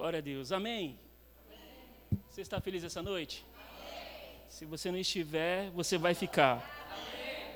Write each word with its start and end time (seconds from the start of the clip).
Glória 0.00 0.18
a 0.18 0.22
Deus. 0.22 0.50
Amém. 0.50 0.98
Amém. 1.46 2.22
Você 2.30 2.40
está 2.40 2.58
feliz 2.58 2.82
essa 2.82 3.02
noite? 3.02 3.44
Amém. 3.54 4.32
Se 4.48 4.64
você 4.64 4.90
não 4.90 4.96
estiver, 4.96 5.68
você 5.72 5.98
vai 5.98 6.14
ficar. 6.14 6.64
Amém. 6.90 7.52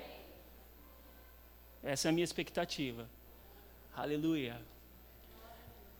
Essa 1.82 2.08
é 2.08 2.10
a 2.10 2.12
minha 2.12 2.22
expectativa. 2.22 3.08
Aleluia. 3.96 4.60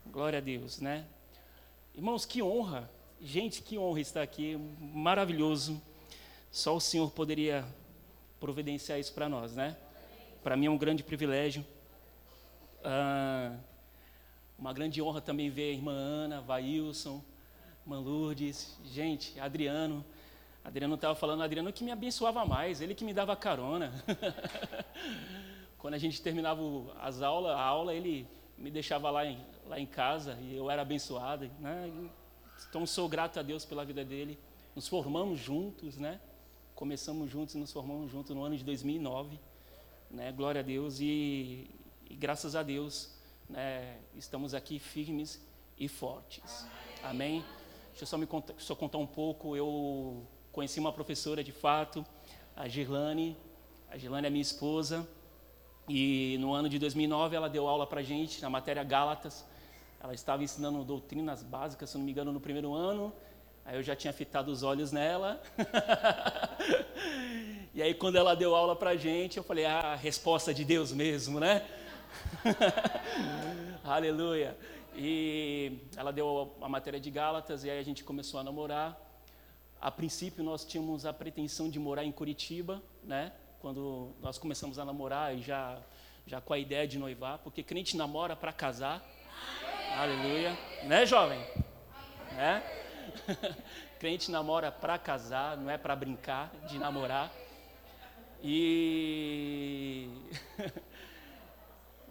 Glória 0.05 0.37
a 0.37 0.39
Deus, 0.39 0.79
né? 0.79 1.07
Irmãos, 1.95 2.27
que 2.27 2.43
honra. 2.43 2.87
Gente, 3.19 3.63
que 3.63 3.79
honra 3.79 4.01
estar 4.01 4.21
aqui. 4.21 4.55
Maravilhoso. 4.79 5.81
Só 6.51 6.75
o 6.75 6.79
Senhor 6.79 7.09
poderia 7.09 7.65
providenciar 8.39 8.99
isso 8.99 9.15
para 9.15 9.27
nós, 9.27 9.55
né? 9.55 9.75
Para 10.43 10.55
mim 10.55 10.67
é 10.67 10.69
um 10.69 10.77
grande 10.77 11.01
privilégio. 11.01 11.65
Ah, 12.83 13.57
uma 14.57 14.71
grande 14.71 15.01
honra 15.01 15.21
também 15.21 15.49
ver 15.49 15.69
a 15.69 15.73
irmã 15.73 15.91
Ana, 15.91 16.41
Vailson, 16.41 17.23
irmã 17.83 17.99
Lourdes, 17.99 18.77
gente, 18.85 19.37
Adriano. 19.39 20.03
Adriano 20.63 20.95
estava 20.95 21.13
falando, 21.13 21.43
Adriano 21.43 21.71
que 21.71 21.83
me 21.83 21.91
abençoava 21.91 22.45
mais, 22.45 22.81
ele 22.81 22.95
que 22.95 23.03
me 23.03 23.13
dava 23.13 23.35
carona. 23.35 23.91
Quando 25.77 25.93
a 25.93 25.97
gente 25.97 26.21
terminava 26.21 26.61
as 27.01 27.21
aulas, 27.21 27.51
a 27.51 27.61
aula, 27.61 27.93
ele 27.93 28.27
me 28.57 28.71
deixava 28.71 29.11
lá 29.11 29.25
em, 29.25 29.37
lá 29.67 29.79
em 29.79 29.85
casa 29.85 30.37
e 30.41 30.55
eu 30.55 30.71
era 30.71 30.81
abençoado. 30.81 31.49
Né? 31.59 32.09
Então 32.67 32.85
sou 32.85 33.07
grato 33.07 33.39
a 33.39 33.43
Deus 33.43 33.65
pela 33.65 33.85
vida 33.85 34.03
dele. 34.03 34.39
Nos 34.73 34.87
formamos 34.87 35.39
juntos, 35.39 35.97
né? 35.97 36.19
Começamos 36.73 37.29
juntos 37.29 37.55
e 37.55 37.57
nos 37.57 37.71
formamos 37.71 38.11
juntos 38.11 38.35
no 38.35 38.43
ano 38.43 38.57
de 38.57 38.63
2009. 38.63 39.39
Né? 40.09 40.31
Glória 40.31 40.61
a 40.61 40.63
Deus 40.63 40.99
e, 40.99 41.69
e 42.09 42.15
graças 42.15 42.55
a 42.55 42.63
Deus 42.63 43.14
né, 43.49 43.97
estamos 44.15 44.53
aqui 44.53 44.79
firmes 44.79 45.41
e 45.77 45.87
fortes. 45.87 46.65
Amém? 47.03 47.43
Deixa 47.89 48.03
eu 48.03 48.07
só, 48.07 48.17
me 48.17 48.25
contar, 48.25 48.53
só 48.57 48.75
contar 48.75 48.97
um 48.97 49.07
pouco. 49.07 49.55
Eu 49.55 50.25
conheci 50.51 50.79
uma 50.79 50.91
professora 50.91 51.43
de 51.43 51.51
fato, 51.51 52.05
a 52.55 52.67
Girlane. 52.67 53.37
A 53.89 53.97
Girlane 53.97 54.27
é 54.27 54.29
minha 54.29 54.41
esposa. 54.41 55.07
E 55.87 56.37
no 56.39 56.53
ano 56.53 56.67
de 56.67 56.79
2009 56.79 57.35
ela 57.35 57.47
deu 57.47 57.67
aula 57.67 57.85
para 57.85 58.01
gente 58.01 58.41
na 58.41 58.49
matéria 58.49 58.83
Gálatas. 58.83 59.45
Ela 60.01 60.13
estava 60.13 60.43
ensinando 60.43 60.83
doutrinas 60.83 61.43
básicas, 61.43 61.89
se 61.89 61.97
não 61.97 62.05
me 62.05 62.11
engano, 62.11 62.31
no 62.31 62.39
primeiro 62.39 62.73
ano. 62.73 63.13
Aí 63.63 63.77
eu 63.77 63.83
já 63.83 63.95
tinha 63.95 64.13
fitado 64.13 64.51
os 64.51 64.61
olhos 64.61 64.91
nela. 64.91 65.41
e 67.73 67.81
aí 67.81 67.93
quando 67.93 68.15
ela 68.15 68.35
deu 68.35 68.55
aula 68.55 68.75
para 68.75 68.95
gente, 68.95 69.37
eu 69.37 69.43
falei, 69.43 69.65
ah, 69.65 69.95
resposta 69.95 70.53
de 70.53 70.63
Deus 70.63 70.91
mesmo, 70.91 71.39
né? 71.39 71.65
Aleluia. 73.83 74.57
E 74.95 75.79
ela 75.95 76.11
deu 76.11 76.55
a 76.61 76.69
matéria 76.69 76.99
de 76.99 77.11
Gálatas 77.11 77.63
e 77.63 77.69
aí 77.69 77.79
a 77.79 77.83
gente 77.83 78.03
começou 78.03 78.39
a 78.39 78.43
namorar. 78.43 78.97
A 79.81 79.91
princípio 79.91 80.43
nós 80.43 80.63
tínhamos 80.63 81.05
a 81.05 81.13
pretensão 81.13 81.69
de 81.69 81.79
morar 81.79 82.03
em 82.03 82.11
Curitiba, 82.11 82.81
né? 83.03 83.31
Quando 83.59 84.13
nós 84.21 84.37
começamos 84.37 84.79
a 84.79 84.85
namorar 84.85 85.35
e 85.35 85.41
já 85.41 85.77
já 86.27 86.41
com 86.41 86.53
a 86.53 86.57
ideia 86.57 86.87
de 86.87 86.97
noivar, 86.97 87.37
porque 87.39 87.61
crente 87.61 87.95
namora 87.95 88.35
para 88.35 88.51
casar. 88.51 89.03
Aleluia. 89.95 90.57
Né, 90.83 91.05
jovem? 91.05 91.39
Né? 92.31 92.63
crente 93.99 94.31
namora 94.31 94.71
para 94.71 94.97
casar, 94.97 95.55
não 95.55 95.69
é 95.69 95.77
para 95.77 95.95
brincar 95.95 96.51
de 96.67 96.79
namorar. 96.79 97.31
E 98.43 100.09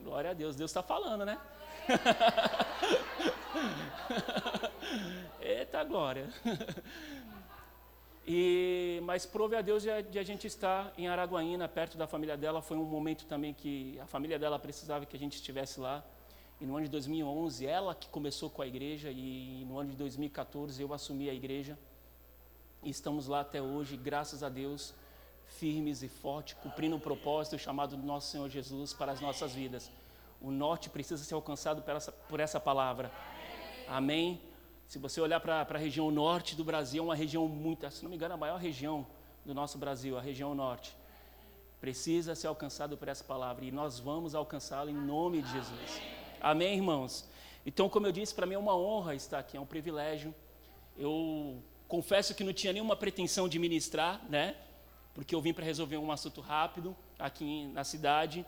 Glória 0.05 0.33
a 0.33 0.34
Deus, 0.34 0.55
Deus 0.55 0.70
está 0.70 0.83
falando, 0.83 1.24
né? 1.24 1.41
Eita 5.41 5.83
glória. 5.83 6.28
E, 8.27 9.00
mas 9.05 9.25
prove 9.25 9.56
a 9.56 9.62
Deus 9.62 9.82
de, 9.82 10.03
de, 10.03 10.19
a 10.19 10.22
gente 10.22 10.47
estar 10.47 10.93
em 10.98 11.09
Araguaína, 11.09 11.66
perto 11.69 11.97
da 11.97 12.06
família 12.06 12.37
dela. 12.37 12.60
Foi 12.60 12.76
um 12.76 12.84
momento 12.84 13.25
também 13.25 13.54
que 13.54 13.98
a 13.98 14.06
família 14.06 14.38
dela 14.38 14.59
precisava 14.59 15.06
que 15.06 15.16
a 15.16 15.19
gente 15.19 15.37
estivesse 15.37 15.81
lá. 15.81 16.04
E 16.60 16.66
no 16.66 16.76
ano 16.76 16.84
de 16.84 16.91
2011, 16.91 17.66
ela 17.66 17.94
que 17.94 18.10
começou 18.10 18.50
com 18.50 18.60
a 18.60 18.66
igreja, 18.66 19.10
e 19.10 19.64
no 19.66 19.78
ano 19.78 19.91
de 19.91 19.97
2014 19.97 20.82
eu 20.82 20.93
assumi 20.93 21.31
a 21.31 21.34
igreja. 21.34 21.78
E 22.82 22.91
estamos 22.91 23.26
lá 23.26 23.41
até 23.41 23.62
hoje, 23.62 23.97
graças 23.97 24.43
a 24.43 24.50
Deus 24.50 24.94
firmes 25.47 26.03
e 26.03 26.09
fortes, 26.09 26.55
cumprindo 26.62 26.97
o 26.97 27.00
propósito 27.00 27.59
chamado 27.59 27.97
do 27.97 28.03
nosso 28.03 28.31
Senhor 28.31 28.49
Jesus 28.49 28.93
para 28.93 29.12
as 29.12 29.21
nossas 29.21 29.53
vidas. 29.53 29.91
O 30.41 30.50
norte 30.50 30.91
precisa 30.91 31.22
ser 31.22 31.34
alcançado 31.34 31.82
por 31.82 31.94
essa, 31.94 32.12
por 32.12 32.41
essa 32.41 32.60
palavra. 32.60 33.10
Amém? 33.88 34.41
Se 34.87 34.99
você 34.99 35.21
olhar 35.21 35.41
para 35.41 35.62
a 35.62 35.78
região 35.78 36.10
norte 36.10 36.55
do 36.55 36.65
Brasil, 36.65 37.03
é 37.03 37.06
uma 37.06 37.15
região 37.15 37.49
muito, 37.49 37.91
se 37.91 38.03
não 38.03 38.10
me 38.10 38.16
engano, 38.16 38.34
a 38.34 38.37
maior 38.37 38.59
região 38.59 39.06
do 39.44 39.55
nosso 39.55 39.78
Brasil, 39.78 40.19
a 40.19 40.21
região 40.21 40.55
norte. 40.55 40.94
Precisa 41.81 42.34
ser 42.34 42.47
alcançado 42.47 42.97
por 42.97 43.09
essa 43.09 43.25
palavra 43.25 43.65
e 43.65 43.71
nós 43.71 43.99
vamos 43.99 44.34
alcançá-la 44.34 44.91
em 44.91 44.94
nome 44.94 45.43
de 45.43 45.50
Jesus. 45.53 46.00
Amém, 46.41 46.75
irmãos? 46.76 47.28
Então, 47.66 47.88
como 47.88 48.06
eu 48.06 48.12
disse, 48.12 48.34
para 48.34 48.47
mim 48.47 48.55
é 48.55 48.59
uma 48.59 48.76
honra 48.76 49.15
estar 49.15 49.38
aqui, 49.38 49.56
é 49.56 49.61
um 49.61 49.66
privilégio. 49.66 50.34
Eu 50.97 51.62
confesso 51.88 52.34
que 52.34 52.44
não 52.44 52.53
tinha 52.53 52.72
nenhuma 52.72 52.97
pretensão 52.97 53.49
de 53.49 53.59
ministrar, 53.59 54.22
né? 54.28 54.56
Porque 55.14 55.34
eu 55.34 55.41
vim 55.41 55.54
para 55.54 55.64
resolver 55.64 55.97
um 55.97 56.10
assunto 56.10 56.41
rápido 56.41 56.94
aqui 57.19 57.69
na 57.69 57.84
cidade. 57.84 58.44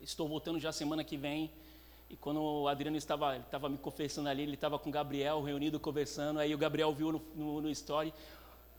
Estou 0.00 0.26
voltando 0.26 0.58
já 0.58 0.72
semana 0.72 1.04
que 1.04 1.18
vem. 1.18 1.52
E 2.08 2.16
quando 2.16 2.42
o 2.42 2.66
Adriano 2.66 2.96
estava, 2.96 3.36
estava 3.36 3.68
me 3.68 3.76
confessando 3.76 4.28
ali, 4.28 4.42
ele 4.42 4.54
estava 4.54 4.78
com 4.78 4.88
o 4.88 4.92
Gabriel 4.92 5.42
reunido 5.42 5.78
conversando. 5.78 6.40
Aí 6.40 6.54
o 6.54 6.58
Gabriel 6.58 6.92
viu 6.94 7.12
no, 7.12 7.22
no, 7.36 7.60
no 7.60 7.70
story: 7.70 8.12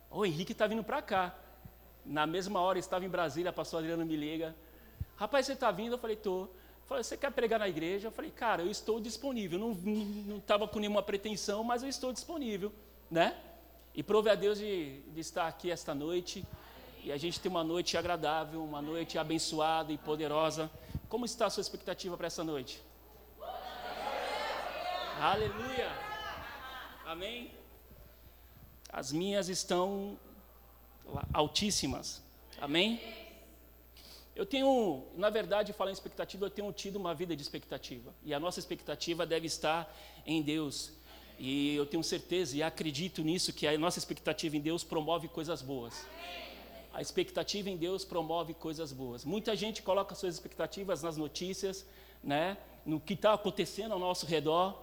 O 0.09 0.25
Henrique 0.25 0.53
está 0.53 0.65
vindo 0.65 0.83
para 0.83 1.01
cá. 1.01 1.35
Na 2.03 2.25
mesma 2.25 2.59
hora 2.59 2.79
estava 2.79 3.05
em 3.05 3.09
Brasília, 3.09 3.53
passou 3.53 3.77
o 3.77 3.79
Adriano 3.79 4.03
me 4.03 4.15
liga: 4.15 4.55
Rapaz, 5.15 5.45
você 5.45 5.53
está 5.53 5.71
vindo? 5.71 5.93
Eu 5.93 5.99
falei: 5.99 6.15
Tô. 6.15 6.49
Falei, 6.87 7.05
você 7.05 7.15
quer 7.15 7.31
pregar 7.31 7.57
na 7.57 7.69
igreja? 7.69 8.07
Eu 8.07 8.11
falei, 8.11 8.29
cara, 8.31 8.63
eu 8.63 8.69
estou 8.69 8.99
disponível. 8.99 9.57
Não 9.57 10.37
estava 10.37 10.67
com 10.67 10.77
nenhuma 10.77 11.01
pretensão, 11.01 11.63
mas 11.63 11.83
eu 11.83 11.87
estou 11.87 12.11
disponível, 12.11 12.69
né? 13.09 13.37
E 13.95 14.03
prove 14.03 14.29
a 14.29 14.35
Deus 14.35 14.57
de, 14.59 14.99
de 14.99 15.21
estar 15.21 15.47
aqui 15.47 15.71
esta 15.71 15.95
noite 15.95 16.45
e 17.03 17.11
a 17.11 17.17
gente 17.17 17.39
tem 17.39 17.49
uma 17.49 17.63
noite 17.63 17.97
agradável, 17.97 18.63
uma 18.63 18.81
noite 18.81 19.17
abençoada 19.17 19.91
e 19.91 19.97
poderosa. 19.97 20.69
Como 21.09 21.25
está 21.25 21.47
a 21.47 21.49
sua 21.49 21.61
expectativa 21.61 22.15
para 22.15 22.27
essa 22.27 22.43
noite? 22.43 22.81
Aleluia! 25.19 25.89
Amém? 27.05 27.51
As 28.91 29.11
minhas 29.11 29.49
estão 29.49 30.17
altíssimas. 31.33 32.21
Amém? 32.59 33.01
Eu 34.35 34.45
tenho, 34.45 35.03
na 35.17 35.29
verdade, 35.29 35.73
falar 35.73 35.89
em 35.89 35.93
expectativa, 35.93 36.45
eu 36.45 36.49
tenho 36.49 36.71
tido 36.71 36.95
uma 36.97 37.13
vida 37.13 37.35
de 37.35 37.41
expectativa. 37.41 38.13
E 38.23 38.33
a 38.33 38.39
nossa 38.39 38.59
expectativa 38.59 39.25
deve 39.25 39.47
estar 39.47 39.93
em 40.25 40.41
Deus. 40.41 40.93
E 41.37 41.75
eu 41.75 41.85
tenho 41.85 42.03
certeza 42.03 42.55
e 42.55 42.61
acredito 42.61 43.23
nisso 43.23 43.51
que 43.51 43.65
a 43.65 43.77
nossa 43.77 43.97
expectativa 43.97 44.55
em 44.55 44.61
Deus 44.61 44.83
promove 44.83 45.27
coisas 45.27 45.61
boas. 45.61 46.05
A 46.93 47.01
expectativa 47.01 47.69
em 47.69 47.77
Deus 47.77 48.03
promove 48.03 48.53
coisas 48.53 48.91
boas. 48.91 49.23
Muita 49.23 49.55
gente 49.55 49.81
coloca 49.81 50.13
suas 50.13 50.33
expectativas 50.33 51.01
nas 51.01 51.15
notícias, 51.15 51.85
né? 52.23 52.57
no 52.85 52.99
que 52.99 53.13
está 53.13 53.33
acontecendo 53.33 53.93
ao 53.93 53.99
nosso 53.99 54.25
redor. 54.25 54.77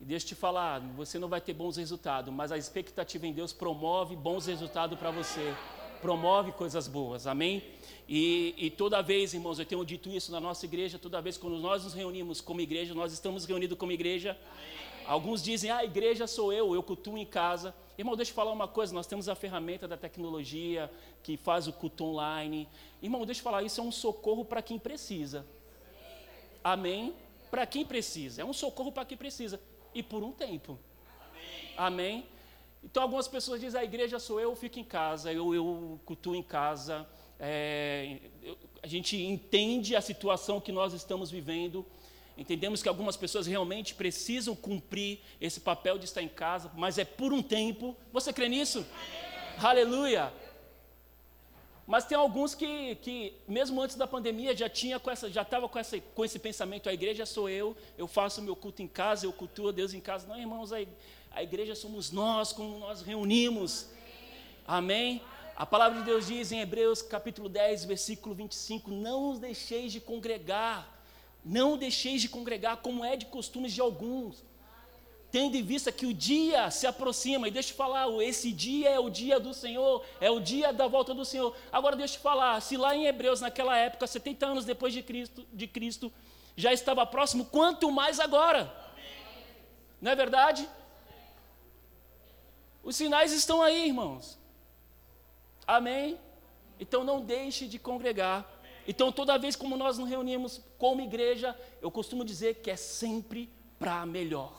E 0.00 0.04
deixa 0.04 0.24
eu 0.24 0.28
te 0.30 0.34
falar, 0.34 0.80
você 0.96 1.18
não 1.18 1.28
vai 1.28 1.40
ter 1.40 1.52
bons 1.52 1.76
resultados, 1.76 2.32
mas 2.34 2.50
a 2.50 2.58
expectativa 2.58 3.26
em 3.26 3.32
Deus 3.32 3.52
promove 3.52 4.16
bons 4.16 4.46
resultados 4.46 4.98
para 4.98 5.10
você. 5.10 5.54
Promove 6.00 6.50
coisas 6.50 6.88
boas, 6.88 7.28
amém? 7.28 7.62
E, 8.08 8.54
e, 8.58 8.70
toda 8.70 9.00
vez, 9.00 9.32
irmãos, 9.32 9.60
eu 9.60 9.64
tenho 9.64 9.84
dito 9.84 10.10
isso 10.10 10.32
na 10.32 10.40
nossa 10.40 10.66
igreja, 10.66 10.98
toda 10.98 11.22
vez 11.22 11.38
quando 11.38 11.56
nós 11.58 11.84
nos 11.84 11.94
reunimos 11.94 12.40
como 12.40 12.60
igreja, 12.60 12.92
nós 12.92 13.12
estamos 13.12 13.44
reunidos 13.44 13.78
como 13.78 13.92
igreja. 13.92 14.36
Alguns 15.06 15.40
dizem, 15.40 15.70
ah, 15.70 15.78
a 15.78 15.84
igreja 15.84 16.26
sou 16.26 16.52
eu, 16.52 16.74
eu 16.74 16.82
cultuo 16.82 17.16
em 17.16 17.24
casa. 17.24 17.72
Irmão, 17.96 18.16
deixa 18.16 18.30
eu 18.30 18.34
falar 18.34 18.52
uma 18.52 18.68
coisa: 18.68 18.94
nós 18.94 19.06
temos 19.06 19.28
a 19.28 19.34
ferramenta 19.34 19.86
da 19.86 19.96
tecnologia 19.96 20.90
que 21.22 21.36
faz 21.36 21.68
o 21.68 21.72
culto 21.72 22.04
online. 22.04 22.68
Irmão, 23.02 23.24
deixa 23.26 23.40
eu 23.40 23.44
falar, 23.44 23.62
isso 23.62 23.80
é 23.80 23.84
um 23.84 23.92
socorro 23.92 24.44
para 24.44 24.62
quem 24.62 24.78
precisa. 24.78 25.44
Amém? 26.64 27.14
Para 27.50 27.66
quem 27.66 27.84
precisa. 27.84 28.42
É 28.42 28.44
um 28.44 28.52
socorro 28.52 28.92
para 28.92 29.04
quem 29.04 29.16
precisa. 29.16 29.60
E 29.94 30.02
por 30.02 30.22
um 30.22 30.32
tempo. 30.32 30.78
Amém? 31.76 32.26
Então, 32.82 33.02
algumas 33.02 33.28
pessoas 33.28 33.60
dizem: 33.60 33.80
a 33.80 33.84
igreja 33.84 34.18
sou 34.18 34.40
eu, 34.40 34.50
eu 34.50 34.56
fico 34.56 34.78
em 34.78 34.84
casa, 34.84 35.32
eu, 35.32 35.54
eu 35.54 36.00
cultuo 36.04 36.34
em 36.34 36.42
casa. 36.42 37.06
É, 37.38 38.18
eu, 38.42 38.56
a 38.82 38.86
gente 38.86 39.16
entende 39.16 39.94
a 39.94 40.00
situação 40.00 40.60
que 40.60 40.72
nós 40.72 40.92
estamos 40.92 41.30
vivendo. 41.30 41.86
Entendemos 42.36 42.82
que 42.82 42.88
algumas 42.88 43.16
pessoas 43.16 43.46
realmente 43.46 43.94
precisam 43.94 44.56
cumprir 44.56 45.20
esse 45.40 45.60
papel 45.60 45.98
de 45.98 46.06
estar 46.06 46.22
em 46.22 46.28
casa, 46.28 46.70
mas 46.74 46.98
é 46.98 47.04
por 47.04 47.32
um 47.32 47.42
tempo. 47.42 47.96
Você 48.12 48.32
crê 48.32 48.48
nisso? 48.48 48.78
Amém. 48.78 49.64
Aleluia! 49.64 50.32
Mas 51.86 52.04
tem 52.04 52.16
alguns 52.16 52.54
que, 52.54 52.94
que 52.96 53.34
mesmo 53.46 53.80
antes 53.82 53.96
da 53.96 54.06
pandemia, 54.06 54.56
já 54.56 54.68
tinha 54.68 54.98
com 54.98 55.10
essa, 55.10 55.28
já 55.28 55.42
estava 55.42 55.68
com, 55.68 55.78
essa, 55.78 56.00
com 56.00 56.24
esse 56.24 56.38
pensamento, 56.38 56.88
a 56.88 56.94
igreja 56.94 57.26
sou 57.26 57.50
eu, 57.50 57.76
eu 57.98 58.06
faço 58.06 58.40
meu 58.40 58.56
culto 58.56 58.82
em 58.82 58.88
casa, 58.88 59.26
eu 59.26 59.32
cultuo 59.32 59.68
a 59.68 59.72
Deus 59.72 59.92
em 59.92 60.00
casa. 60.00 60.26
Não, 60.26 60.38
irmãos, 60.38 60.72
a, 60.72 60.78
a 61.32 61.42
igreja 61.42 61.74
somos 61.74 62.10
nós, 62.10 62.52
como 62.52 62.78
nós 62.78 63.02
reunimos. 63.02 63.88
Amém? 64.66 65.20
A 65.56 65.66
palavra 65.66 65.98
de 65.98 66.04
Deus 66.04 66.26
diz 66.28 66.50
em 66.50 66.60
Hebreus 66.60 67.02
capítulo 67.02 67.48
10, 67.48 67.84
versículo 67.84 68.34
25: 68.34 68.90
Não 68.90 69.30
os 69.30 69.38
deixeis 69.38 69.92
de 69.92 70.00
congregar, 70.00 70.91
não 71.44 71.76
deixeis 71.76 72.20
de 72.22 72.28
congregar, 72.28 72.78
como 72.78 73.04
é 73.04 73.16
de 73.16 73.26
costumes 73.26 73.72
de 73.72 73.80
alguns 73.80 74.44
tendo 75.32 75.56
em 75.56 75.62
vista 75.62 75.90
que 75.90 76.04
o 76.04 76.12
dia 76.12 76.70
se 76.70 76.86
aproxima, 76.86 77.48
e 77.48 77.50
deixa 77.50 77.72
eu 77.72 77.76
falar, 77.76 78.06
esse 78.22 78.52
dia 78.52 78.90
é 78.90 79.00
o 79.00 79.08
dia 79.08 79.40
do 79.40 79.54
Senhor, 79.54 80.04
é 80.20 80.30
o 80.30 80.38
dia 80.38 80.74
da 80.74 80.86
volta 80.86 81.14
do 81.14 81.24
Senhor. 81.24 81.56
Agora 81.72 81.96
deixa 81.96 82.18
eu 82.18 82.20
falar, 82.20 82.60
se 82.60 82.76
lá 82.76 82.94
em 82.94 83.06
Hebreus, 83.06 83.40
naquela 83.40 83.74
época, 83.78 84.06
70 84.06 84.46
anos 84.46 84.64
depois 84.66 84.92
de 84.92 85.02
Cristo, 85.02 85.46
de 85.50 85.66
Cristo 85.66 86.12
já 86.54 86.70
estava 86.70 87.06
próximo, 87.06 87.46
quanto 87.46 87.90
mais 87.90 88.20
agora? 88.20 88.70
Não 90.02 90.10
é 90.10 90.14
verdade? 90.14 90.68
Os 92.84 92.94
sinais 92.94 93.32
estão 93.32 93.62
aí, 93.62 93.86
irmãos. 93.86 94.38
Amém? 95.66 96.20
Então 96.78 97.04
não 97.04 97.22
deixe 97.22 97.66
de 97.66 97.78
congregar. 97.78 98.46
Então 98.86 99.12
toda 99.12 99.38
vez 99.38 99.54
como 99.54 99.76
nós 99.76 99.98
nos 99.98 100.08
reunimos 100.08 100.60
como 100.78 101.00
igreja, 101.00 101.58
eu 101.80 101.90
costumo 101.90 102.24
dizer 102.24 102.56
que 102.56 102.70
é 102.70 102.76
sempre 102.76 103.48
para 103.78 104.04
melhor. 104.06 104.52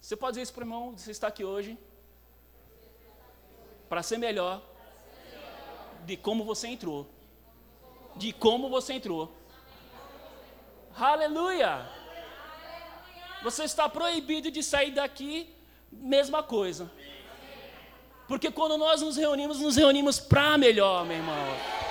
Você 0.00 0.16
pode 0.16 0.32
dizer 0.32 0.42
isso 0.42 0.52
para 0.52 0.62
o 0.62 0.64
irmão, 0.64 0.96
você 0.96 1.10
está 1.10 1.28
aqui 1.28 1.44
hoje, 1.44 1.76
para 3.88 4.02
ser 4.02 4.18
melhor 4.18 4.62
de 6.04 6.16
como 6.16 6.44
você 6.44 6.68
entrou. 6.68 7.08
De 8.14 8.32
como 8.32 8.68
você 8.68 8.94
entrou. 8.94 9.32
Aleluia! 10.96 11.86
Você 13.42 13.64
está 13.64 13.88
proibido 13.88 14.50
de 14.50 14.62
sair 14.62 14.92
daqui, 14.92 15.54
mesma 15.90 16.42
coisa. 16.42 16.90
Porque 18.26 18.50
quando 18.50 18.78
nós 18.78 19.02
nos 19.02 19.16
reunimos, 19.16 19.60
nos 19.60 19.76
reunimos 19.76 20.18
para 20.18 20.56
melhor, 20.56 21.04
meu 21.04 21.16
irmão. 21.16 21.85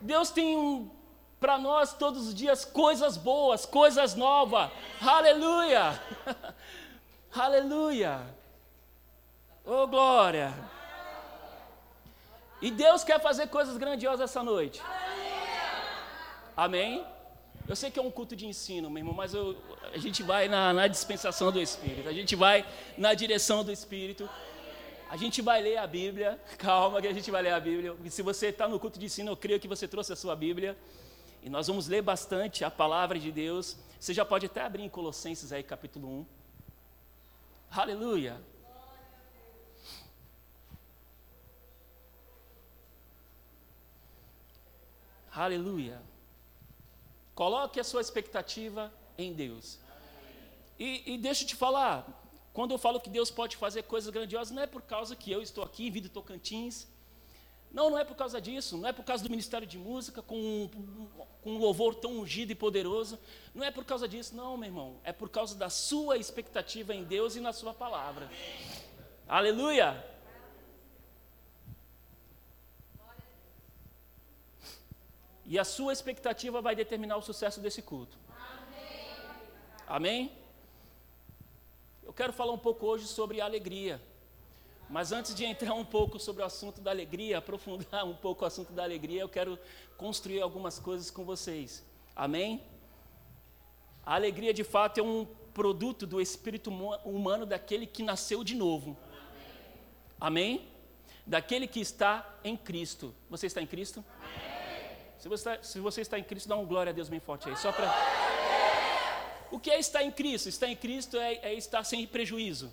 Deus 0.00 0.30
tem 0.30 0.56
um, 0.56 0.90
para 1.40 1.58
nós 1.58 1.92
todos 1.94 2.28
os 2.28 2.34
dias 2.34 2.64
coisas 2.64 3.16
boas, 3.16 3.66
coisas 3.66 4.14
novas. 4.14 4.70
Aleluia! 5.00 6.00
Aleluia! 7.34 8.20
Oh, 9.64 9.86
glória! 9.86 10.54
E 12.60 12.70
Deus 12.70 13.04
quer 13.04 13.20
fazer 13.20 13.48
coisas 13.48 13.76
grandiosas 13.76 14.30
essa 14.30 14.42
noite. 14.42 14.82
Amém? 16.56 17.04
Eu 17.68 17.76
sei 17.76 17.90
que 17.90 17.98
é 17.98 18.02
um 18.02 18.10
culto 18.10 18.34
de 18.34 18.46
ensino, 18.46 18.88
meu 18.88 19.00
irmão, 19.00 19.14
mas 19.14 19.34
eu, 19.34 19.56
a 19.92 19.98
gente 19.98 20.22
vai 20.22 20.48
na, 20.48 20.72
na 20.72 20.86
dispensação 20.88 21.52
do 21.52 21.60
Espírito, 21.60 22.08
a 22.08 22.12
gente 22.12 22.34
vai 22.34 22.66
na 22.96 23.12
direção 23.14 23.62
do 23.62 23.70
Espírito. 23.70 24.28
A 25.10 25.16
gente 25.16 25.40
vai 25.40 25.62
ler 25.62 25.78
a 25.78 25.86
Bíblia, 25.86 26.38
calma 26.58 27.00
que 27.00 27.08
a 27.08 27.12
gente 27.12 27.30
vai 27.30 27.42
ler 27.42 27.52
a 27.52 27.60
Bíblia. 27.60 27.96
E 28.04 28.10
se 28.10 28.22
você 28.22 28.48
está 28.48 28.68
no 28.68 28.78
culto 28.78 28.98
de 28.98 29.06
ensino, 29.06 29.30
eu 29.30 29.36
creio 29.36 29.58
que 29.58 29.66
você 29.66 29.88
trouxe 29.88 30.12
a 30.12 30.16
sua 30.16 30.36
Bíblia. 30.36 30.76
E 31.42 31.48
nós 31.48 31.66
vamos 31.66 31.88
ler 31.88 32.02
bastante 32.02 32.64
a 32.64 32.70
palavra 32.70 33.18
de 33.18 33.32
Deus. 33.32 33.76
Você 33.98 34.12
já 34.12 34.24
pode 34.24 34.46
até 34.46 34.60
abrir 34.60 34.82
em 34.82 34.88
Colossenses 34.88 35.52
aí, 35.52 35.62
capítulo 35.62 36.08
1. 36.08 36.26
Aleluia. 37.70 38.40
Aleluia. 45.32 46.02
Coloque 47.34 47.78
a 47.78 47.84
sua 47.84 48.00
expectativa 48.00 48.92
em 49.16 49.32
Deus. 49.32 49.78
E, 50.78 51.14
e 51.14 51.18
deixa 51.18 51.44
eu 51.44 51.48
te 51.48 51.56
falar, 51.56 52.06
quando 52.58 52.72
eu 52.72 52.78
falo 52.78 52.98
que 52.98 53.08
Deus 53.08 53.30
pode 53.30 53.56
fazer 53.56 53.84
coisas 53.84 54.10
grandiosas, 54.10 54.52
não 54.52 54.60
é 54.60 54.66
por 54.66 54.82
causa 54.82 55.14
que 55.14 55.30
eu 55.30 55.40
estou 55.40 55.62
aqui 55.62 55.86
em 55.86 55.92
Vida 55.92 56.08
Tocantins. 56.08 56.88
Não, 57.70 57.88
não 57.88 57.96
é 57.96 58.04
por 58.04 58.16
causa 58.16 58.40
disso, 58.40 58.76
não 58.76 58.88
é 58.88 58.92
por 58.92 59.04
causa 59.04 59.22
do 59.22 59.30
ministério 59.30 59.64
de 59.64 59.78
música 59.78 60.20
com, 60.20 60.68
com 61.40 61.52
um 61.52 61.58
louvor 61.58 61.94
tão 61.94 62.18
ungido 62.18 62.50
e 62.50 62.56
poderoso. 62.56 63.16
Não 63.54 63.64
é 63.64 63.70
por 63.70 63.84
causa 63.84 64.08
disso, 64.08 64.34
não, 64.34 64.56
meu 64.56 64.68
irmão. 64.68 64.96
É 65.04 65.12
por 65.12 65.28
causa 65.28 65.54
da 65.54 65.70
sua 65.70 66.16
expectativa 66.16 66.92
em 66.92 67.04
Deus 67.04 67.36
e 67.36 67.40
na 67.40 67.52
Sua 67.52 67.72
palavra. 67.72 68.26
Amém. 68.26 68.82
Aleluia! 69.28 70.04
E 75.46 75.56
a 75.60 75.64
sua 75.64 75.92
expectativa 75.92 76.60
vai 76.60 76.74
determinar 76.74 77.18
o 77.18 77.22
sucesso 77.22 77.60
desse 77.60 77.82
culto. 77.82 78.18
Amém? 79.86 80.26
Amém? 80.26 80.47
Quero 82.18 82.32
falar 82.32 82.50
um 82.50 82.58
pouco 82.58 82.84
hoje 82.84 83.06
sobre 83.06 83.40
alegria. 83.40 84.02
Mas 84.90 85.12
antes 85.12 85.32
de 85.32 85.44
entrar 85.44 85.72
um 85.72 85.84
pouco 85.84 86.18
sobre 86.18 86.42
o 86.42 86.44
assunto 86.44 86.80
da 86.80 86.90
alegria, 86.90 87.38
aprofundar 87.38 88.04
um 88.04 88.12
pouco 88.12 88.42
o 88.42 88.46
assunto 88.48 88.72
da 88.72 88.82
alegria, 88.82 89.20
eu 89.20 89.28
quero 89.28 89.56
construir 89.96 90.40
algumas 90.40 90.80
coisas 90.80 91.12
com 91.12 91.24
vocês. 91.24 91.86
Amém? 92.16 92.60
A 94.04 94.16
alegria, 94.16 94.52
de 94.52 94.64
fato, 94.64 94.98
é 94.98 95.02
um 95.02 95.28
produto 95.54 96.08
do 96.08 96.20
espírito 96.20 96.72
humano 97.04 97.46
daquele 97.46 97.86
que 97.86 98.02
nasceu 98.02 98.42
de 98.42 98.56
novo. 98.56 98.96
Amém? 100.20 100.68
Daquele 101.24 101.68
que 101.68 101.78
está 101.78 102.28
em 102.42 102.56
Cristo. 102.56 103.14
Você 103.30 103.46
está 103.46 103.62
em 103.62 103.66
Cristo? 103.66 104.04
Se 105.20 105.28
você 105.28 105.50
está, 105.50 105.62
se 105.62 105.78
você 105.78 106.00
está 106.00 106.18
em 106.18 106.24
Cristo, 106.24 106.48
dá 106.48 106.56
um 106.56 106.66
glória 106.66 106.90
a 106.90 106.92
Deus 106.92 107.08
bem 107.08 107.20
forte 107.20 107.48
aí. 107.48 107.56
Só 107.56 107.70
para. 107.70 108.27
O 109.50 109.58
que 109.58 109.70
é 109.70 109.78
estar 109.78 110.02
em 110.02 110.10
Cristo? 110.10 110.48
Estar 110.48 110.68
em 110.68 110.76
Cristo 110.76 111.16
é, 111.16 111.34
é 111.42 111.54
estar 111.54 111.84
sem 111.84 112.06
prejuízo. 112.06 112.72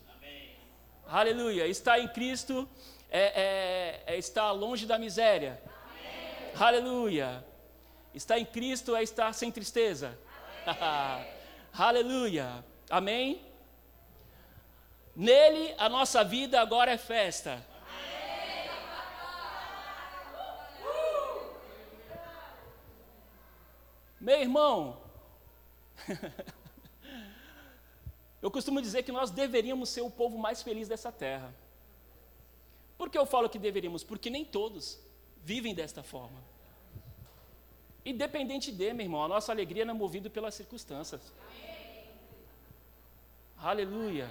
Aleluia. 1.07 1.67
Estar 1.67 1.99
em 1.99 2.07
Cristo 2.07 2.67
é, 3.09 4.03
é, 4.07 4.15
é 4.15 4.17
estar 4.17 4.51
longe 4.51 4.85
da 4.85 4.97
miséria. 4.97 5.61
Amém. 5.65 6.67
Aleluia. 6.67 7.45
Estar 8.13 8.39
em 8.39 8.45
Cristo 8.45 8.95
é 8.95 9.03
estar 9.03 9.31
sem 9.33 9.51
tristeza. 9.51 10.17
Aleluia. 11.73 12.63
Amém? 12.89 13.41
Nele 15.15 15.73
a 15.77 15.87
nossa 15.87 16.23
vida 16.23 16.59
agora 16.59 16.91
é 16.91 16.97
festa. 16.97 17.65
Meu 24.19 24.41
irmão, 24.41 24.97
Eu 28.45 28.51
costumo 28.51 28.79
dizer 28.79 29.01
que 29.01 29.11
nós 29.11 29.31
deveríamos 29.31 29.89
ser 29.89 30.01
o 30.01 30.09
povo 30.11 30.37
mais 30.37 30.61
feliz 30.61 30.87
dessa 30.87 31.11
terra. 31.11 31.51
Por 32.95 33.09
que 33.09 33.17
eu 33.17 33.25
falo 33.25 33.49
que 33.49 33.57
deveríamos? 33.57 34.03
Porque 34.03 34.29
nem 34.29 34.45
todos 34.45 34.99
vivem 35.43 35.73
desta 35.73 36.03
forma. 36.03 36.37
Independente 38.05 38.71
de, 38.71 38.93
meu 38.93 39.03
irmão, 39.03 39.23
a 39.23 39.27
nossa 39.27 39.51
alegria 39.51 39.83
não 39.83 39.95
é 39.95 39.97
movida 39.97 40.29
pelas 40.29 40.53
circunstâncias. 40.53 41.33
Aleluia. 43.57 44.29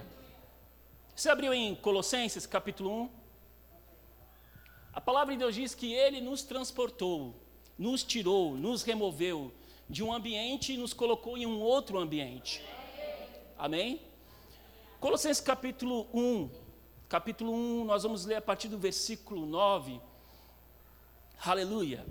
Você 1.13 1.27
abriu 1.27 1.53
em 1.53 1.75
Colossenses 1.75 2.45
capítulo 2.45 2.89
1? 2.89 3.09
A 4.93 5.01
palavra 5.01 5.33
de 5.33 5.39
Deus 5.39 5.55
diz 5.55 5.75
que 5.75 5.93
Ele 5.93 6.21
nos 6.21 6.41
transportou, 6.41 7.35
nos 7.77 8.01
tirou, 8.01 8.55
nos 8.55 8.81
removeu 8.81 9.51
de 9.89 10.01
um 10.01 10.13
ambiente 10.13 10.71
e 10.71 10.77
nos 10.77 10.93
colocou 10.93 11.37
em 11.37 11.45
um 11.45 11.59
outro 11.59 11.99
ambiente. 11.99 12.63
Amém? 13.57 14.01
Colossenses 14.99 15.41
capítulo 15.41 16.07
1, 16.13 16.49
capítulo 17.07 17.53
1, 17.53 17.85
nós 17.85 18.03
vamos 18.03 18.25
ler 18.25 18.35
a 18.35 18.41
partir 18.41 18.67
do 18.67 18.77
versículo 18.77 19.45
9. 19.45 20.01
Aleluia. 21.45 22.05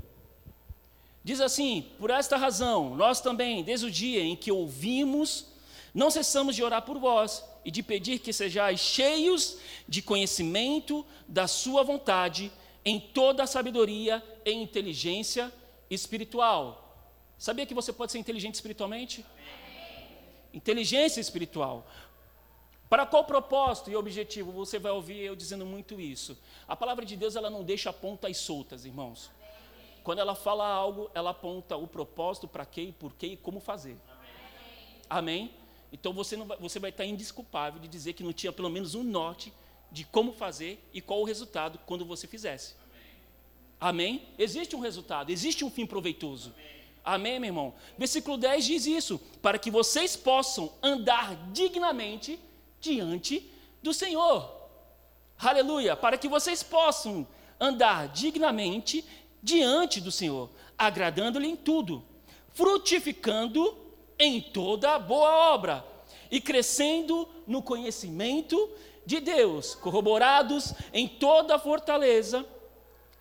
Diz 1.22 1.40
assim: 1.40 1.90
Por 1.98 2.08
esta 2.08 2.38
razão, 2.38 2.94
nós 2.94 3.20
também, 3.20 3.62
desde 3.62 3.86
o 3.86 3.90
dia 3.90 4.22
em 4.22 4.34
que 4.34 4.50
ouvimos, 4.50 5.48
não 5.92 6.10
cessamos 6.10 6.56
de 6.56 6.62
orar 6.62 6.82
por 6.82 6.98
vós 6.98 7.44
e 7.62 7.70
de 7.70 7.82
pedir 7.82 8.20
que 8.20 8.32
sejais 8.32 8.80
cheios 8.80 9.58
de 9.86 10.00
conhecimento 10.00 11.04
da 11.28 11.46
Sua 11.46 11.82
vontade, 11.82 12.50
em 12.84 12.98
toda 12.98 13.42
a 13.42 13.46
sabedoria 13.46 14.22
e 14.46 14.52
inteligência 14.52 15.52
espiritual. 15.90 16.84
Sabia 17.36 17.66
que 17.66 17.74
você 17.74 17.92
pode 17.92 18.12
ser 18.12 18.18
inteligente 18.18 18.54
espiritualmente? 18.54 19.24
Inteligência 20.54 21.20
espiritual. 21.20 21.86
Para 22.88 23.04
qual 23.04 23.24
propósito 23.24 23.90
e 23.90 23.96
objetivo? 23.96 24.52
Você 24.52 24.78
vai 24.78 24.92
ouvir 24.92 25.18
eu 25.18 25.34
dizendo 25.34 25.66
muito 25.66 26.00
isso. 26.00 26.38
A 26.68 26.76
palavra 26.76 27.04
de 27.04 27.16
Deus 27.16 27.34
ela 27.34 27.50
não 27.50 27.64
deixa 27.64 27.92
pontas 27.92 28.36
soltas, 28.36 28.84
irmãos. 28.84 29.30
Quando 30.04 30.18
ela 30.18 30.34
fala 30.34 30.66
algo, 30.66 31.10
ela 31.14 31.30
aponta 31.30 31.76
o 31.76 31.86
propósito, 31.86 32.46
para 32.46 32.64
quê, 32.64 32.94
por 32.98 33.14
quê 33.14 33.28
e 33.28 33.36
como 33.36 33.58
fazer. 33.58 33.96
Amém? 35.08 35.50
Então 35.92 36.12
você, 36.12 36.36
não 36.36 36.46
vai, 36.46 36.58
você 36.58 36.78
vai 36.78 36.90
estar 36.90 37.04
indesculpável 37.04 37.80
de 37.80 37.88
dizer 37.88 38.12
que 38.12 38.22
não 38.22 38.32
tinha 38.32 38.52
pelo 38.52 38.68
menos 38.68 38.94
um 38.94 39.02
norte 39.02 39.52
de 39.90 40.04
como 40.04 40.32
fazer 40.32 40.82
e 40.92 41.00
qual 41.00 41.20
o 41.20 41.24
resultado 41.24 41.78
quando 41.86 42.04
você 42.04 42.26
fizesse. 42.26 42.74
Amém? 43.80 44.18
Amém? 44.18 44.28
Existe 44.38 44.76
um 44.76 44.80
resultado, 44.80 45.30
existe 45.30 45.64
um 45.64 45.70
fim 45.70 45.86
proveitoso. 45.86 46.52
Amém, 46.52 46.83
Amém 47.04 47.38
meu 47.38 47.48
irmão? 47.48 47.74
Versículo 47.98 48.38
10 48.38 48.64
diz 48.64 48.86
isso: 48.86 49.20
para 49.42 49.58
que 49.58 49.70
vocês 49.70 50.16
possam 50.16 50.72
andar 50.82 51.36
dignamente 51.52 52.40
diante 52.80 53.50
do 53.82 53.92
Senhor. 53.92 54.50
Aleluia! 55.38 55.94
Para 55.94 56.16
que 56.16 56.28
vocês 56.28 56.62
possam 56.62 57.26
andar 57.60 58.08
dignamente 58.08 59.04
diante 59.42 60.00
do 60.00 60.10
Senhor, 60.10 60.48
agradando-lhe 60.78 61.48
em 61.48 61.56
tudo, 61.56 62.02
frutificando 62.54 63.76
em 64.18 64.40
toda 64.40 64.98
boa 64.98 65.52
obra 65.52 65.84
e 66.30 66.40
crescendo 66.40 67.28
no 67.46 67.62
conhecimento 67.62 68.70
de 69.04 69.20
Deus, 69.20 69.74
corroborados 69.74 70.72
em 70.92 71.06
toda 71.06 71.58
fortaleza, 71.58 72.46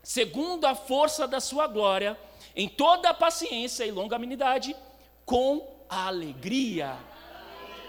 segundo 0.02 0.66
a 0.66 0.76
força 0.76 1.28
da 1.28 1.42
sua 1.42 1.68
glória, 1.68 2.18
em 2.56 2.68
toda 2.68 3.10
a 3.10 3.14
paciência 3.14 3.86
e 3.86 3.92
longanimidade, 3.92 4.76
com 5.26 5.68
alegria. 5.90 6.98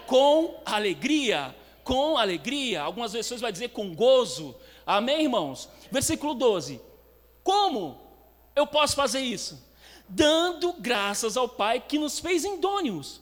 Com 0.07 0.61
alegria, 0.65 1.55
com 1.83 2.17
alegria. 2.17 2.81
Algumas 2.81 3.13
versões 3.13 3.41
vai 3.41 3.51
dizer 3.51 3.69
com 3.69 3.95
gozo. 3.95 4.55
Amém, 4.85 5.23
irmãos? 5.23 5.69
Versículo 5.91 6.33
12. 6.33 6.79
Como 7.43 7.99
eu 8.55 8.67
posso 8.67 8.95
fazer 8.95 9.19
isso? 9.19 9.63
Dando 10.07 10.73
graças 10.73 11.35
ao 11.35 11.49
Pai 11.49 11.79
que 11.79 11.97
nos 11.97 12.19
fez 12.19 12.45
indônios 12.45 13.21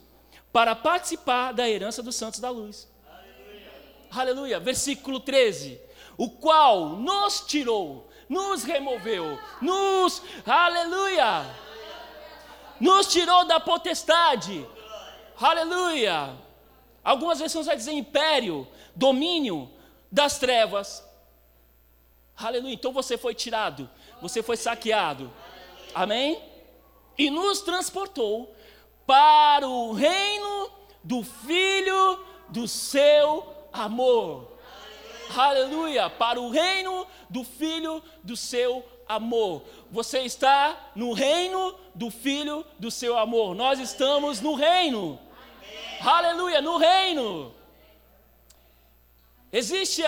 para 0.51 0.75
participar 0.75 1.51
da 1.53 1.69
herança 1.69 2.03
dos 2.03 2.15
santos 2.15 2.39
da 2.39 2.49
luz. 2.49 2.87
Aleluia. 3.09 3.71
Aleluia. 4.11 4.59
Versículo 4.59 5.19
13. 5.19 5.79
O 6.17 6.29
qual 6.29 6.89
nos 6.89 7.41
tirou, 7.41 8.09
nos 8.29 8.63
removeu, 8.63 9.39
nos, 9.61 10.21
aleluia, 10.45 11.45
nos 12.79 13.07
tirou 13.07 13.45
da 13.45 13.59
potestade, 13.59 14.65
aleluia. 15.39 16.35
Algumas 17.03 17.39
versões 17.39 17.65
vai 17.65 17.75
dizer 17.75 17.91
império, 17.91 18.67
domínio 18.95 19.69
das 20.11 20.37
trevas, 20.37 21.03
aleluia. 22.37 22.73
Então 22.73 22.93
você 22.93 23.17
foi 23.17 23.35
tirado, 23.35 23.89
você 24.21 24.41
foi 24.41 24.55
saqueado, 24.57 25.31
amém? 25.93 26.41
E 27.17 27.29
nos 27.29 27.61
transportou 27.61 28.55
para 29.05 29.67
o 29.67 29.91
reino 29.91 30.71
do 31.03 31.23
Filho 31.23 32.19
do 32.49 32.67
seu 32.67 33.47
amor. 33.71 34.52
Aleluia! 35.35 36.09
Para 36.09 36.39
o 36.39 36.49
reino 36.49 37.07
do 37.29 37.43
Filho 37.43 38.03
do 38.23 38.37
seu 38.37 38.85
amor. 39.07 39.63
Você 39.91 40.19
está 40.19 40.91
no 40.95 41.13
reino 41.13 41.75
do 41.93 42.09
Filho 42.09 42.65
do 42.79 42.91
seu 42.91 43.17
amor. 43.17 43.55
Nós 43.55 43.79
estamos 43.79 44.41
no 44.41 44.55
reino. 44.55 45.19
Aleluia! 46.01 46.61
No 46.61 46.77
reino. 46.77 47.53
Existem 49.51 50.05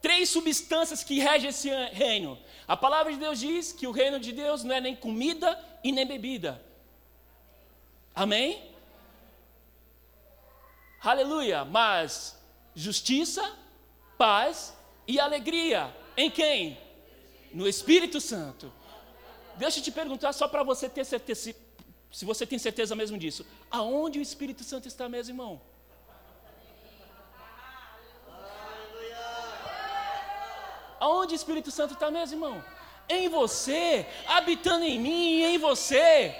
três 0.00 0.28
substâncias 0.30 1.02
que 1.04 1.18
regem 1.18 1.50
esse 1.50 1.70
reino. 1.92 2.38
A 2.66 2.76
palavra 2.76 3.12
de 3.12 3.18
Deus 3.18 3.38
diz 3.38 3.72
que 3.72 3.86
o 3.86 3.90
reino 3.90 4.20
de 4.20 4.32
Deus 4.32 4.62
não 4.62 4.74
é 4.74 4.80
nem 4.80 4.94
comida 4.94 5.58
e 5.82 5.92
nem 5.92 6.06
bebida. 6.06 6.62
Amém? 8.14 8.62
Aleluia! 11.00 11.64
Mas 11.64 12.36
justiça, 12.74 13.56
paz 14.18 14.76
e 15.06 15.18
alegria. 15.18 15.94
Em 16.16 16.30
quem? 16.30 16.76
No 17.54 17.66
Espírito 17.66 18.20
Santo. 18.20 18.70
Deixa 19.56 19.78
eu 19.78 19.82
te 19.82 19.90
perguntar 19.90 20.32
só 20.32 20.46
para 20.46 20.62
você 20.62 20.88
ter 20.88 21.04
certeza, 21.04 21.54
se 22.12 22.24
você 22.24 22.44
tem 22.46 22.58
certeza 22.58 22.94
mesmo 22.94 23.16
disso. 23.16 23.46
Aonde 23.70 24.18
o 24.18 24.22
Espírito 24.22 24.64
Santo 24.64 24.86
está 24.88 25.08
mesmo, 25.08 25.32
irmão? 25.32 25.60
Aonde 31.00 31.34
o 31.34 31.36
Espírito 31.36 31.70
Santo 31.70 31.94
está 31.94 32.10
mesmo, 32.10 32.34
irmão? 32.36 32.64
Em 33.08 33.28
você, 33.28 34.06
habitando 34.26 34.84
em 34.84 34.98
mim 34.98 35.38
e 35.38 35.44
em 35.44 35.58
você. 35.58 36.34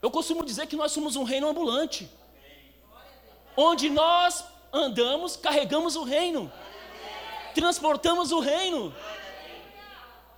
Eu 0.00 0.10
costumo 0.10 0.44
dizer 0.44 0.66
que 0.66 0.76
nós 0.76 0.92
somos 0.92 1.14
um 1.16 1.24
reino 1.24 1.48
ambulante. 1.48 2.08
Onde 3.56 3.90
nós 3.90 4.44
andamos, 4.72 5.36
carregamos 5.36 5.96
o 5.96 6.02
reino. 6.02 6.50
Transportamos 7.54 8.32
o 8.32 8.40
reino. 8.40 8.94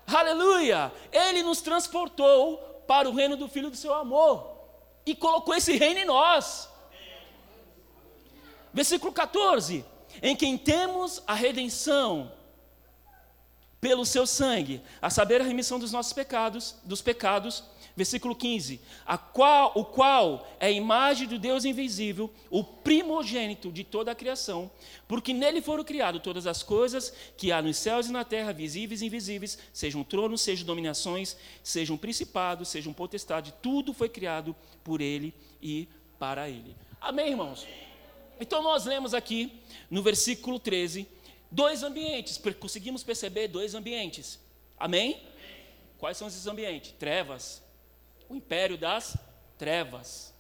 Aleluia! 0.06 0.92
Ele 1.12 1.42
nos 1.42 1.60
transportou 1.60 2.58
para 2.86 3.08
o 3.08 3.14
reino 3.14 3.36
do 3.36 3.48
Filho 3.48 3.70
do 3.70 3.76
seu 3.76 3.94
amor 3.94 4.54
e 5.06 5.14
colocou 5.14 5.54
esse 5.54 5.76
reino 5.76 6.00
em 6.00 6.04
nós. 6.04 6.68
Versículo 8.72 9.12
14: 9.12 9.84
Em 10.20 10.34
quem 10.34 10.58
temos 10.58 11.22
a 11.26 11.34
redenção 11.34 12.32
pelo 13.80 14.04
seu 14.04 14.26
sangue, 14.26 14.82
a 15.00 15.10
saber 15.10 15.40
a 15.40 15.44
remissão 15.44 15.78
dos 15.78 15.92
nossos 15.92 16.12
pecados, 16.12 16.74
dos 16.84 17.00
pecados 17.00 17.62
Versículo 17.96 18.34
15: 18.34 18.80
a 19.06 19.16
qual, 19.16 19.72
o 19.76 19.84
qual 19.84 20.48
é 20.58 20.66
a 20.66 20.70
imagem 20.70 21.28
do 21.28 21.38
Deus 21.38 21.64
invisível, 21.64 22.32
o 22.50 22.64
primogênito 22.64 23.70
de 23.70 23.84
toda 23.84 24.10
a 24.10 24.14
criação, 24.14 24.70
porque 25.06 25.32
nele 25.32 25.62
foram 25.62 25.84
criadas 25.84 26.20
todas 26.22 26.46
as 26.46 26.62
coisas 26.62 27.12
que 27.36 27.52
há 27.52 27.62
nos 27.62 27.76
céus 27.76 28.08
e 28.08 28.12
na 28.12 28.24
terra, 28.24 28.52
visíveis 28.52 29.00
e 29.00 29.06
invisíveis, 29.06 29.58
sejam 29.72 30.02
tronos, 30.02 30.40
sejam 30.40 30.66
dominações, 30.66 31.36
sejam 31.62 31.96
principados, 31.96 32.68
sejam 32.68 32.92
potestade, 32.92 33.54
tudo 33.62 33.94
foi 33.94 34.08
criado 34.08 34.56
por 34.82 35.00
ele 35.00 35.32
e 35.62 35.88
para 36.18 36.48
ele. 36.48 36.74
Amém, 37.00 37.30
irmãos? 37.30 37.66
Então 38.40 38.60
nós 38.60 38.84
lemos 38.84 39.14
aqui 39.14 39.52
no 39.88 40.02
versículo 40.02 40.58
13 40.58 41.06
dois 41.48 41.84
ambientes, 41.84 42.40
conseguimos 42.58 43.04
perceber 43.04 43.46
dois 43.46 43.76
ambientes. 43.76 44.40
Amém? 44.76 45.22
Quais 45.98 46.16
são 46.16 46.26
esses 46.26 46.48
ambientes? 46.48 46.92
Trevas 46.98 47.62
o 48.28 48.34
império 48.34 48.76
das 48.76 49.16
trevas. 49.58 50.34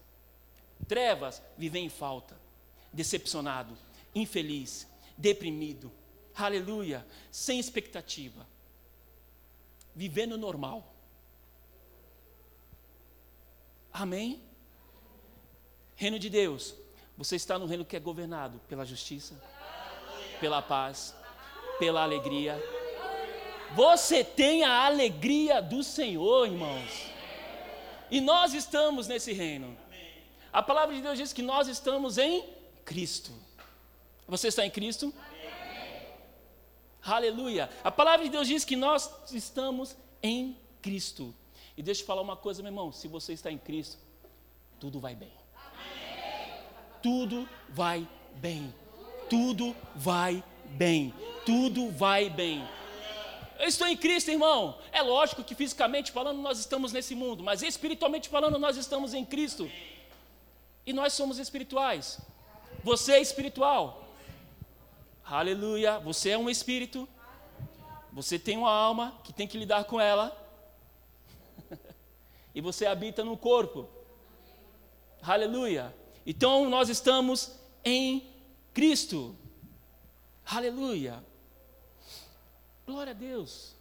Trevas 0.86 1.42
vivem 1.56 1.86
em 1.86 1.88
falta, 1.88 2.36
decepcionado, 2.92 3.76
infeliz, 4.14 4.86
deprimido, 5.16 5.90
aleluia, 6.34 7.06
sem 7.30 7.58
expectativa, 7.58 8.46
vivendo 9.94 10.36
normal. 10.36 10.92
Amém? 13.92 14.42
Reino 15.96 16.18
de 16.18 16.28
Deus, 16.28 16.74
você 17.16 17.36
está 17.36 17.58
no 17.58 17.66
reino 17.66 17.84
que 17.84 17.96
é 17.96 18.00
governado 18.00 18.60
pela 18.68 18.84
justiça, 18.84 19.40
pela 20.40 20.60
paz, 20.60 21.14
pela 21.78 22.02
alegria. 22.02 22.60
Você 23.74 24.24
tem 24.24 24.64
a 24.64 24.84
alegria 24.84 25.62
do 25.62 25.82
Senhor, 25.82 26.46
irmãos. 26.46 27.13
E 28.10 28.20
nós 28.20 28.54
estamos 28.54 29.06
nesse 29.06 29.32
reino. 29.32 29.76
A 30.52 30.62
palavra 30.62 30.94
de 30.94 31.02
Deus 31.02 31.18
diz 31.18 31.32
que 31.32 31.42
nós 31.42 31.68
estamos 31.68 32.18
em 32.18 32.44
Cristo. 32.84 33.32
Você 34.26 34.48
está 34.48 34.64
em 34.64 34.70
Cristo? 34.70 35.12
Aleluia. 37.02 37.68
A 37.82 37.90
palavra 37.90 38.24
de 38.24 38.30
Deus 38.30 38.48
diz 38.48 38.64
que 38.64 38.76
nós 38.76 39.10
estamos 39.32 39.96
em 40.22 40.56
Cristo. 40.80 41.34
E 41.76 41.82
deixa 41.82 42.02
eu 42.02 42.06
falar 42.06 42.22
uma 42.22 42.36
coisa, 42.36 42.62
meu 42.62 42.70
irmão: 42.70 42.92
se 42.92 43.08
você 43.08 43.32
está 43.32 43.50
em 43.50 43.58
Cristo, 43.58 43.98
tudo 44.80 45.00
vai 45.00 45.14
bem. 45.14 45.32
Tudo 47.02 47.48
vai 47.68 48.08
bem. 48.36 48.74
Tudo 49.28 49.76
vai 49.94 50.42
bem. 50.64 51.12
Tudo 51.44 51.90
vai 51.90 52.30
bem. 52.30 52.66
Eu 53.58 53.66
estou 53.66 53.86
em 53.86 53.96
Cristo, 53.96 54.30
irmão. 54.30 54.78
É 54.92 55.02
lógico 55.02 55.44
que 55.44 55.54
fisicamente 55.54 56.12
falando 56.12 56.40
nós 56.40 56.58
estamos 56.58 56.92
nesse 56.92 57.14
mundo, 57.14 57.42
mas 57.42 57.62
espiritualmente 57.62 58.28
falando 58.28 58.58
nós 58.58 58.76
estamos 58.76 59.14
em 59.14 59.24
Cristo. 59.24 59.70
E 60.86 60.92
nós 60.92 61.12
somos 61.12 61.38
espirituais. 61.38 62.20
Você 62.82 63.12
é 63.12 63.20
espiritual. 63.20 64.04
Aleluia. 65.24 65.98
Você 66.00 66.30
é 66.30 66.38
um 66.38 66.50
espírito. 66.50 67.08
Você 68.12 68.38
tem 68.38 68.58
uma 68.58 68.70
alma 68.70 69.18
que 69.24 69.32
tem 69.32 69.48
que 69.48 69.56
lidar 69.56 69.84
com 69.84 70.00
ela. 70.00 70.36
e 72.54 72.60
você 72.60 72.86
habita 72.86 73.24
no 73.24 73.36
corpo. 73.36 73.88
Aleluia. 75.22 75.94
Então 76.26 76.68
nós 76.68 76.88
estamos 76.88 77.52
em 77.84 78.28
Cristo. 78.74 79.34
Aleluia. 80.44 81.24
Glória 82.86 83.12
a 83.12 83.14
Deus. 83.14 83.74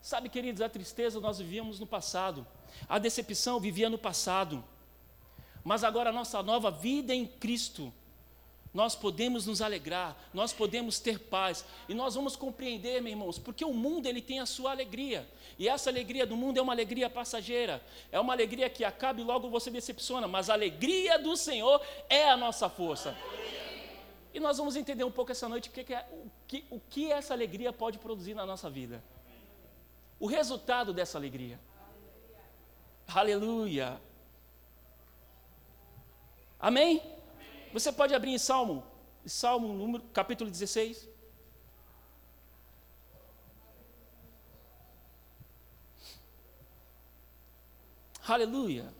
Sabe, 0.00 0.28
queridos, 0.28 0.60
a 0.60 0.68
tristeza 0.68 1.18
nós 1.18 1.38
vivíamos 1.38 1.80
no 1.80 1.86
passado, 1.86 2.46
a 2.88 2.98
decepção 2.98 3.58
vivia 3.58 3.88
no 3.88 3.98
passado, 3.98 4.62
mas 5.64 5.82
agora 5.82 6.10
a 6.10 6.12
nossa 6.12 6.42
nova 6.42 6.70
vida 6.70 7.14
em 7.14 7.26
Cristo. 7.26 7.92
Nós 8.72 8.94
podemos 8.96 9.46
nos 9.46 9.62
alegrar, 9.62 10.16
nós 10.34 10.52
podemos 10.52 10.98
ter 10.98 11.18
paz, 11.18 11.64
e 11.88 11.94
nós 11.94 12.16
vamos 12.16 12.34
compreender, 12.34 13.00
meus 13.00 13.12
irmãos, 13.12 13.38
porque 13.38 13.64
o 13.64 13.72
mundo 13.72 14.06
ele 14.06 14.20
tem 14.20 14.40
a 14.40 14.46
sua 14.46 14.72
alegria, 14.72 15.26
e 15.58 15.68
essa 15.68 15.90
alegria 15.90 16.26
do 16.26 16.36
mundo 16.36 16.58
é 16.58 16.62
uma 16.62 16.72
alegria 16.72 17.08
passageira, 17.08 17.80
é 18.10 18.18
uma 18.18 18.32
alegria 18.32 18.68
que 18.68 18.84
acaba 18.84 19.20
e 19.20 19.24
logo 19.24 19.48
você 19.48 19.70
decepciona, 19.70 20.26
mas 20.26 20.50
a 20.50 20.54
alegria 20.54 21.18
do 21.18 21.36
Senhor 21.36 21.80
é 22.08 22.28
a 22.28 22.36
nossa 22.36 22.68
força. 22.68 23.16
E 24.34 24.40
nós 24.40 24.58
vamos 24.58 24.74
entender 24.74 25.04
um 25.04 25.12
pouco 25.12 25.30
essa 25.30 25.48
noite 25.48 25.68
o 25.68 25.72
que, 25.72 25.94
é, 25.94 26.08
o 26.10 26.30
que, 26.48 26.66
o 26.68 26.80
que 26.80 27.12
essa 27.12 27.32
alegria 27.32 27.72
pode 27.72 28.00
produzir 28.00 28.34
na 28.34 28.44
nossa 28.44 28.68
vida. 28.68 29.00
O 30.18 30.26
resultado 30.26 30.92
dessa 30.92 31.16
alegria. 31.16 31.60
Aleluia. 33.06 34.00
Amém? 36.58 37.00
Você 37.72 37.92
pode 37.92 38.12
abrir 38.12 38.32
em 38.32 38.38
Salmo, 38.38 38.84
Salmo 39.24 39.72
número, 39.72 40.02
capítulo 40.12 40.50
16. 40.50 41.08
Aleluia. 48.26 48.92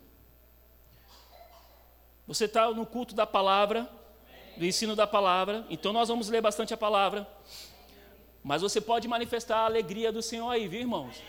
Você 2.25 2.45
está 2.45 2.71
no 2.71 2.85
culto 2.85 3.13
da 3.13 3.27
palavra 3.27 3.91
do 4.57 4.65
ensino 4.65 4.95
da 4.95 5.05
palavra. 5.07 5.65
Então 5.69 5.91
nós 5.93 6.09
vamos 6.09 6.29
ler 6.29 6.41
bastante 6.41 6.73
a 6.73 6.77
palavra. 6.77 7.27
Mas 8.43 8.61
você 8.61 8.79
pode 8.79 9.07
manifestar 9.07 9.57
a 9.57 9.65
alegria 9.65 10.11
do 10.11 10.21
Senhor 10.21 10.49
aí, 10.49 10.67
viu, 10.67 10.81
irmãos? 10.81 11.21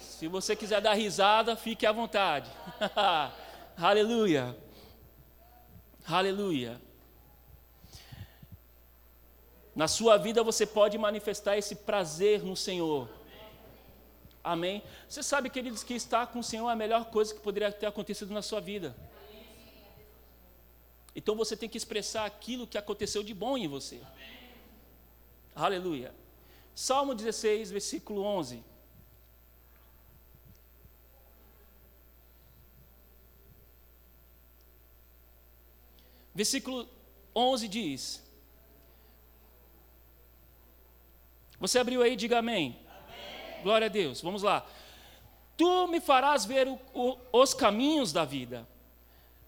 Se 0.00 0.28
você 0.28 0.54
quiser 0.54 0.80
dar 0.80 0.94
risada, 0.94 1.56
fique 1.56 1.86
à 1.86 1.92
vontade. 1.92 2.50
Aleluia. 3.76 4.56
Aleluia. 6.06 6.80
Na 9.74 9.88
sua 9.88 10.16
vida 10.16 10.42
você 10.42 10.64
pode 10.64 10.96
manifestar 10.96 11.58
esse 11.58 11.74
prazer 11.74 12.42
no 12.42 12.56
Senhor. 12.56 13.08
Amém? 14.42 14.82
Você 15.08 15.22
sabe, 15.22 15.50
queridos, 15.50 15.82
que 15.82 15.92
estar 15.92 16.28
com 16.28 16.38
o 16.38 16.44
Senhor 16.44 16.70
é 16.70 16.72
a 16.72 16.76
melhor 16.76 17.06
coisa 17.06 17.34
que 17.34 17.40
poderia 17.40 17.70
ter 17.72 17.86
acontecido 17.86 18.32
na 18.32 18.40
sua 18.40 18.60
vida. 18.60 18.96
Então 21.16 21.34
você 21.34 21.56
tem 21.56 21.66
que 21.66 21.78
expressar 21.78 22.26
aquilo 22.26 22.66
que 22.66 22.76
aconteceu 22.76 23.22
de 23.22 23.32
bom 23.32 23.56
em 23.56 23.66
você. 23.66 23.96
Amém. 23.96 24.36
Aleluia. 25.54 26.14
Salmo 26.74 27.14
16, 27.14 27.70
versículo 27.70 28.22
11. 28.22 28.62
Versículo 36.34 36.86
11 37.34 37.66
diz: 37.66 38.22
Você 41.58 41.78
abriu 41.78 42.02
aí, 42.02 42.14
diga 42.14 42.40
amém. 42.40 42.78
amém. 42.86 43.62
Glória 43.62 43.86
a 43.86 43.88
Deus. 43.88 44.20
Vamos 44.20 44.42
lá. 44.42 44.66
Tu 45.56 45.86
me 45.88 45.98
farás 45.98 46.44
ver 46.44 46.68
o, 46.68 46.78
o, 46.92 47.18
os 47.32 47.54
caminhos 47.54 48.12
da 48.12 48.26
vida. 48.26 48.68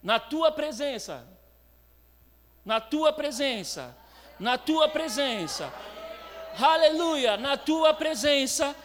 Na 0.01 0.19
tua 0.19 0.51
presença 0.51 1.37
na 2.65 2.79
tua 2.79 3.13
presença, 3.13 3.95
na 4.39 4.57
tua 4.57 4.87
presença, 4.89 5.71
aleluia, 6.59 7.37
na 7.37 7.57
tua 7.57 7.93
presença, 7.93 8.75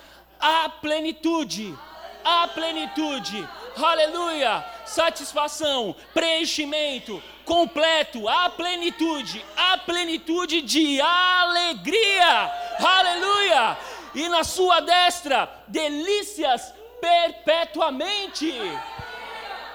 a 0.40 0.68
plenitude, 0.68 1.76
a 2.24 2.48
plenitude, 2.48 3.48
aleluia, 3.76 4.64
satisfação, 4.86 5.94
preenchimento 6.12 7.22
completo, 7.44 8.28
a 8.28 8.48
plenitude, 8.48 9.44
a 9.56 9.76
plenitude 9.78 10.62
de 10.62 11.00
alegria, 11.00 12.50
aleluia, 12.78 13.76
e 14.14 14.28
na 14.28 14.44
sua 14.44 14.80
destra, 14.80 15.50
delícias 15.68 16.72
perpetuamente. 17.00 18.52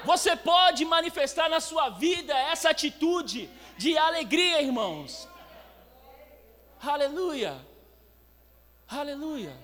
Você 0.06 0.36
pode 0.36 0.86
manifestar 0.86 1.50
na 1.50 1.60
sua 1.60 1.90
vida 1.90 2.34
essa 2.34 2.70
atitude 2.70 3.50
de 3.80 3.98
alegria, 3.98 4.62
irmãos. 4.62 5.26
Aleluia. 6.82 7.58
Aleluia. 8.86 9.56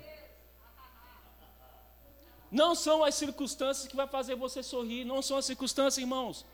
Não 2.50 2.74
são 2.74 3.04
as 3.04 3.14
circunstâncias 3.14 3.86
que 3.86 3.94
vai 3.94 4.06
fazer 4.06 4.34
você 4.34 4.62
sorrir, 4.62 5.04
não 5.04 5.20
são 5.20 5.36
as 5.36 5.44
circunstâncias, 5.44 5.98
irmãos. 5.98 6.46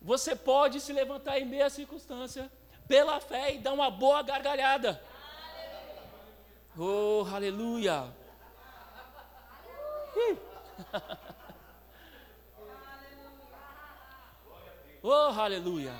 Você 0.00 0.34
pode 0.34 0.80
se 0.80 0.94
levantar 0.94 1.38
em 1.38 1.44
meia 1.44 1.68
circunstância 1.68 2.50
pela 2.86 3.20
fé 3.20 3.54
e 3.54 3.58
dar 3.58 3.74
uma 3.74 3.90
boa 3.90 4.22
gargalhada. 4.22 4.98
Oh, 6.74 7.26
aleluia. 7.30 8.10
Oh, 15.10 15.40
aleluia. 15.40 15.94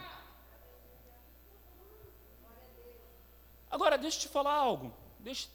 Agora, 3.70 3.96
deixa 3.96 4.18
eu 4.18 4.20
te 4.20 4.28
falar 4.28 4.52
algo. 4.52 4.92
Deixa... 5.18 5.48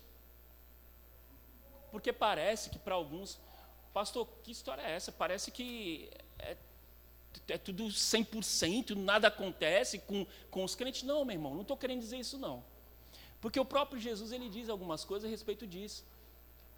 Porque 1.91 2.11
parece 2.11 2.71
que 2.71 2.79
para 2.79 2.95
alguns, 2.95 3.39
pastor, 3.93 4.27
que 4.41 4.49
história 4.51 4.81
é 4.81 4.93
essa? 4.93 5.11
Parece 5.11 5.51
que 5.51 6.09
é, 6.39 6.57
é 7.49 7.57
tudo 7.59 7.83
100%, 7.83 8.95
nada 8.95 9.27
acontece 9.27 9.99
com, 9.99 10.25
com 10.49 10.63
os 10.63 10.73
crentes. 10.73 11.03
Não, 11.03 11.23
meu 11.23 11.35
irmão, 11.35 11.53
não 11.53 11.61
estou 11.61 11.77
querendo 11.77 11.99
dizer 11.99 12.17
isso, 12.17 12.39
não. 12.39 12.63
Porque 13.39 13.59
o 13.59 13.65
próprio 13.65 14.01
Jesus, 14.01 14.31
ele 14.31 14.49
diz 14.49 14.67
algumas 14.67 15.05
coisas 15.05 15.27
a 15.27 15.29
respeito 15.29 15.67
disso. 15.67 16.03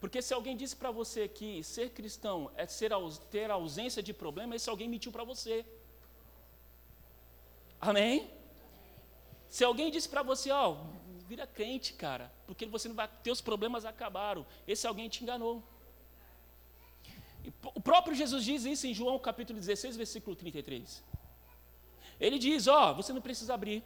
Porque 0.01 0.21
se 0.21 0.33
alguém 0.33 0.57
disse 0.57 0.75
para 0.75 0.91
você 0.91 1.25
que 1.29 1.63
ser 1.63 1.91
cristão 1.91 2.51
é 2.57 2.67
ser, 2.67 2.91
ter 3.31 3.49
ausência 3.49 4.03
de 4.03 4.13
problema, 4.13 4.57
esse 4.57 4.69
alguém 4.69 4.89
mentiu 4.89 5.09
para 5.09 5.23
você. 5.23 5.65
Amém? 7.85 8.27
Se 9.47 9.63
alguém 9.63 9.91
disse 9.91 10.09
para 10.09 10.23
você, 10.23 10.49
ó, 10.49 10.77
vira 11.27 11.45
crente, 11.45 11.93
cara, 11.93 12.31
porque 12.47 12.65
você 12.65 12.87
não 12.87 12.95
vai, 12.95 13.07
teus 13.23 13.41
problemas 13.41 13.85
acabaram. 13.85 14.45
Esse 14.67 14.87
alguém 14.87 15.07
te 15.07 15.23
enganou. 15.23 15.63
O 17.75 17.79
próprio 17.79 18.15
Jesus 18.15 18.43
diz 18.43 18.65
isso 18.65 18.87
em 18.87 18.93
João 18.93 19.19
capítulo 19.19 19.59
16, 19.59 19.95
versículo 19.95 20.35
33. 20.35 21.03
Ele 22.19 22.39
diz: 22.39 22.67
Ó, 22.67 22.93
você 22.93 23.13
não 23.13 23.21
precisa 23.21 23.53
abrir. 23.53 23.83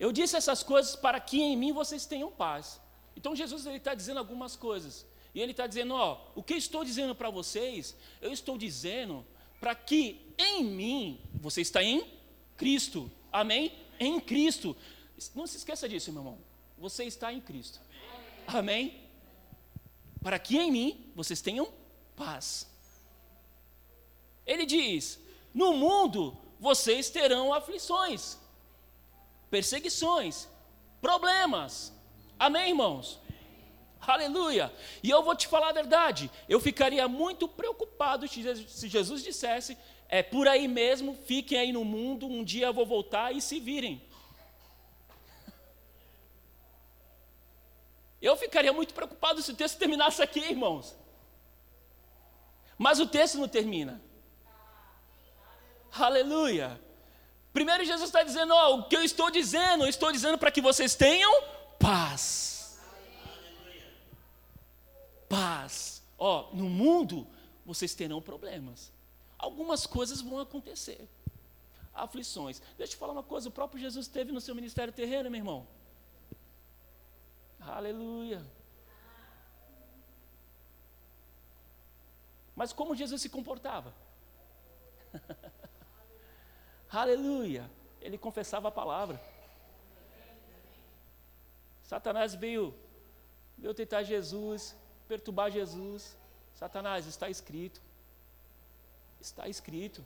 Eu 0.00 0.10
disse 0.12 0.34
essas 0.34 0.62
coisas 0.62 0.96
para 0.96 1.20
que 1.20 1.40
em 1.40 1.56
mim 1.56 1.72
vocês 1.72 2.06
tenham 2.06 2.30
paz. 2.30 2.80
Então 3.14 3.36
Jesus 3.36 3.66
está 3.66 3.94
dizendo 3.94 4.18
algumas 4.18 4.56
coisas. 4.56 5.06
E 5.34 5.42
ele 5.42 5.50
está 5.50 5.66
dizendo: 5.66 5.94
Ó, 5.94 6.20
o 6.34 6.42
que 6.42 6.54
eu 6.54 6.58
estou 6.58 6.82
dizendo 6.82 7.14
para 7.14 7.28
vocês, 7.28 7.94
eu 8.22 8.32
estou 8.32 8.56
dizendo 8.56 9.26
para 9.60 9.74
que 9.74 10.26
em 10.38 10.64
mim, 10.64 11.20
você 11.34 11.60
está 11.60 11.82
em 11.82 12.15
Cristo. 12.56 13.10
Amém? 13.32 13.72
Em 13.98 14.20
Cristo. 14.20 14.76
Não 15.34 15.46
se 15.46 15.56
esqueça 15.56 15.88
disso, 15.88 16.12
meu 16.12 16.22
irmão. 16.22 16.38
Você 16.78 17.04
está 17.04 17.32
em 17.32 17.40
Cristo. 17.40 17.80
Amém? 18.46 19.02
Para 20.22 20.38
que 20.38 20.56
em 20.56 20.70
mim 20.70 21.12
vocês 21.14 21.40
tenham 21.40 21.72
paz. 22.14 22.66
Ele 24.46 24.64
diz: 24.64 25.18
No 25.52 25.72
mundo 25.74 26.36
vocês 26.58 27.10
terão 27.10 27.52
aflições, 27.52 28.38
perseguições, 29.50 30.48
problemas. 31.00 31.92
Amém, 32.38 32.70
irmãos? 32.70 33.20
Aleluia! 34.00 34.72
E 35.02 35.10
eu 35.10 35.22
vou 35.22 35.34
te 35.34 35.48
falar 35.48 35.70
a 35.70 35.72
verdade, 35.72 36.30
eu 36.48 36.60
ficaria 36.60 37.08
muito 37.08 37.48
preocupado 37.48 38.28
se 38.28 38.88
Jesus 38.88 39.22
dissesse 39.22 39.76
é 40.08 40.22
por 40.22 40.46
aí 40.46 40.68
mesmo, 40.68 41.14
fiquem 41.14 41.58
aí 41.58 41.72
no 41.72 41.84
mundo, 41.84 42.26
um 42.26 42.44
dia 42.44 42.66
eu 42.66 42.74
vou 42.74 42.86
voltar 42.86 43.34
e 43.34 43.40
se 43.40 43.58
virem. 43.58 44.02
Eu 48.22 48.36
ficaria 48.36 48.72
muito 48.72 48.94
preocupado 48.94 49.42
se 49.42 49.50
o 49.50 49.56
texto 49.56 49.78
terminasse 49.78 50.22
aqui, 50.22 50.40
irmãos. 50.40 50.96
Mas 52.78 53.00
o 53.00 53.06
texto 53.06 53.38
não 53.38 53.48
termina. 53.48 54.00
Aleluia. 55.92 56.80
Primeiro 57.52 57.84
Jesus 57.84 58.08
está 58.08 58.22
dizendo, 58.22 58.54
ó, 58.54 58.76
o 58.76 58.84
que 58.84 58.96
eu 58.96 59.02
estou 59.02 59.30
dizendo, 59.30 59.84
eu 59.84 59.88
estou 59.88 60.12
dizendo 60.12 60.38
para 60.38 60.50
que 60.50 60.60
vocês 60.60 60.94
tenham 60.94 61.42
paz. 61.78 62.78
Paz. 65.28 66.02
Ó, 66.18 66.50
no 66.52 66.68
mundo 66.68 67.26
vocês 67.64 67.94
terão 67.94 68.22
problemas 68.22 68.95
algumas 69.38 69.86
coisas 69.86 70.20
vão 70.20 70.38
acontecer. 70.38 71.08
Aflições. 71.92 72.60
Deixa 72.76 72.82
eu 72.82 72.88
te 72.88 72.96
falar 72.96 73.12
uma 73.12 73.22
coisa: 73.22 73.48
o 73.48 73.52
próprio 73.52 73.80
Jesus 73.80 74.06
teve 74.06 74.32
no 74.32 74.40
seu 74.40 74.54
ministério 74.54 74.92
terreno, 74.92 75.30
meu 75.30 75.38
irmão. 75.38 75.66
Aleluia. 77.60 78.44
Mas 82.54 82.72
como 82.72 82.94
Jesus 82.94 83.20
se 83.20 83.28
comportava? 83.28 83.92
Aleluia. 86.90 87.70
Ele 88.00 88.16
confessava 88.16 88.68
a 88.68 88.70
palavra. 88.70 89.20
Satanás 91.82 92.34
veio, 92.34 92.74
veio 93.58 93.74
tentar 93.74 94.02
Jesus, 94.02 94.74
perturbar 95.06 95.50
Jesus. 95.50 96.16
Satanás, 96.54 97.06
está 97.06 97.28
escrito. 97.28 97.80
Está 99.20 99.48
escrito. 99.48 100.04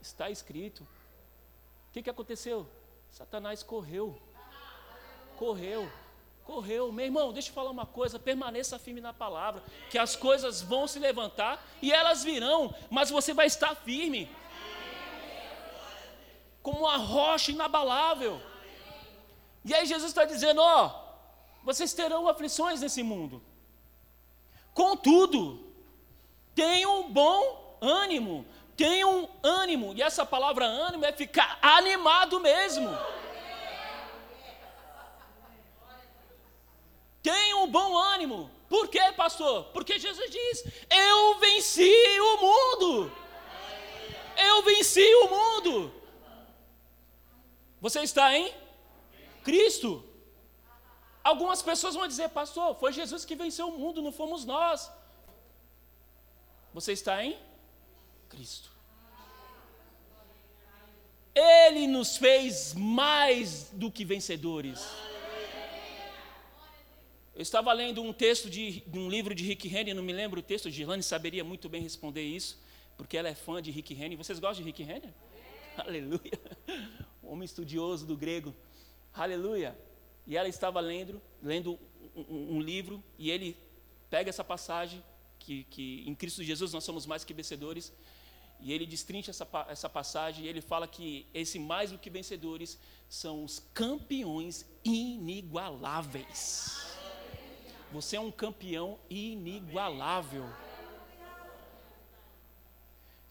Está 0.00 0.30
escrito. 0.30 0.82
O 1.88 1.92
que, 1.92 2.02
que 2.02 2.10
aconteceu? 2.10 2.66
Satanás 3.10 3.62
correu. 3.62 4.20
Correu. 5.36 5.90
Correu. 6.44 6.90
Meu 6.92 7.06
irmão, 7.06 7.32
deixa 7.32 7.50
eu 7.50 7.54
falar 7.54 7.70
uma 7.70 7.86
coisa. 7.86 8.18
Permaneça 8.18 8.78
firme 8.78 9.00
na 9.00 9.12
palavra. 9.12 9.62
Que 9.90 9.98
as 9.98 10.16
coisas 10.16 10.62
vão 10.62 10.86
se 10.86 10.98
levantar 10.98 11.64
e 11.82 11.92
elas 11.92 12.24
virão, 12.24 12.74
mas 12.90 13.10
você 13.10 13.34
vai 13.34 13.46
estar 13.46 13.74
firme. 13.74 14.30
Como 16.62 16.80
uma 16.80 16.96
rocha 16.96 17.50
inabalável. 17.52 18.40
E 19.64 19.74
aí 19.74 19.86
Jesus 19.86 20.10
está 20.10 20.24
dizendo: 20.24 20.60
ó, 20.60 21.08
vocês 21.62 21.92
terão 21.92 22.28
aflições 22.28 22.80
nesse 22.80 23.02
mundo. 23.02 23.42
Contudo, 24.74 25.72
tenham 26.54 27.10
bom 27.10 27.67
ânimo, 27.80 28.46
tenham 28.76 29.28
ânimo. 29.42 29.94
E 29.94 30.02
essa 30.02 30.24
palavra 30.24 30.64
ânimo 30.64 31.04
é 31.04 31.12
ficar 31.12 31.58
animado 31.60 32.40
mesmo. 32.40 32.88
Tenham 37.22 37.66
bom 37.68 37.96
ânimo. 37.96 38.50
Por 38.68 38.88
quê, 38.88 39.12
pastor? 39.16 39.64
Porque 39.72 39.98
Jesus 39.98 40.30
diz: 40.30 40.64
Eu 40.90 41.38
venci 41.38 42.20
o 42.20 42.36
mundo. 42.46 43.12
Eu 44.36 44.62
venci 44.62 45.14
o 45.16 45.28
mundo. 45.28 45.92
Você 47.80 48.00
está 48.00 48.36
em 48.36 48.52
Cristo. 49.42 50.04
Algumas 51.22 51.60
pessoas 51.60 51.94
vão 51.94 52.06
dizer, 52.06 52.28
pastor, 52.30 52.74
foi 52.76 52.92
Jesus 52.92 53.24
que 53.24 53.34
venceu 53.34 53.68
o 53.68 53.78
mundo, 53.78 54.00
não 54.00 54.12
fomos 54.12 54.44
nós. 54.44 54.90
Você 56.72 56.92
está 56.92 57.22
em 57.22 57.38
Cristo. 58.28 58.70
Ele 61.34 61.86
nos 61.86 62.16
fez 62.16 62.74
mais 62.74 63.70
do 63.72 63.90
que 63.90 64.04
vencedores. 64.04 64.84
Eu 67.34 67.42
estava 67.42 67.72
lendo 67.72 68.02
um 68.02 68.12
texto 68.12 68.50
de, 68.50 68.80
de 68.80 68.98
um 68.98 69.08
livro 69.08 69.32
de 69.32 69.44
Rick 69.44 69.68
Henry, 69.68 69.94
não 69.94 70.02
me 70.02 70.12
lembro 70.12 70.40
o 70.40 70.42
texto, 70.42 70.68
Gilane 70.68 71.04
saberia 71.04 71.44
muito 71.44 71.68
bem 71.68 71.80
responder 71.80 72.22
isso, 72.22 72.60
porque 72.96 73.16
ela 73.16 73.28
é 73.28 73.34
fã 73.34 73.62
de 73.62 73.70
Rick 73.70 73.94
Henry. 73.94 74.16
Vocês 74.16 74.40
gostam 74.40 74.64
de 74.64 74.70
Rick 74.70 74.82
Henry? 74.82 75.14
Aleluia. 75.78 76.40
Homem 77.22 77.44
estudioso 77.44 78.04
do 78.04 78.16
grego. 78.16 78.52
Aleluia. 79.14 79.78
E 80.26 80.36
ela 80.36 80.48
estava 80.48 80.80
lendo, 80.80 81.22
lendo 81.40 81.78
um, 82.16 82.56
um 82.56 82.60
livro, 82.60 83.00
e 83.16 83.30
ele 83.30 83.56
pega 84.10 84.28
essa 84.28 84.42
passagem, 84.42 85.00
que, 85.38 85.62
que 85.70 86.02
em 86.06 86.14
Cristo 86.16 86.42
Jesus 86.42 86.72
nós 86.72 86.82
somos 86.82 87.06
mais 87.06 87.22
que 87.22 87.32
vencedores, 87.32 87.92
e 88.60 88.72
ele 88.72 88.86
destrincha 88.86 89.30
essa, 89.30 89.46
essa 89.68 89.88
passagem, 89.88 90.44
e 90.44 90.48
ele 90.48 90.60
fala 90.60 90.88
que 90.88 91.26
esse 91.32 91.58
mais 91.58 91.92
do 91.92 91.98
que 91.98 92.10
vencedores 92.10 92.78
são 93.08 93.44
os 93.44 93.60
campeões 93.72 94.66
inigualáveis. 94.84 96.76
Você 97.92 98.16
é 98.16 98.20
um 98.20 98.30
campeão 98.30 98.98
inigualável. 99.08 100.44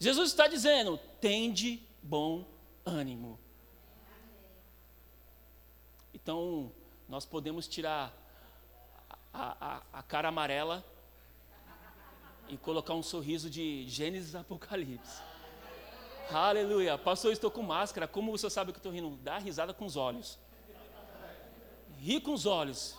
Jesus 0.00 0.30
está 0.30 0.48
dizendo: 0.48 0.98
tende 1.20 1.82
bom 2.02 2.44
ânimo. 2.84 3.38
Então, 6.14 6.72
nós 7.08 7.24
podemos 7.24 7.68
tirar 7.68 8.12
a, 9.32 9.76
a, 9.76 9.82
a 9.92 10.02
cara 10.02 10.28
amarela 10.28 10.84
e 12.48 12.56
colocar 12.56 12.94
um 12.94 13.02
sorriso 13.02 13.48
de 13.50 13.86
Gênesis 13.88 14.34
Apocalipse. 14.34 15.22
Aleluia. 16.30 16.98
Pastor, 16.98 17.32
estou 17.32 17.50
com 17.50 17.62
máscara. 17.62 18.06
Como 18.06 18.30
você 18.30 18.50
sabe 18.50 18.72
que 18.72 18.78
estou 18.78 18.92
rindo? 18.92 19.16
Dá 19.22 19.38
risada 19.38 19.72
com 19.72 19.86
os 19.86 19.96
olhos. 19.96 20.38
Ri 21.98 22.20
com 22.20 22.32
os 22.32 22.46
olhos. 22.46 22.96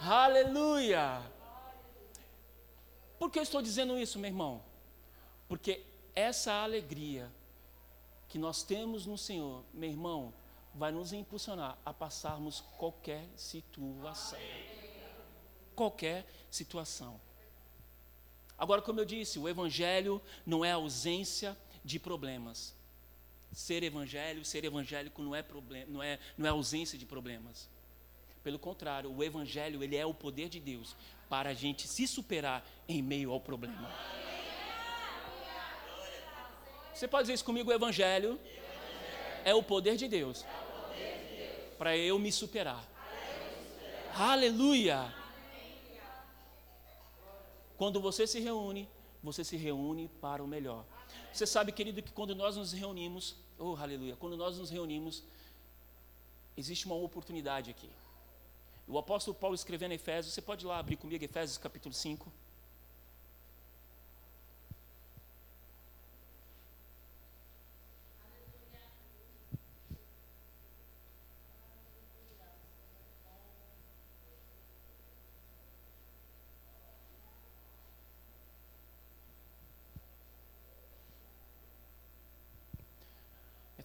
Aleluia. 0.00 1.22
Por 3.18 3.30
que 3.30 3.38
eu 3.38 3.42
estou 3.42 3.62
dizendo 3.62 3.98
isso, 3.98 4.18
meu 4.18 4.28
irmão? 4.28 4.62
Porque 5.48 5.84
essa 6.14 6.52
alegria 6.52 7.30
que 8.28 8.38
nós 8.38 8.62
temos 8.62 9.06
no 9.06 9.16
Senhor, 9.16 9.62
meu 9.72 9.88
irmão, 9.88 10.34
vai 10.74 10.90
nos 10.90 11.12
impulsionar 11.12 11.78
a 11.84 11.92
passarmos 11.92 12.60
qualquer 12.78 13.28
situação. 13.36 14.38
Qualquer 15.76 16.26
situação. 16.50 17.20
Agora, 18.62 18.80
como 18.80 19.00
eu 19.00 19.04
disse, 19.04 19.40
o 19.40 19.48
Evangelho 19.48 20.22
não 20.46 20.64
é 20.64 20.70
ausência 20.70 21.58
de 21.84 21.98
problemas. 21.98 22.72
Ser 23.52 23.82
evangelho, 23.82 24.44
ser 24.44 24.64
evangélico 24.64 25.20
não 25.20 25.34
é, 25.34 25.42
problema, 25.42 25.86
não 25.88 26.00
é, 26.00 26.16
não 26.38 26.46
é 26.46 26.50
ausência 26.50 26.96
de 26.96 27.04
problemas. 27.04 27.68
Pelo 28.44 28.60
contrário, 28.60 29.12
o 29.12 29.24
Evangelho 29.24 29.82
ele 29.82 29.96
é 29.96 30.06
o 30.06 30.14
poder 30.14 30.48
de 30.48 30.60
Deus 30.60 30.94
para 31.28 31.50
a 31.50 31.54
gente 31.54 31.88
se 31.88 32.06
superar 32.06 32.64
em 32.88 33.02
meio 33.02 33.32
ao 33.32 33.40
problema. 33.40 33.90
Você 36.94 37.08
pode 37.08 37.24
dizer 37.24 37.34
isso 37.34 37.44
comigo? 37.44 37.68
O 37.68 37.74
Evangelho 37.74 38.38
é 39.44 39.52
o 39.52 39.62
poder 39.64 39.96
de 39.96 40.06
Deus 40.06 40.44
para 41.76 41.96
eu 41.96 42.16
me 42.16 42.30
superar. 42.30 42.88
Aleluia! 44.14 45.21
Quando 47.76 48.00
você 48.00 48.26
se 48.26 48.40
reúne, 48.40 48.88
você 49.22 49.44
se 49.44 49.56
reúne 49.56 50.08
para 50.20 50.42
o 50.42 50.46
melhor. 50.46 50.84
Você 51.32 51.46
sabe, 51.46 51.72
querido, 51.72 52.02
que 52.02 52.12
quando 52.12 52.34
nós 52.34 52.56
nos 52.56 52.72
reunimos, 52.72 53.36
oh 53.58 53.76
aleluia, 53.76 54.16
quando 54.16 54.36
nós 54.36 54.58
nos 54.58 54.70
reunimos, 54.70 55.22
existe 56.56 56.86
uma 56.86 56.94
oportunidade 56.94 57.70
aqui. 57.70 57.88
O 58.86 58.98
apóstolo 58.98 59.34
Paulo 59.34 59.54
escrevendo 59.54 59.92
Efésios, 59.92 60.34
você 60.34 60.42
pode 60.42 60.64
ir 60.64 60.68
lá 60.68 60.78
abrir 60.78 60.96
comigo 60.96 61.24
Efésios 61.24 61.56
capítulo 61.56 61.94
5. 61.94 62.30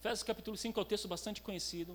Efésios 0.08 0.22
capítulo 0.22 0.56
5 0.56 0.80
é 0.80 0.82
um 0.82 0.86
texto 0.86 1.06
bastante 1.06 1.42
conhecido. 1.42 1.94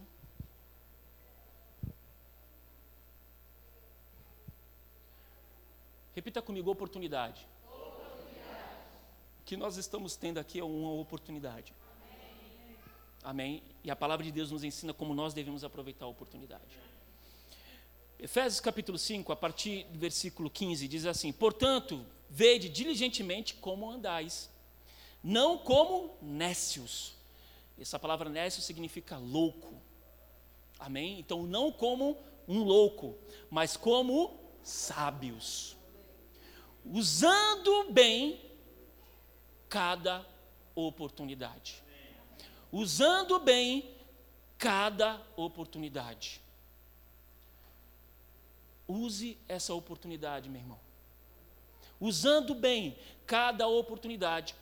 Repita 6.14 6.40
comigo, 6.40 6.70
oportunidade. 6.70 7.48
oportunidade. 7.66 8.78
O 9.42 9.44
que 9.46 9.58
nós 9.58 9.78
estamos 9.78 10.16
tendo 10.16 10.38
aqui 10.38 10.60
é 10.60 10.64
uma 10.64 10.92
oportunidade. 10.92 11.74
Amém. 12.04 12.78
Amém. 13.24 13.64
E 13.84 13.90
a 13.90 13.96
palavra 13.96 14.24
de 14.24 14.32
Deus 14.32 14.52
nos 14.52 14.64
ensina 14.64 14.94
como 14.94 15.16
nós 15.16 15.34
devemos 15.34 15.64
aproveitar 15.64 16.06
a 16.06 16.10
oportunidade. 16.10 16.78
Efésios 18.20 18.60
capítulo 18.60 19.00
5, 19.00 19.32
a 19.32 19.36
partir 19.36 19.86
do 19.86 19.98
versículo 19.98 20.52
15, 20.52 20.88
diz 20.88 21.08
assim: 21.08 21.34
Portanto, 21.34 22.06
vede 22.30 22.70
diligentemente 22.70 23.56
como 23.56 23.90
andais, 23.90 24.52
não 25.24 25.58
como 25.58 26.16
nécios 26.22 27.23
essa 27.78 28.00
palavra 28.00 28.30
nécio 28.30 28.62
significa 28.62 29.18
louco. 29.18 29.82
Amém? 30.80 31.20
Então, 31.20 31.44
não 31.44 31.72
como 31.72 32.18
um 32.48 32.64
louco, 32.64 33.18
mas 33.50 33.78
como 33.78 34.40
sábios. 34.64 35.76
Usando 36.86 37.92
bem 37.92 38.40
cada 39.70 40.26
oportunidade. 40.76 41.82
Usando 42.72 43.40
bem 43.40 43.90
cada 44.58 45.22
oportunidade. 45.36 46.42
Use 48.88 49.38
essa 49.48 49.74
oportunidade, 49.74 50.50
meu 50.50 50.62
irmão. 50.62 50.80
Usando 52.00 52.54
bem 52.54 52.98
cada 53.26 53.68
oportunidade, 53.68 54.56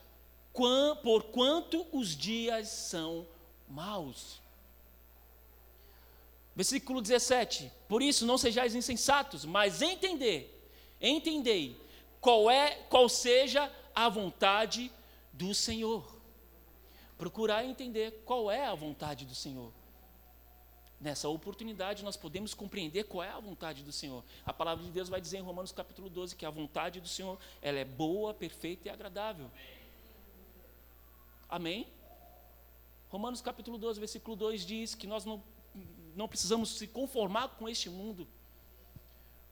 por 0.52 1.24
quanto 1.24 1.86
os 1.92 2.16
dias 2.16 2.68
são 2.68 3.26
maus. 3.68 4.40
Versículo 6.54 7.00
17: 7.00 7.72
Por 7.88 8.02
isso 8.02 8.26
não 8.26 8.36
sejais 8.36 8.74
insensatos, 8.74 9.44
mas 9.44 9.80
entender, 9.80 10.68
entendei 11.00 11.76
qual 12.20 12.50
é, 12.50 12.74
qual 12.88 13.08
seja 13.08 13.70
a 13.94 14.08
vontade 14.08 14.90
do 15.32 15.54
Senhor. 15.54 16.10
procurar 17.16 17.64
entender 17.64 18.22
qual 18.24 18.50
é 18.50 18.66
a 18.66 18.74
vontade 18.74 19.24
do 19.24 19.34
Senhor. 19.34 19.72
Nessa 21.00 21.28
oportunidade 21.28 22.02
nós 22.02 22.16
podemos 22.16 22.52
compreender 22.52 23.04
qual 23.04 23.22
é 23.22 23.30
a 23.30 23.38
vontade 23.38 23.84
do 23.84 23.92
Senhor. 23.92 24.24
A 24.44 24.52
palavra 24.52 24.84
de 24.84 24.90
Deus 24.90 25.08
vai 25.08 25.20
dizer 25.20 25.38
em 25.38 25.42
Romanos 25.42 25.70
capítulo 25.70 26.10
12 26.10 26.34
que 26.34 26.44
a 26.44 26.50
vontade 26.50 27.00
do 27.00 27.06
Senhor, 27.06 27.38
ela 27.60 27.78
é 27.78 27.84
boa, 27.84 28.34
perfeita 28.34 28.88
e 28.88 28.90
agradável. 28.90 29.46
Amém? 29.46 29.81
Romanos 33.10 33.42
capítulo 33.42 33.76
12, 33.76 34.00
versículo 34.00 34.34
2 34.34 34.64
diz 34.64 34.94
que 34.94 35.06
nós 35.06 35.24
não, 35.26 35.42
não 36.16 36.26
precisamos 36.26 36.78
se 36.78 36.86
conformar 36.86 37.48
com 37.48 37.68
este 37.68 37.90
mundo, 37.90 38.26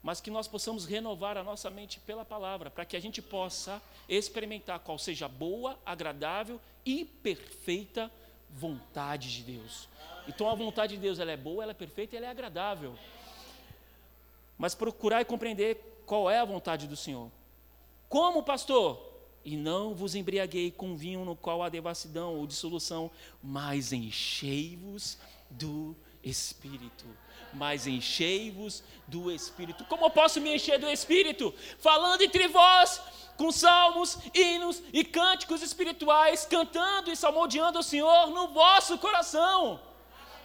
mas 0.01 0.19
que 0.19 0.31
nós 0.31 0.47
possamos 0.47 0.85
renovar 0.85 1.37
a 1.37 1.43
nossa 1.43 1.69
mente 1.69 1.99
pela 1.99 2.25
palavra, 2.25 2.71
para 2.71 2.85
que 2.85 2.97
a 2.97 2.99
gente 2.99 3.21
possa 3.21 3.79
experimentar 4.09 4.79
qual 4.79 4.97
seja 4.97 5.27
a 5.27 5.29
boa, 5.29 5.77
agradável 5.85 6.59
e 6.83 7.05
perfeita 7.05 8.11
vontade 8.49 9.31
de 9.31 9.43
Deus. 9.43 9.87
Então 10.27 10.49
a 10.49 10.55
vontade 10.55 10.95
de 10.95 11.01
Deus 11.01 11.19
ela 11.19 11.31
é 11.31 11.37
boa, 11.37 11.61
ela 11.61 11.71
é 11.71 11.75
perfeita 11.75 12.15
e 12.15 12.17
ela 12.17 12.25
é 12.25 12.29
agradável. 12.31 12.97
Mas 14.57 14.73
procurar 14.73 15.21
e 15.21 15.25
compreender 15.25 16.03
qual 16.05 16.31
é 16.31 16.39
a 16.39 16.45
vontade 16.45 16.87
do 16.87 16.95
Senhor. 16.95 17.29
Como, 18.09 18.41
pastor? 18.41 19.10
E 19.43 19.57
não 19.57 19.93
vos 19.95 20.15
embriaguei 20.15 20.71
com 20.71 20.95
vinho 20.95 21.25
no 21.25 21.35
qual 21.35 21.63
há 21.63 21.69
devassidão 21.69 22.35
ou 22.35 22.45
dissolução, 22.45 23.09
mas 23.41 23.91
enchei-vos 23.91 25.17
do 25.49 25.95
Espírito 26.23 27.05
mas 27.53 27.87
enchei-vos 27.87 28.83
do 29.07 29.31
Espírito. 29.31 29.83
Como 29.85 30.05
eu 30.05 30.09
posso 30.09 30.39
me 30.39 30.55
encher 30.55 30.79
do 30.79 30.89
Espírito? 30.89 31.53
Falando 31.79 32.21
entre 32.21 32.47
vós, 32.47 33.01
com 33.37 33.51
salmos, 33.51 34.17
hinos 34.33 34.81
e 34.93 35.03
cânticos 35.03 35.61
espirituais, 35.61 36.45
cantando 36.45 37.11
e 37.11 37.15
salmodiando 37.15 37.79
o 37.79 37.83
Senhor 37.83 38.27
no 38.27 38.49
vosso 38.49 38.97
coração. 38.97 39.79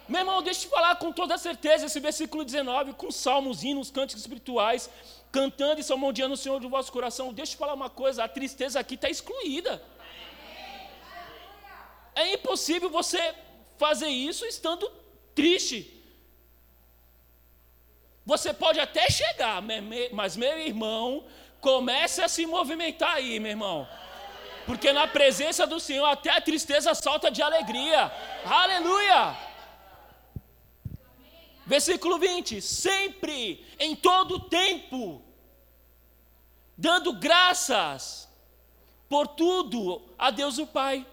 Meu 0.07 0.21
irmão, 0.21 0.41
deixa 0.41 0.61
eu 0.61 0.69
te 0.69 0.69
falar 0.69 0.95
com 0.95 1.11
toda 1.11 1.37
certeza 1.37 1.85
esse 1.85 1.99
versículo 1.99 2.45
19, 2.45 2.93
com 2.93 3.11
salmos, 3.11 3.63
hinos, 3.63 3.91
cânticos 3.91 4.21
espirituais, 4.21 4.89
cantando 5.31 5.79
e 5.79 5.83
salmodiando 5.83 6.33
o 6.33 6.37
Senhor 6.37 6.59
do 6.59 6.69
vosso 6.69 6.91
coração. 6.91 7.33
Deixa 7.33 7.51
eu 7.51 7.55
te 7.55 7.59
falar 7.59 7.73
uma 7.73 7.89
coisa, 7.89 8.23
a 8.23 8.27
tristeza 8.27 8.79
aqui 8.79 8.95
está 8.95 9.09
excluída. 9.09 9.81
É 12.15 12.33
impossível 12.33 12.89
você 12.89 13.35
fazer 13.77 14.07
isso 14.07 14.45
estando 14.45 14.91
triste. 15.35 15.93
Você 18.25 18.51
pode 18.53 18.79
até 18.79 19.09
chegar, 19.09 19.61
mas 20.11 20.35
meu 20.35 20.59
irmão, 20.59 21.25
comece 21.61 22.21
a 22.21 22.27
se 22.27 22.45
movimentar 22.45 23.13
aí, 23.15 23.39
meu 23.39 23.51
irmão. 23.51 23.87
Porque 24.65 24.91
na 24.91 25.07
presença 25.07 25.65
do 25.65 25.79
Senhor 25.79 26.05
até 26.05 26.29
a 26.31 26.41
tristeza 26.41 26.93
salta 26.93 27.31
de 27.31 27.41
alegria. 27.41 28.11
Aleluia! 28.43 29.46
Versículo 31.67 32.17
20: 32.17 32.61
Sempre, 32.61 33.65
em 33.77 33.93
todo 33.93 34.39
tempo, 34.39 35.21
dando 36.77 37.11
graças 37.13 38.27
por 39.09 39.27
tudo 39.27 40.01
a 40.17 40.31
Deus 40.31 40.57
o 40.57 40.65
Pai, 40.65 41.05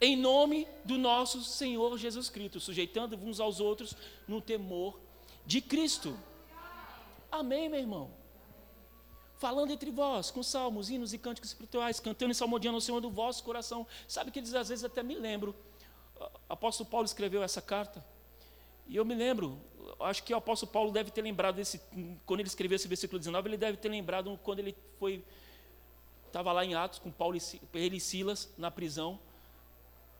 em 0.00 0.16
nome 0.16 0.66
do 0.84 0.96
nosso 0.96 1.42
Senhor 1.42 1.98
Jesus 1.98 2.30
Cristo, 2.30 2.60
sujeitando 2.60 3.16
uns 3.16 3.40
aos 3.40 3.58
outros 3.58 3.94
no 4.28 4.40
temor 4.40 4.98
de 5.44 5.60
Cristo. 5.60 6.16
Amém, 7.30 7.68
meu 7.68 7.80
irmão? 7.80 8.10
Falando 9.38 9.72
entre 9.72 9.90
vós, 9.90 10.30
com 10.30 10.42
salmos, 10.42 10.88
hinos 10.88 11.12
e 11.12 11.18
cânticos 11.18 11.50
espirituais, 11.50 11.98
cantando 11.98 12.30
e 12.30 12.34
salmodiando 12.34 12.76
ao 12.76 12.80
Senhor 12.80 13.00
do 13.00 13.10
vosso 13.10 13.42
coração. 13.42 13.86
Sabe 14.06 14.30
que 14.30 14.38
eles 14.38 14.54
às 14.54 14.68
vezes 14.68 14.84
até 14.84 15.02
me 15.02 15.16
lembro. 15.16 15.54
O 16.48 16.52
apóstolo 16.52 16.88
Paulo 16.88 17.06
escreveu 17.06 17.42
essa 17.42 17.60
carta. 17.60 18.04
E 18.88 18.96
eu 18.96 19.04
me 19.04 19.14
lembro, 19.14 19.60
acho 20.00 20.22
que 20.22 20.32
o 20.32 20.36
apóstolo 20.38 20.72
Paulo 20.72 20.90
deve 20.90 21.10
ter 21.10 21.20
lembrado 21.20 21.56
desse, 21.56 21.78
quando 22.24 22.40
ele 22.40 22.48
escreveu 22.48 22.76
esse 22.76 22.88
versículo 22.88 23.18
19, 23.18 23.50
ele 23.50 23.56
deve 23.58 23.76
ter 23.76 23.90
lembrado 23.90 24.38
quando 24.42 24.60
ele 24.60 24.74
foi, 24.98 25.22
estava 26.26 26.52
lá 26.52 26.64
em 26.64 26.74
Atos 26.74 26.98
com 26.98 27.10
Paulo 27.10 27.36
e, 27.36 27.40
ele 27.74 27.98
e 27.98 28.00
Silas 28.00 28.48
na 28.56 28.70
prisão, 28.70 29.20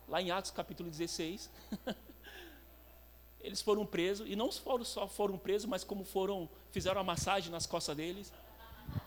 lá 0.07 0.21
em 0.21 0.31
Atos 0.31 0.51
capítulo 0.51 0.91
16. 0.91 1.51
eles 3.41 3.63
foram 3.63 3.87
presos, 3.87 4.29
e 4.29 4.37
não 4.37 4.53
foram, 4.53 4.85
só 4.85 5.09
foram 5.09 5.39
presos, 5.39 5.67
mas 5.67 5.83
como 5.83 6.05
foram, 6.05 6.47
fizeram 6.71 7.01
a 7.01 7.05
massagem 7.05 7.51
nas 7.51 7.65
costas 7.65 7.97
deles. 7.97 8.33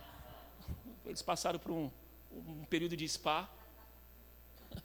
Eles 1.05 1.21
passaram 1.21 1.59
por 1.59 1.71
um, 1.71 1.91
um 2.31 2.65
período 2.65 2.95
de 2.95 3.07
spa. 3.07 3.49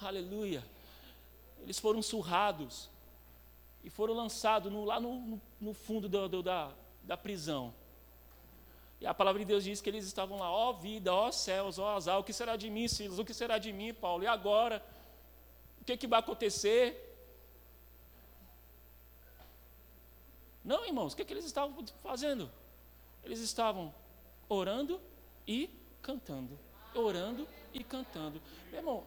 Aleluia. 0.00 0.62
Eles 1.62 1.78
foram 1.78 2.02
surrados 2.02 2.90
e 3.84 3.90
foram 3.90 4.14
lançados 4.14 4.72
no, 4.72 4.82
lá 4.82 4.98
no, 4.98 5.38
no, 5.60 5.74
fundo 5.74 6.08
do, 6.08 6.26
do, 6.26 6.42
da, 6.42 6.72
da 7.02 7.16
prisão. 7.18 7.72
E 8.98 9.06
a 9.06 9.12
palavra 9.12 9.40
de 9.40 9.44
Deus 9.44 9.62
diz 9.62 9.82
que 9.82 9.90
eles 9.90 10.06
estavam 10.06 10.38
lá, 10.38 10.50
ó 10.50 10.70
oh, 10.70 10.72
vida, 10.72 11.12
ó 11.12 11.28
oh, 11.28 11.32
céus, 11.32 11.78
ó 11.78 11.92
oh, 11.92 11.96
azar, 11.96 12.18
o 12.18 12.24
que 12.24 12.32
será 12.32 12.56
de 12.56 12.70
mim, 12.70 12.88
Silas? 12.88 13.18
O 13.18 13.24
que 13.24 13.34
será 13.34 13.58
de 13.58 13.70
mim, 13.72 13.92
Paulo? 13.92 14.24
E 14.24 14.26
agora? 14.26 14.82
O 15.82 15.84
que, 15.84 15.98
que 15.98 16.06
vai 16.06 16.18
acontecer? 16.20 17.14
Não, 20.64 20.86
irmãos, 20.86 21.12
o 21.12 21.16
que, 21.16 21.20
é 21.20 21.24
que 21.26 21.34
eles 21.34 21.44
estavam 21.44 21.84
fazendo? 22.02 22.50
Eles 23.22 23.40
estavam 23.40 23.94
orando 24.48 24.98
e 25.46 25.68
cantando. 26.00 26.58
Orando 26.94 27.46
e 27.74 27.84
cantando. 27.84 28.40
Meu 28.70 28.80
irmão. 28.80 29.04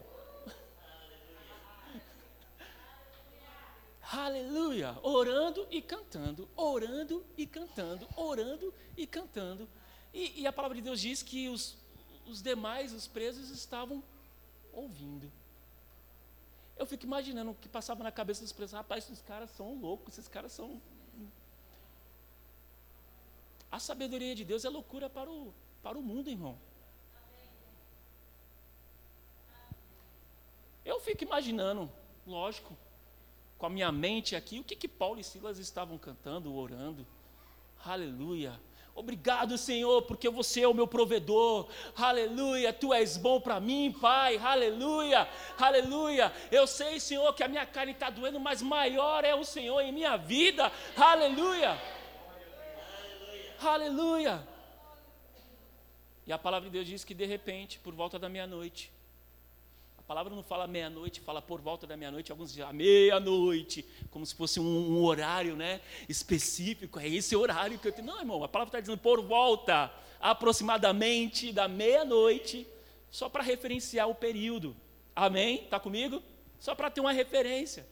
Aleluia! 4.10 4.96
Orando 5.02 5.66
e 5.70 5.82
cantando, 5.82 6.48
orando 6.56 7.24
e 7.36 7.46
cantando, 7.46 8.08
orando 8.16 8.72
e 8.96 9.06
cantando. 9.06 9.68
E, 10.14 10.40
e 10.40 10.46
a 10.46 10.52
palavra 10.52 10.76
de 10.76 10.82
Deus 10.82 11.00
diz 11.00 11.22
que 11.22 11.48
os, 11.48 11.76
os 12.26 12.40
demais, 12.40 12.92
os 12.92 13.06
presos, 13.06 13.50
estavam 13.50 14.02
ouvindo. 14.72 15.30
Eu 16.76 16.86
fico 16.86 17.04
imaginando 17.04 17.50
o 17.50 17.54
que 17.54 17.68
passava 17.68 18.02
na 18.02 18.10
cabeça 18.10 18.40
dos 18.40 18.52
presos. 18.52 18.72
Rapaz, 18.72 19.04
esses 19.04 19.20
caras 19.20 19.50
são 19.50 19.74
loucos, 19.78 20.14
esses 20.14 20.28
caras 20.28 20.52
são 20.52 20.80
a 23.70 23.78
sabedoria 23.78 24.34
de 24.34 24.44
Deus 24.44 24.64
é 24.64 24.68
loucura 24.68 25.10
para 25.10 25.30
o, 25.30 25.52
para 25.82 25.98
o 25.98 26.02
mundo, 26.02 26.30
irmão. 26.30 26.58
Eu 30.84 30.98
fico 31.00 31.22
imaginando, 31.22 31.90
lógico, 32.26 32.74
com 33.58 33.66
a 33.66 33.70
minha 33.70 33.90
mente 33.90 34.36
aqui, 34.36 34.60
o 34.60 34.64
que, 34.64 34.76
que 34.76 34.88
Paulo 34.88 35.20
e 35.20 35.24
Silas 35.24 35.58
estavam 35.58 35.98
cantando, 35.98 36.54
orando. 36.54 37.06
Aleluia. 37.84 38.58
Obrigado, 38.94 39.56
Senhor, 39.58 40.02
porque 40.02 40.28
você 40.28 40.62
é 40.62 40.68
o 40.68 40.74
meu 40.74 40.86
provedor. 40.86 41.68
Aleluia. 41.94 42.72
Tu 42.72 42.92
és 42.92 43.16
bom 43.16 43.40
para 43.40 43.60
mim, 43.60 43.94
Pai. 44.00 44.36
Aleluia. 44.38 45.28
Aleluia. 45.56 46.32
Eu 46.50 46.66
sei, 46.66 46.98
Senhor, 46.98 47.32
que 47.34 47.44
a 47.44 47.48
minha 47.48 47.64
carne 47.64 47.92
está 47.92 48.10
doendo, 48.10 48.40
mas 48.40 48.60
maior 48.60 49.24
é 49.24 49.34
o 49.34 49.44
Senhor 49.44 49.80
em 49.80 49.92
minha 49.92 50.16
vida. 50.16 50.72
Aleluia. 50.96 51.80
Aleluia! 53.60 54.46
E 56.24 56.32
a 56.32 56.38
palavra 56.38 56.68
de 56.68 56.72
Deus 56.72 56.86
diz 56.86 57.04
que 57.04 57.14
de 57.14 57.24
repente, 57.24 57.80
por 57.80 57.92
volta 57.94 58.18
da 58.18 58.28
meia-noite, 58.28 58.92
palavra 60.08 60.34
não 60.34 60.42
fala 60.42 60.66
meia-noite, 60.66 61.20
fala 61.20 61.42
por 61.42 61.60
volta 61.60 61.86
da 61.86 61.94
meia-noite, 61.94 62.32
alguns 62.32 62.50
dizem 62.50 62.72
meia-noite, 62.72 63.84
como 64.10 64.24
se 64.24 64.34
fosse 64.34 64.58
um, 64.58 64.64
um, 64.64 65.04
horário 65.04 65.54
né, 65.54 65.82
específico, 66.08 66.98
é 66.98 67.06
esse 67.06 67.36
horário 67.36 67.78
que 67.78 67.86
eu 67.86 67.92
tenho. 67.92 68.06
Não, 68.06 68.18
irmão, 68.18 68.42
a 68.42 68.48
palavra 68.48 68.70
está 68.70 68.80
dizendo 68.80 68.96
por 68.96 69.20
volta, 69.20 69.92
aproximadamente 70.18 71.52
da 71.52 71.68
meia-noite, 71.68 72.66
só 73.10 73.28
para 73.28 73.42
referenciar 73.42 74.08
o 74.08 74.14
período. 74.14 74.74
Amém? 75.14 75.64
Está 75.64 75.78
comigo? 75.78 76.22
Só 76.58 76.74
para 76.74 76.90
ter 76.90 77.02
uma 77.02 77.12
referência. 77.12 77.86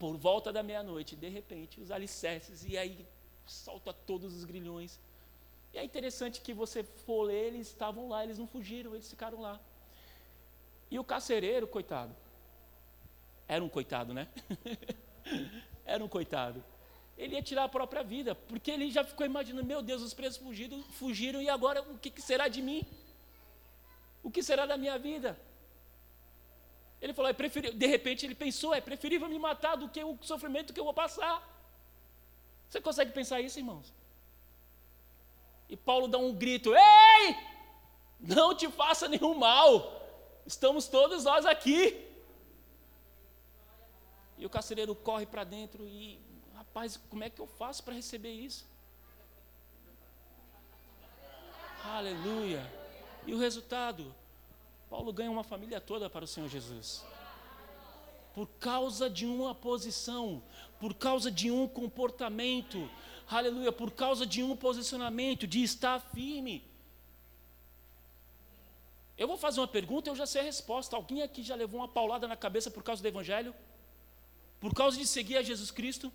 Por 0.00 0.16
volta 0.16 0.52
da 0.52 0.64
meia-noite, 0.64 1.14
de 1.14 1.28
repente, 1.28 1.80
os 1.80 1.92
alicerces, 1.92 2.64
e 2.66 2.76
aí 2.76 3.06
solta 3.46 3.92
todos 3.92 4.34
os 4.34 4.44
grilhões. 4.44 4.98
E 5.72 5.78
é 5.78 5.84
interessante 5.84 6.40
que 6.40 6.52
você 6.52 6.82
for 6.82 7.22
ler, 7.22 7.54
eles 7.54 7.68
estavam 7.68 8.08
lá, 8.08 8.24
eles 8.24 8.36
não 8.36 8.48
fugiram, 8.48 8.96
eles 8.96 9.08
ficaram 9.08 9.40
lá. 9.40 9.60
E 10.90 10.98
o 10.98 11.04
carcereiro, 11.04 11.66
coitado, 11.66 12.14
era 13.46 13.62
um 13.62 13.68
coitado, 13.68 14.12
né? 14.14 14.28
era 15.84 16.04
um 16.04 16.08
coitado. 16.08 16.62
Ele 17.16 17.34
ia 17.34 17.42
tirar 17.42 17.64
a 17.64 17.68
própria 17.68 18.02
vida, 18.02 18.34
porque 18.34 18.70
ele 18.70 18.90
já 18.90 19.02
ficou 19.02 19.26
imaginando: 19.26 19.66
meu 19.66 19.82
Deus, 19.82 20.02
os 20.02 20.14
presos 20.14 20.38
fugiram, 20.38 20.82
fugiram 20.84 21.42
e 21.42 21.48
agora 21.48 21.82
o 21.82 21.98
que, 21.98 22.20
será 22.22 22.46
de 22.46 22.62
mim? 22.62 22.86
O 24.22 24.30
que 24.30 24.42
será 24.42 24.66
da 24.66 24.76
minha 24.76 24.98
vida? 24.98 25.38
Ele 27.00 27.12
falou: 27.12 27.28
é 27.28 27.34
preferível, 27.34 27.76
de 27.76 27.86
repente 27.86 28.24
ele 28.24 28.34
pensou: 28.34 28.72
é 28.72 28.80
preferível 28.80 29.28
me 29.28 29.38
matar 29.38 29.76
do 29.76 29.88
que 29.88 30.02
o 30.02 30.16
sofrimento 30.22 30.72
que 30.72 30.78
eu 30.78 30.84
vou 30.84 30.94
passar. 30.94 31.42
Você 32.68 32.80
consegue 32.80 33.12
pensar 33.12 33.40
isso, 33.40 33.58
irmãos? 33.58 33.92
E 35.68 35.76
Paulo 35.76 36.06
dá 36.06 36.18
um 36.18 36.32
grito: 36.32 36.72
Ei! 36.74 37.36
Não 38.20 38.54
te 38.54 38.68
faça 38.68 39.08
nenhum 39.08 39.34
mal. 39.34 40.07
Estamos 40.48 40.88
todos 40.88 41.24
nós 41.24 41.44
aqui. 41.44 42.08
E 44.38 44.46
o 44.46 44.48
carcereiro 44.48 44.94
corre 44.94 45.26
para 45.26 45.44
dentro 45.44 45.86
e, 45.86 46.18
rapaz, 46.54 46.98
como 47.10 47.22
é 47.22 47.28
que 47.28 47.38
eu 47.38 47.46
faço 47.46 47.84
para 47.84 47.92
receber 47.92 48.32
isso? 48.32 48.66
Aleluia. 51.84 52.64
E 53.26 53.34
o 53.34 53.38
resultado? 53.38 54.14
Paulo 54.88 55.12
ganha 55.12 55.30
uma 55.30 55.44
família 55.44 55.82
toda 55.82 56.08
para 56.08 56.24
o 56.24 56.28
Senhor 56.28 56.48
Jesus. 56.48 57.04
Por 58.34 58.46
causa 58.58 59.10
de 59.10 59.26
uma 59.26 59.54
posição, 59.54 60.42
por 60.80 60.94
causa 60.94 61.30
de 61.30 61.50
um 61.50 61.68
comportamento, 61.68 62.88
aleluia, 63.28 63.70
por 63.70 63.90
causa 63.90 64.24
de 64.24 64.42
um 64.42 64.56
posicionamento, 64.56 65.46
de 65.46 65.62
estar 65.62 66.00
firme. 66.00 66.64
Eu 69.18 69.26
vou 69.26 69.36
fazer 69.36 69.58
uma 69.58 69.66
pergunta, 69.66 70.08
eu 70.08 70.14
já 70.14 70.26
sei 70.26 70.42
a 70.42 70.44
resposta. 70.44 70.94
Alguém 70.94 71.22
aqui 71.22 71.42
já 71.42 71.56
levou 71.56 71.80
uma 71.80 71.88
paulada 71.88 72.28
na 72.28 72.36
cabeça 72.36 72.70
por 72.70 72.84
causa 72.84 73.02
do 73.02 73.08
Evangelho? 73.08 73.52
Por 74.60 74.72
causa 74.72 74.96
de 74.96 75.06
seguir 75.06 75.36
a 75.36 75.42
Jesus 75.42 75.72
Cristo? 75.72 76.12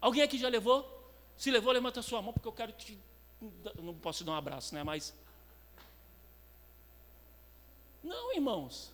Alguém 0.00 0.22
aqui 0.22 0.36
já 0.36 0.48
levou? 0.48 1.00
Se 1.36 1.50
levou, 1.50 1.72
levanta 1.72 2.00
a 2.00 2.02
sua 2.02 2.20
mão, 2.20 2.32
porque 2.32 2.48
eu 2.48 2.52
quero 2.52 2.72
te. 2.72 2.98
Não 3.80 3.94
posso 3.94 4.18
te 4.18 4.24
dar 4.24 4.32
um 4.32 4.34
abraço, 4.34 4.74
né? 4.74 4.82
Mas. 4.82 5.14
Não, 8.02 8.34
irmãos. 8.34 8.92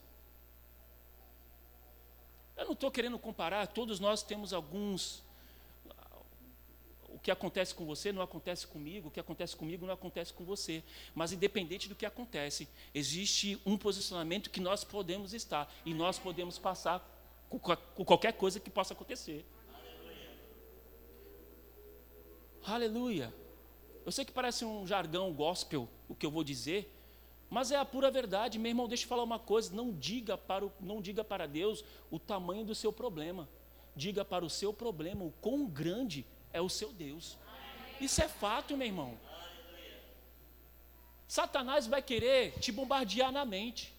Eu 2.57 2.66
não 2.66 2.73
estou 2.73 2.90
querendo 2.90 3.19
comparar, 3.19 3.66
todos 3.69 3.99
nós 4.01 4.23
temos 4.23 4.53
alguns 4.53 5.23
que 7.26 7.30
acontece 7.32 7.74
com 7.74 7.84
você 7.84 8.12
não 8.12 8.22
acontece 8.22 8.68
comigo, 8.68 9.08
o 9.08 9.10
que 9.10 9.18
acontece 9.18 9.56
comigo 9.56 9.84
não 9.84 9.94
acontece 9.94 10.32
com 10.32 10.44
você. 10.44 10.80
Mas, 11.12 11.32
independente 11.32 11.88
do 11.88 11.94
que 11.96 12.06
acontece, 12.06 12.68
existe 12.94 13.60
um 13.66 13.76
posicionamento 13.76 14.48
que 14.48 14.60
nós 14.60 14.84
podemos 14.84 15.34
estar 15.34 15.68
e 15.84 15.92
nós 15.92 16.20
podemos 16.20 16.56
passar 16.56 17.04
com, 17.48 17.58
com 17.58 18.04
qualquer 18.04 18.32
coisa 18.34 18.60
que 18.60 18.70
possa 18.70 18.94
acontecer. 18.94 19.44
Aleluia. 22.64 23.34
Eu 24.04 24.12
sei 24.12 24.24
que 24.24 24.30
parece 24.30 24.64
um 24.64 24.86
jargão 24.86 25.32
gospel 25.32 25.88
o 26.08 26.14
que 26.14 26.24
eu 26.24 26.30
vou 26.30 26.44
dizer, 26.44 26.88
mas 27.50 27.72
é 27.72 27.76
a 27.76 27.84
pura 27.84 28.08
verdade. 28.08 28.56
Meu 28.56 28.70
irmão, 28.70 28.86
deixa 28.86 29.02
eu 29.02 29.08
falar 29.08 29.24
uma 29.24 29.40
coisa: 29.40 29.74
não 29.74 29.92
diga 29.92 30.38
para, 30.38 30.64
o, 30.64 30.72
não 30.78 31.00
diga 31.02 31.24
para 31.24 31.48
Deus 31.48 31.84
o 32.08 32.20
tamanho 32.20 32.64
do 32.64 32.72
seu 32.72 32.92
problema. 32.92 33.48
Diga 33.96 34.24
para 34.24 34.44
o 34.44 34.50
seu 34.50 34.72
problema 34.72 35.24
o 35.24 35.32
quão 35.40 35.66
grande 35.66 36.24
é 36.57 36.61
o 36.61 36.69
seu 36.69 36.92
Deus. 36.92 37.37
Isso 38.01 38.23
é 38.23 38.29
fato, 38.29 38.77
meu 38.77 38.87
irmão. 38.87 39.19
Satanás 41.29 41.87
vai 41.87 42.03
querer 42.03 42.59
te 42.59 42.73
bombardear 42.73 43.31
na 43.31 43.45
mente. 43.45 43.92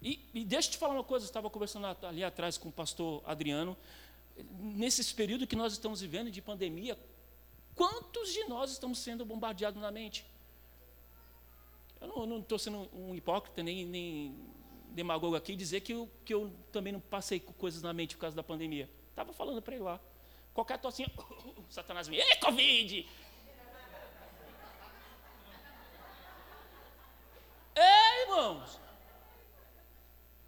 E, 0.00 0.20
e 0.32 0.44
deixa 0.44 0.68
eu 0.68 0.72
te 0.72 0.78
falar 0.78 0.94
uma 0.94 1.04
coisa, 1.04 1.24
eu 1.24 1.28
estava 1.28 1.50
conversando 1.50 1.86
ali 2.06 2.22
atrás 2.22 2.56
com 2.56 2.68
o 2.68 2.72
pastor 2.72 3.22
Adriano. 3.26 3.76
Nesse 4.58 5.14
período 5.14 5.46
que 5.46 5.56
nós 5.56 5.72
estamos 5.72 6.00
vivendo 6.00 6.30
de 6.30 6.40
pandemia, 6.40 6.98
quantos 7.74 8.32
de 8.32 8.44
nós 8.44 8.70
estamos 8.70 8.98
sendo 8.98 9.24
bombardeados 9.24 9.80
na 9.80 9.90
mente? 9.90 10.24
Eu 12.00 12.26
não 12.26 12.38
estou 12.38 12.58
sendo 12.58 12.88
um 12.92 13.14
hipócrita, 13.14 13.62
nem, 13.62 13.84
nem 13.84 14.36
demagogo 14.90 15.34
aqui, 15.34 15.56
dizer 15.56 15.80
que 15.80 15.92
eu, 15.92 16.08
que 16.24 16.32
eu 16.32 16.52
também 16.70 16.92
não 16.92 17.00
passei 17.00 17.40
coisas 17.40 17.82
na 17.82 17.92
mente 17.92 18.14
por 18.14 18.20
causa 18.20 18.36
da 18.36 18.42
pandemia. 18.42 18.88
Estava 19.10 19.32
falando 19.32 19.60
para 19.62 19.74
ele 19.74 19.84
lá. 19.84 20.00
Qualquer 20.56 20.78
tocinha, 20.78 21.10
Satanás 21.68 22.08
vem, 22.08 22.18
ei, 22.18 22.36
Covid! 22.36 23.06
É, 27.74 28.22
irmãos. 28.22 28.80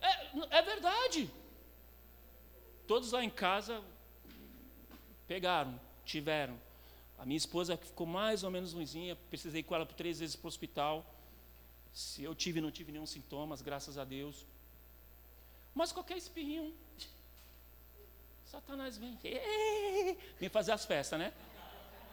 É, 0.01 0.59
é 0.59 0.62
verdade. 0.62 1.31
Todos 2.87 3.12
lá 3.12 3.23
em 3.23 3.29
casa 3.29 3.85
pegaram, 5.27 5.79
tiveram. 6.07 6.59
A 7.18 7.27
minha 7.27 7.37
esposa 7.37 7.77
ficou 7.77 8.07
mais 8.07 8.42
ou 8.42 8.51
menos 8.51 8.73
ruimzinha, 8.73 9.14
precisei 9.29 9.62
com 9.62 9.75
ela 9.75 9.85
por 9.85 9.94
três 9.94 10.21
vezes 10.21 10.37
para 10.37 10.47
o 10.47 10.49
hospital. 10.49 11.05
Se 11.92 12.25
eu 12.25 12.35
tive, 12.35 12.62
não 12.62 12.71
tive 12.71 12.92
nenhum 12.92 13.05
sintomas, 13.05 13.61
graças 13.61 13.99
a 13.99 14.07
Deus. 14.07 14.47
Mas 15.75 15.92
qualquer 15.92 16.16
espirrinho, 16.16 16.75
Satanás 18.59 18.99
vem, 18.99 19.16
vem 20.37 20.49
fazer 20.49 20.73
as 20.73 20.85
festas, 20.85 21.16
né? 21.16 21.33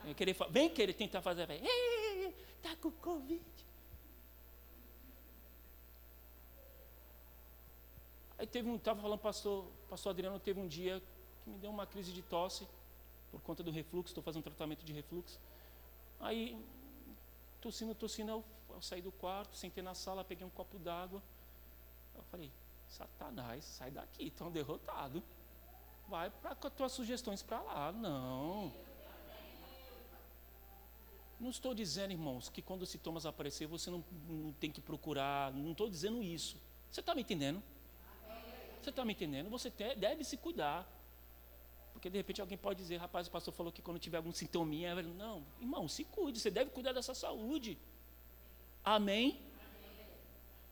Vem 0.03 0.13
querer, 0.13 0.35
vem 0.51 0.69
querer 0.69 0.93
tentar 0.93 1.19
fazer. 1.19 1.49
Está 1.49 2.75
com 2.75 2.91
Covid. 2.91 3.43
Aí 8.37 8.45
teve 8.45 8.69
um, 8.69 8.75
estava 8.75 9.01
falando, 9.01 9.19
pastor, 9.19 9.65
pastor 9.89 10.11
Adriano, 10.11 10.39
teve 10.39 10.59
um 10.59 10.67
dia 10.67 11.01
que 11.43 11.49
me 11.49 11.57
deu 11.57 11.71
uma 11.71 11.87
crise 11.87 12.13
de 12.13 12.21
tosse 12.21 12.67
por 13.31 13.41
conta 13.41 13.63
do 13.63 13.71
refluxo, 13.71 14.11
estou 14.11 14.23
fazendo 14.23 14.41
um 14.41 14.43
tratamento 14.43 14.85
de 14.85 14.93
refluxo. 14.93 15.39
Aí, 16.19 16.63
tossindo, 17.59 17.95
tossindo, 17.95 18.31
eu, 18.31 18.45
eu 18.69 18.81
saí 18.83 19.01
do 19.01 19.11
quarto, 19.11 19.57
sentei 19.57 19.81
na 19.81 19.95
sala, 19.95 20.23
peguei 20.23 20.45
um 20.45 20.51
copo 20.51 20.77
d'água. 20.77 21.23
Eu 22.13 22.23
falei, 22.25 22.51
Satanás, 22.87 23.65
sai 23.65 23.89
daqui, 23.89 24.27
estão 24.27 24.51
derrotados 24.51 25.23
vai 26.07 26.29
para 26.29 26.51
as 26.53 26.73
tuas 26.73 26.91
sugestões 26.91 27.41
para 27.41 27.61
lá. 27.61 27.91
Não. 27.91 28.73
Não 31.39 31.49
estou 31.49 31.73
dizendo, 31.73 32.11
irmãos, 32.11 32.49
que 32.49 32.61
quando 32.61 32.83
os 32.83 32.89
sintomas 32.89 33.25
aparecer 33.25 33.67
você 33.67 33.89
não, 33.89 34.03
não 34.27 34.53
tem 34.53 34.71
que 34.71 34.81
procurar. 34.81 35.51
Não 35.53 35.71
estou 35.71 35.89
dizendo 35.89 36.23
isso. 36.23 36.57
Você 36.89 37.01
está 37.01 37.13
me 37.13 37.21
entendendo? 37.21 37.61
Você 38.81 38.89
está 38.89 39.03
me 39.03 39.13
entendendo? 39.13 39.49
Você 39.49 39.69
te, 39.69 39.95
deve 39.95 40.23
se 40.23 40.37
cuidar. 40.37 40.87
Porque 41.91 42.09
de 42.09 42.17
repente 42.17 42.39
alguém 42.39 42.57
pode 42.57 42.79
dizer, 42.79 42.97
rapaz, 42.97 43.27
o 43.27 43.31
pastor 43.31 43.53
falou 43.53 43.71
que 43.71 43.81
quando 43.81 43.99
tiver 43.99 44.17
algum 44.17 44.31
sintominha. 44.31 44.95
Não, 45.01 45.43
irmão, 45.59 45.87
se 45.87 46.03
cuide, 46.03 46.39
você 46.39 46.51
deve 46.51 46.71
cuidar 46.71 46.93
dessa 46.93 47.13
saúde. 47.13 47.77
Amém? 48.83 49.41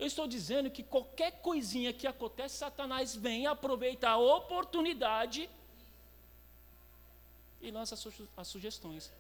Eu 0.03 0.07
estou 0.07 0.27
dizendo 0.27 0.69
que 0.69 0.83
qualquer 0.83 1.31
coisinha 1.39 1.93
que 1.93 2.05
acontece, 2.05 2.57
Satanás 2.57 3.15
vem, 3.15 3.47
aproveita 3.47 4.09
a 4.09 4.17
oportunidade 4.17 5.49
e 7.61 7.71
lança 7.71 7.95
as 8.35 8.47
sugestões. 8.49 9.13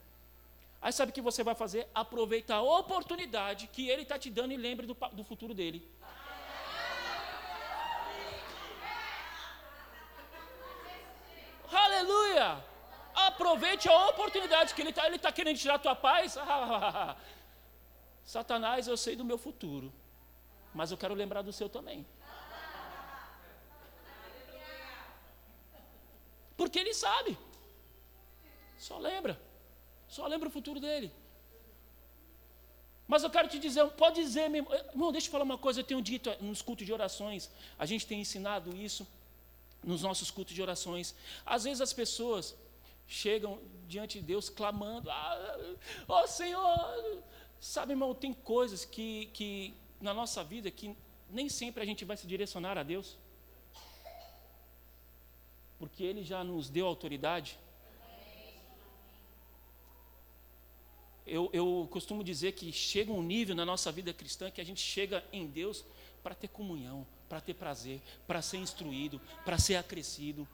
Aí 0.81 0.91
sabe 0.91 1.11
o 1.11 1.13
que 1.13 1.21
você 1.21 1.41
vai 1.41 1.55
fazer? 1.55 1.87
Aproveita 1.95 2.55
a 2.55 2.61
oportunidade 2.61 3.67
que 3.67 3.87
ele 3.87 4.01
está 4.01 4.19
te 4.19 4.29
dando 4.29 4.51
e 4.51 4.57
lembre 4.57 4.85
do, 4.85 4.93
do 5.13 5.23
futuro 5.23 5.53
dele. 5.53 5.89
Aleluia! 11.71 12.61
Aproveite 13.15 13.87
a 13.87 14.09
oportunidade 14.09 14.73
que 14.73 14.81
ele 14.81 14.89
está 14.89 15.07
ele 15.07 15.17
tá 15.17 15.31
querendo 15.31 15.57
tirar 15.57 15.75
a 15.75 15.79
tua 15.79 15.95
paz. 15.95 16.37
Satanás, 18.25 18.85
eu 18.85 18.97
sei 18.97 19.15
do 19.15 19.23
meu 19.23 19.37
futuro 19.37 20.02
mas 20.73 20.91
eu 20.91 20.97
quero 20.97 21.13
lembrar 21.13 21.41
do 21.41 21.53
seu 21.53 21.69
também. 21.69 22.05
Porque 26.57 26.79
ele 26.79 26.93
sabe. 26.93 27.37
Só 28.77 28.97
lembra. 28.97 29.39
Só 30.07 30.27
lembra 30.27 30.49
o 30.49 30.51
futuro 30.51 30.79
dele. 30.79 31.11
Mas 33.07 33.23
eu 33.23 33.29
quero 33.29 33.47
te 33.47 33.59
dizer, 33.59 33.85
pode 33.91 34.21
dizer, 34.21 34.49
meu 34.49 34.65
irmão, 34.71 35.11
deixa 35.11 35.27
eu 35.27 35.31
falar 35.31 35.43
uma 35.43 35.57
coisa, 35.57 35.81
eu 35.81 35.83
tenho 35.83 36.01
dito 36.01 36.33
nos 36.41 36.61
cultos 36.61 36.85
de 36.85 36.93
orações, 36.93 37.49
a 37.77 37.85
gente 37.85 38.07
tem 38.07 38.21
ensinado 38.21 38.75
isso 38.75 39.05
nos 39.83 40.01
nossos 40.01 40.31
cultos 40.31 40.55
de 40.55 40.61
orações. 40.61 41.13
Às 41.45 41.65
vezes 41.65 41.81
as 41.81 41.91
pessoas 41.91 42.55
chegam 43.05 43.59
diante 43.87 44.19
de 44.19 44.25
Deus 44.25 44.49
clamando, 44.49 45.11
ah, 45.11 45.59
oh, 46.07 46.25
Senhor, 46.25 47.23
sabe, 47.59 47.91
irmão, 47.91 48.15
tem 48.15 48.33
coisas 48.33 48.85
que, 48.85 49.27
que 49.33 49.73
na 50.03 50.13
nossa 50.13 50.43
vida 50.43 50.69
que 50.69 50.95
nem 51.29 51.49
sempre 51.49 51.81
a 51.81 51.85
gente 51.85 52.05
vai 52.05 52.17
se 52.17 52.27
direcionar 52.27 52.77
a 52.77 52.83
Deus. 52.83 53.17
Porque 55.79 56.03
Ele 56.03 56.23
já 56.23 56.43
nos 56.43 56.69
deu 56.69 56.85
autoridade. 56.85 57.57
Eu, 61.25 61.49
eu 61.53 61.87
costumo 61.89 62.23
dizer 62.23 62.51
que 62.51 62.71
chega 62.71 63.11
um 63.11 63.23
nível 63.23 63.55
na 63.55 63.65
nossa 63.65 63.91
vida 63.91 64.13
cristã 64.13 64.51
que 64.51 64.59
a 64.59 64.63
gente 64.63 64.81
chega 64.81 65.23
em 65.31 65.47
Deus 65.47 65.85
para 66.21 66.35
ter 66.35 66.49
comunhão, 66.49 67.07
para 67.29 67.39
ter 67.39 67.53
prazer, 67.53 68.01
para 68.27 68.41
ser 68.41 68.57
instruído, 68.57 69.19
para 69.45 69.57
ser 69.57 69.75
acrescido. 69.77 70.47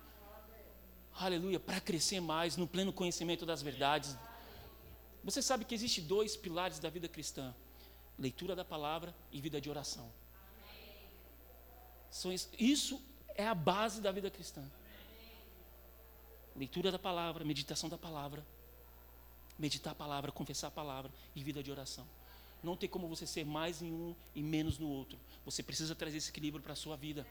Aleluia, 1.15 1.59
para 1.59 1.81
crescer 1.81 2.21
mais 2.21 2.55
no 2.55 2.67
pleno 2.67 2.93
conhecimento 2.93 3.45
das 3.45 3.61
verdades. 3.61 4.15
Você 5.23 5.41
sabe 5.41 5.65
que 5.65 5.75
existe 5.75 6.01
dois 6.01 6.37
pilares 6.37 6.79
da 6.79 6.89
vida 6.89 7.07
cristã: 7.07 7.53
leitura 8.19 8.55
da 8.55 8.65
palavra 8.65 9.15
e 9.31 9.39
vida 9.39 9.59
de 9.61 9.69
oração. 9.69 10.11
Isso 12.57 13.01
é 13.35 13.47
a 13.47 13.55
base 13.55 14.01
da 14.01 14.11
vida 14.11 14.29
cristã. 14.29 14.63
Leitura 16.55 16.91
da 16.91 16.99
palavra, 16.99 17.45
meditação 17.45 17.89
da 17.89 17.97
palavra, 17.97 18.45
meditar 19.57 19.91
a 19.91 19.95
palavra, 19.95 20.31
confessar 20.31 20.67
a 20.67 20.71
palavra 20.71 21.11
e 21.33 21.43
vida 21.43 21.63
de 21.63 21.71
oração. 21.71 22.05
Não 22.61 22.75
tem 22.75 22.89
como 22.89 23.07
você 23.07 23.25
ser 23.25 23.45
mais 23.45 23.81
em 23.81 23.93
um 23.93 24.13
e 24.35 24.43
menos 24.43 24.77
no 24.77 24.89
outro. 24.89 25.17
Você 25.45 25.63
precisa 25.63 25.95
trazer 25.95 26.17
esse 26.17 26.29
equilíbrio 26.29 26.61
para 26.61 26.73
a 26.73 26.75
sua 26.75 26.97
vida. 26.97 27.25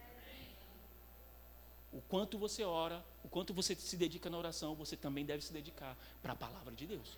o 1.91 2.01
quanto 2.03 2.39
você 2.39 2.63
ora, 2.65 3.05
o 3.25 3.29
quanto 3.29 3.53
você 3.55 3.75
se 3.75 3.97
dedica 3.97 4.29
na 4.29 4.39
oração, 4.39 4.75
você 4.75 4.97
também 4.97 5.25
deve 5.25 5.43
se 5.43 5.53
dedicar 5.53 5.97
para 6.23 6.33
a 6.33 6.37
palavra 6.37 6.75
de 6.75 6.87
Deus. 6.87 7.17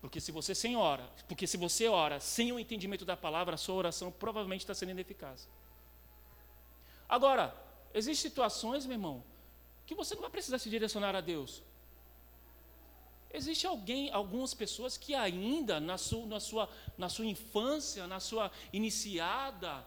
Porque 0.00 0.20
se 0.20 0.30
você 0.30 0.54
sem 0.54 0.76
ora, 0.76 1.04
porque 1.26 1.46
se 1.46 1.56
você 1.56 1.88
ora 1.88 2.20
sem 2.20 2.52
o 2.52 2.58
entendimento 2.58 3.04
da 3.04 3.16
palavra, 3.16 3.54
a 3.54 3.58
sua 3.58 3.74
oração 3.74 4.12
provavelmente 4.12 4.60
está 4.60 4.74
sendo 4.74 4.90
ineficaz. 4.90 5.48
Agora, 7.08 7.54
existem 7.94 8.30
situações, 8.30 8.84
meu 8.84 8.94
irmão, 8.94 9.24
que 9.86 9.94
você 9.94 10.14
não 10.14 10.22
vai 10.22 10.30
precisar 10.30 10.58
se 10.58 10.68
direcionar 10.68 11.14
a 11.14 11.20
Deus. 11.20 11.62
Existe 13.32 13.66
alguém, 13.66 14.10
algumas 14.10 14.54
pessoas 14.54 14.96
que 14.96 15.14
ainda 15.14 15.78
na 15.80 15.98
sua, 15.98 16.26
na 16.26 16.40
sua, 16.40 16.68
na 16.96 17.08
sua 17.08 17.26
infância, 17.26 18.06
na 18.06 18.20
sua 18.20 18.50
iniciada, 18.72 19.84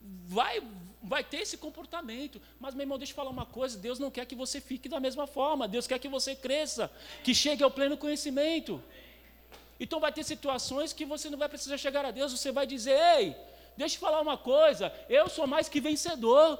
vai, 0.00 0.62
vai 1.02 1.22
ter 1.24 1.38
esse 1.38 1.56
comportamento. 1.56 2.40
Mas, 2.58 2.74
meu 2.74 2.84
irmão, 2.84 2.98
deixa 2.98 3.12
eu 3.12 3.16
falar 3.16 3.30
uma 3.30 3.46
coisa: 3.46 3.78
Deus 3.78 3.98
não 3.98 4.10
quer 4.10 4.26
que 4.26 4.34
você 4.34 4.60
fique 4.60 4.88
da 4.88 5.00
mesma 5.00 5.26
forma, 5.26 5.68
Deus 5.68 5.86
quer 5.86 5.98
que 5.98 6.08
você 6.08 6.34
cresça, 6.34 6.90
que 7.22 7.34
chegue 7.34 7.62
ao 7.62 7.70
pleno 7.70 7.96
conhecimento. 7.96 8.82
Então, 9.78 10.00
vai 10.00 10.12
ter 10.12 10.24
situações 10.24 10.92
que 10.92 11.04
você 11.04 11.28
não 11.28 11.38
vai 11.38 11.48
precisar 11.48 11.76
chegar 11.78 12.04
a 12.04 12.10
Deus, 12.10 12.32
você 12.32 12.50
vai 12.50 12.66
dizer: 12.66 12.98
Ei, 13.18 13.36
deixa 13.76 13.96
eu 13.96 14.00
falar 14.00 14.20
uma 14.20 14.38
coisa, 14.38 14.92
eu 15.08 15.28
sou 15.28 15.46
mais 15.46 15.68
que 15.68 15.80
vencedor. 15.80 16.58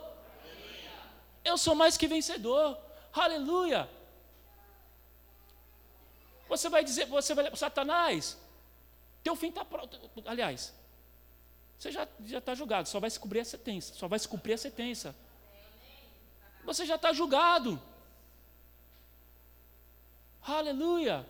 Eu 1.45 1.57
sou 1.57 1.77
mais 1.77 1.97
que 1.97 2.09
vencedor. 2.09 2.77
Aleluia. 3.13 3.89
Você 6.49 6.69
vai 6.69 6.85
dizer, 6.85 7.07
você 7.07 7.35
vai, 7.35 7.55
Satanás, 7.57 8.37
teu 9.23 9.35
fim 9.37 9.49
está 9.49 9.65
pronto. 9.65 9.99
Aliás, 10.25 10.75
você 11.79 11.93
já 11.93 12.09
está 12.39 12.55
julgado, 12.55 12.89
só 12.89 12.99
vai 12.99 13.11
se 13.11 13.21
cumprir 13.21 13.41
a 13.41 13.45
sentença, 13.45 13.95
só 13.95 14.09
vai 14.09 14.19
se 14.19 14.27
cumprir 14.27 14.55
a 14.55 14.59
sentença. 14.59 15.15
Você 16.65 16.85
já 16.85 16.97
está 16.97 17.13
julgado. 17.13 17.81
Aleluia. 20.43 21.27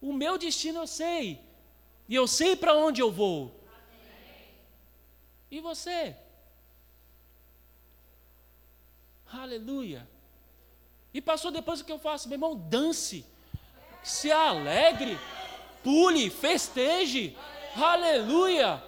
O 0.00 0.12
meu 0.12 0.38
destino 0.38 0.80
eu 0.80 0.86
sei. 0.86 1.40
E 2.08 2.14
eu 2.14 2.26
sei 2.26 2.56
para 2.56 2.74
onde 2.74 3.00
eu 3.00 3.10
vou. 3.10 3.54
E 5.50 5.60
você? 5.60 6.16
Aleluia. 9.32 10.08
E 11.12 11.20
passou 11.20 11.50
depois 11.50 11.80
o 11.80 11.84
que 11.84 11.92
eu 11.92 11.98
faço? 11.98 12.28
Meu 12.28 12.36
irmão, 12.36 12.56
dance 12.56 13.24
se 14.02 14.30
alegre, 14.30 15.18
pule, 15.82 16.30
festeje, 16.30 17.36
aleluia. 17.74 18.82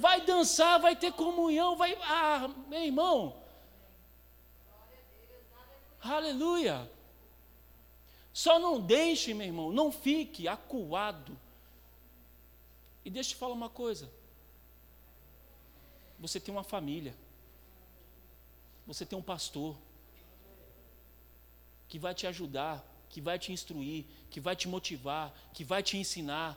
Vai 0.00 0.20
dançar, 0.22 0.80
vai 0.80 0.96
ter 0.96 1.12
comunhão, 1.12 1.76
vai. 1.76 1.94
Ah, 2.02 2.48
meu 2.68 2.82
irmão. 2.82 3.36
Aleluia. 6.00 6.90
Só 8.32 8.58
não 8.58 8.80
deixe, 8.80 9.34
meu 9.34 9.46
irmão, 9.46 9.70
não 9.70 9.92
fique 9.92 10.48
acuado. 10.48 11.36
E 13.04 13.10
deixa 13.10 13.30
eu 13.30 13.34
te 13.34 13.38
falar 13.38 13.54
uma 13.54 13.68
coisa. 13.68 14.10
Você 16.18 16.40
tem 16.40 16.54
uma 16.54 16.64
família. 16.64 17.14
Você 18.86 19.04
tem 19.04 19.18
um 19.18 19.22
pastor 19.22 19.76
que 21.88 21.98
vai 21.98 22.14
te 22.14 22.26
ajudar 22.26 22.84
que 23.10 23.20
vai 23.20 23.38
te 23.38 23.52
instruir, 23.52 24.06
que 24.30 24.40
vai 24.40 24.56
te 24.56 24.68
motivar, 24.68 25.34
que 25.52 25.64
vai 25.64 25.82
te 25.82 25.98
ensinar. 25.98 26.56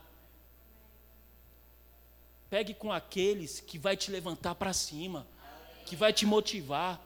Pegue 2.53 2.75
com 2.75 2.91
aqueles 2.91 3.59
que 3.61 3.79
vai 3.79 3.97
te 3.97 4.11
levantar 4.11 4.53
para 4.53 4.71
cima, 4.73 5.25
que 5.87 5.95
vai 5.95 6.13
te 6.13 6.23
motivar. 6.23 7.01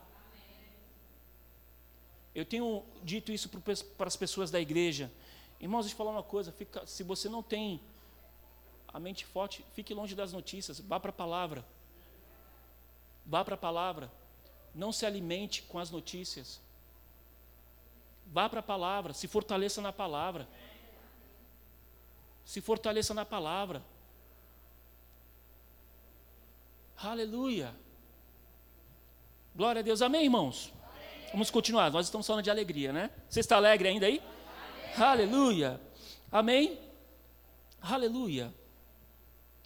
Eu 2.35 2.43
tenho 2.43 2.83
dito 3.01 3.31
isso 3.31 3.47
para 3.97 4.07
as 4.07 4.17
pessoas 4.17 4.51
da 4.51 4.59
igreja. 4.59 5.09
Irmãos, 5.61 5.83
deixa 5.83 5.93
eu 5.93 5.97
falar 5.97 6.11
uma 6.11 6.21
coisa: 6.21 6.51
fica, 6.51 6.85
se 6.85 7.01
você 7.01 7.29
não 7.29 7.41
tem 7.41 7.79
a 8.89 8.99
mente 8.99 9.25
forte, 9.25 9.63
fique 9.73 9.93
longe 9.93 10.15
das 10.15 10.33
notícias, 10.33 10.81
vá 10.81 10.99
para 10.99 11.11
a 11.11 11.13
palavra. 11.13 11.65
Vá 13.25 13.45
para 13.45 13.55
a 13.55 13.57
palavra. 13.57 14.11
Não 14.75 14.91
se 14.91 15.05
alimente 15.05 15.61
com 15.61 15.79
as 15.79 15.89
notícias. 15.89 16.59
Vá 18.33 18.49
para 18.49 18.59
a 18.59 18.63
palavra, 18.63 19.13
se 19.13 19.29
fortaleça 19.29 19.81
na 19.81 19.93
palavra. 19.93 20.45
Se 22.43 22.59
fortaleça 22.59 23.13
na 23.13 23.23
palavra. 23.23 23.81
Aleluia. 26.97 27.75
Glória 29.55 29.81
a 29.81 29.83
Deus. 29.83 30.01
Amém, 30.01 30.23
irmãos? 30.23 30.73
Amém. 30.81 31.29
Vamos 31.31 31.51
continuar. 31.51 31.91
Nós 31.91 32.07
estamos 32.07 32.25
falando 32.25 32.43
de 32.43 32.49
alegria, 32.49 32.91
né? 32.91 33.11
Você 33.29 33.39
está 33.39 33.55
alegre 33.55 33.87
ainda 33.87 34.07
aí? 34.07 34.19
Amém. 34.95 35.07
Aleluia. 35.07 35.81
Amém? 36.31 36.79
Aleluia. 37.79 38.51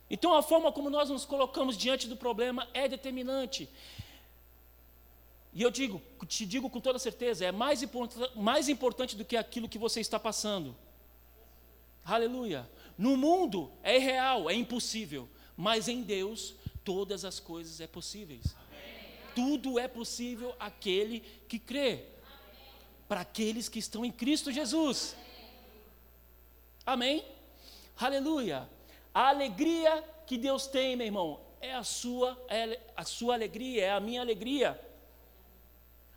Então 0.10 0.34
a 0.34 0.42
forma 0.42 0.74
como 0.74 0.90
nós 0.90 1.10
nos 1.10 1.24
colocamos 1.24 1.78
diante 1.78 2.06
do 2.06 2.18
problema 2.18 2.68
é 2.74 2.90
determinante. 2.90 3.70
E 5.54 5.62
eu 5.62 5.72
digo, 5.72 6.02
te 6.28 6.46
digo 6.46 6.70
com 6.70 6.82
toda 6.82 7.00
certeza, 7.00 7.46
é 7.46 7.52
mais, 7.52 7.82
import 7.82 8.12
mais 8.36 8.68
importante 8.68 9.16
do 9.16 9.24
que 9.24 9.38
aquilo 9.38 9.70
que 9.70 9.78
você 9.78 10.02
está 10.02 10.20
passando. 10.20 10.76
Aleluia. 12.04 12.70
No 12.98 13.16
mundo 13.16 13.72
é 13.84 13.96
irreal, 13.96 14.50
é 14.50 14.54
impossível, 14.54 15.30
mas 15.56 15.88
em 15.88 16.02
Deus 16.02 16.56
todas 16.84 17.26
as 17.26 17.40
coisas 17.40 17.80
é 17.80 17.88
possíveis. 17.88 18.56
Tudo 19.36 19.80
é 19.80 19.88
possível 19.88 20.56
aquele 20.60 21.22
que 21.48 21.60
crê. 21.60 22.06
Para 23.08 23.22
aqueles 23.22 23.68
que 23.68 23.80
estão 23.80 24.06
em 24.06 24.12
Cristo 24.12 24.52
Jesus. 24.52 25.16
Amém? 26.86 27.20
Amém? 27.20 27.26
Aleluia. 27.98 28.70
A 29.14 29.30
alegria 29.30 30.04
que 30.26 30.38
Deus 30.38 30.66
tem, 30.68 30.96
meu 30.96 31.06
irmão, 31.06 31.40
é 31.60 31.74
a 31.74 31.84
sua, 31.84 32.42
é 32.48 32.80
a 32.96 33.04
sua 33.04 33.36
alegria, 33.36 33.86
é 33.86 33.92
a 33.92 34.00
minha 34.00 34.22
alegria. 34.22 34.80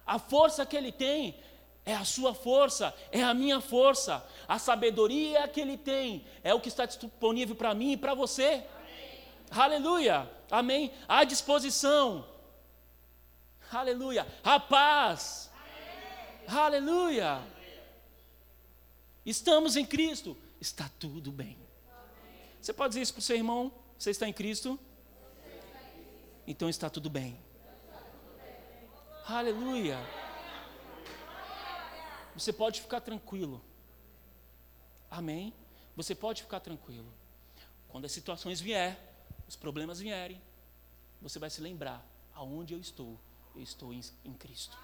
A 0.07 0.19
força 0.19 0.65
que 0.65 0.77
ele 0.77 0.93
tem 0.93 1.35
é 1.85 1.95
a 1.95 2.05
sua 2.05 2.35
força, 2.35 2.95
é 3.13 3.23
a 3.23 3.35
minha 3.35 3.61
força. 3.61 4.25
A 4.49 4.59
sabedoria 4.59 5.47
que 5.49 5.61
ele 5.61 5.77
tem 5.77 6.25
é 6.43 6.55
o 6.55 6.61
que 6.61 6.69
está 6.69 6.87
disponível 6.87 7.55
para 7.55 7.75
mim 7.75 7.93
e 7.93 7.97
para 7.97 8.15
você. 8.15 8.65
Aleluia. 9.55 10.31
Amém. 10.51 10.93
A 11.07 11.25
disposição. 11.25 12.27
Aleluia. 13.71 14.27
A 14.43 14.59
paz. 14.59 15.51
Amém. 16.47 16.59
Aleluia. 16.59 17.41
Estamos 19.25 19.77
em 19.77 19.87
Cristo. 19.87 20.37
Está 20.61 20.91
tudo 20.99 21.31
bem. 21.31 21.57
Você 22.61 22.73
pode 22.73 22.91
dizer 22.91 23.03
isso 23.03 23.13
para 23.13 23.21
o 23.21 23.23
seu 23.23 23.37
irmão? 23.37 23.73
Você 23.99 24.11
está 24.11 24.27
em 24.27 24.33
Cristo? 24.33 24.79
Então 26.47 26.69
está 26.69 26.91
tudo 26.91 27.09
bem. 27.09 27.39
Aleluia. 29.27 29.99
Você 32.35 32.53
pode 32.53 32.81
ficar 32.81 33.01
tranquilo. 33.01 33.65
Amém? 35.11 35.55
Você 35.97 36.15
pode 36.15 36.43
ficar 36.43 36.61
tranquilo. 36.61 37.13
Quando 37.89 38.05
as 38.05 38.13
situações 38.13 38.61
vier, 38.61 39.14
os 39.49 39.57
problemas 39.57 40.01
vierem, 40.01 40.41
você 41.21 41.39
vai 41.39 41.51
se 41.51 41.61
lembrar 41.61 42.05
aonde 42.35 42.75
eu 42.75 42.81
estou. 42.81 43.19
Eu 43.55 43.63
estou 43.63 43.93
em, 43.93 44.01
em 44.25 44.33
Cristo. 44.33 44.77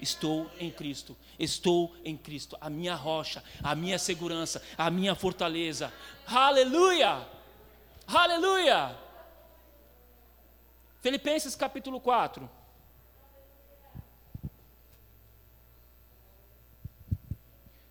Estou 0.00 0.48
em 0.58 0.70
Cristo, 0.70 1.16
estou 1.38 1.94
em 2.04 2.16
Cristo, 2.16 2.56
a 2.60 2.70
minha 2.70 2.94
rocha, 2.94 3.42
a 3.62 3.74
minha 3.74 3.98
segurança, 3.98 4.62
a 4.76 4.90
minha 4.90 5.14
fortaleza. 5.14 5.92
Aleluia! 6.24 7.26
Aleluia! 8.06 8.96
Filipenses 11.00 11.56
capítulo 11.56 12.00
4. 12.00 12.48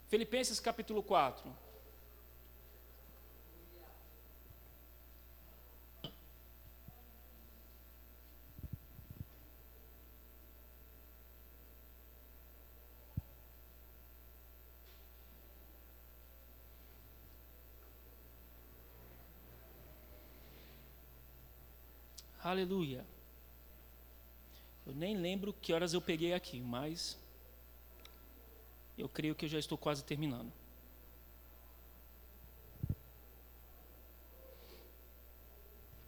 Filipenses 0.08 0.60
capítulo 0.60 1.04
4. 1.04 1.67
Aleluia. 22.48 23.06
Eu 24.86 24.96
nem 24.96 25.18
lembro 25.18 25.52
que 25.52 25.74
horas 25.74 25.94
eu 25.94 26.02
peguei 26.02 26.34
aqui, 26.34 26.62
mas 26.62 27.18
eu 28.98 29.10
creio 29.10 29.36
que 29.36 29.44
eu 29.44 29.50
já 29.50 29.60
estou 29.60 29.78
quase 29.78 30.02
terminando. 30.02 30.50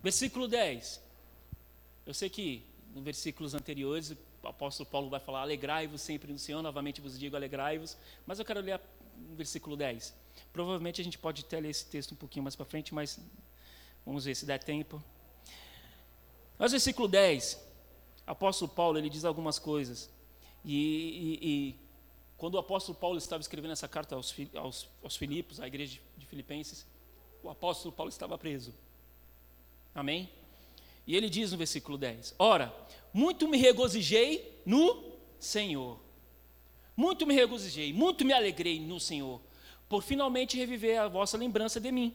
Versículo 0.02 0.48
10. 0.48 1.02
Eu 2.06 2.14
sei 2.14 2.30
que 2.30 2.66
nos 2.96 3.04
versículos 3.04 3.54
anteriores, 3.54 4.16
o 4.42 4.48
apóstolo 4.48 4.90
Paulo 4.90 5.10
vai 5.10 5.20
falar: 5.20 5.42
alegrai-vos 5.42 6.02
sempre 6.02 6.32
no 6.32 6.40
Senhor, 6.40 6.62
novamente 6.62 7.02
vos 7.02 7.20
digo, 7.20 7.36
alegrai-vos. 7.36 7.98
Mas 8.26 8.40
eu 8.40 8.46
quero 8.46 8.62
ler 8.62 8.80
o 9.30 9.36
versículo 9.36 9.76
10. 9.76 10.16
Provavelmente 10.54 11.02
a 11.02 11.04
gente 11.04 11.18
pode 11.18 11.42
até 11.42 11.60
ler 11.60 11.72
esse 11.72 11.86
texto 11.86 12.14
um 12.14 12.16
pouquinho 12.18 12.44
mais 12.44 12.56
para 12.56 12.66
frente, 12.66 12.94
mas 12.94 13.20
vamos 14.06 14.24
ver 14.24 14.36
se 14.36 14.46
der 14.46 14.64
tempo. 14.64 15.04
Mas 16.60 16.72
versículo 16.72 17.08
10, 17.08 17.58
o 18.28 18.32
apóstolo 18.32 18.70
Paulo 18.70 18.98
ele 18.98 19.10
diz 19.10 19.24
algumas 19.24 19.58
coisas. 19.58 20.10
E, 20.66 20.76
e, 20.76 21.40
e, 21.42 21.76
quando 22.38 22.56
o 22.56 22.58
apóstolo 22.60 22.98
Paulo 22.98 23.18
estava 23.18 23.42
escrevendo 23.42 23.72
essa 23.72 23.88
carta 23.88 24.16
aos, 24.16 24.36
aos, 24.54 24.88
aos 25.02 25.16
Filipos, 25.16 25.62
à 25.62 25.68
igreja 25.68 26.00
de 26.18 26.26
Filipenses, 26.26 26.86
o 27.42 27.50
apóstolo 27.50 27.94
Paulo 27.94 28.10
estava 28.10 28.38
preso. 28.38 28.74
Amém? 29.96 30.30
E 31.08 31.16
ele 31.16 31.30
diz 31.30 31.54
no 31.54 31.58
versículo 31.58 31.98
10: 31.98 32.36
Ora, 32.38 32.74
muito 33.14 33.48
me 33.48 33.58
regozijei 33.58 34.62
no 34.66 35.14
Senhor. 35.40 35.98
Muito 36.96 37.26
me 37.26 37.34
regozijei, 37.34 37.94
muito 37.94 38.26
me 38.26 38.34
alegrei 38.34 38.82
no 38.82 39.00
Senhor, 39.00 39.40
por 39.88 40.04
finalmente 40.04 40.58
reviver 40.58 41.00
a 41.00 41.08
vossa 41.08 41.38
lembrança 41.38 41.80
de 41.80 41.90
mim. 41.94 42.14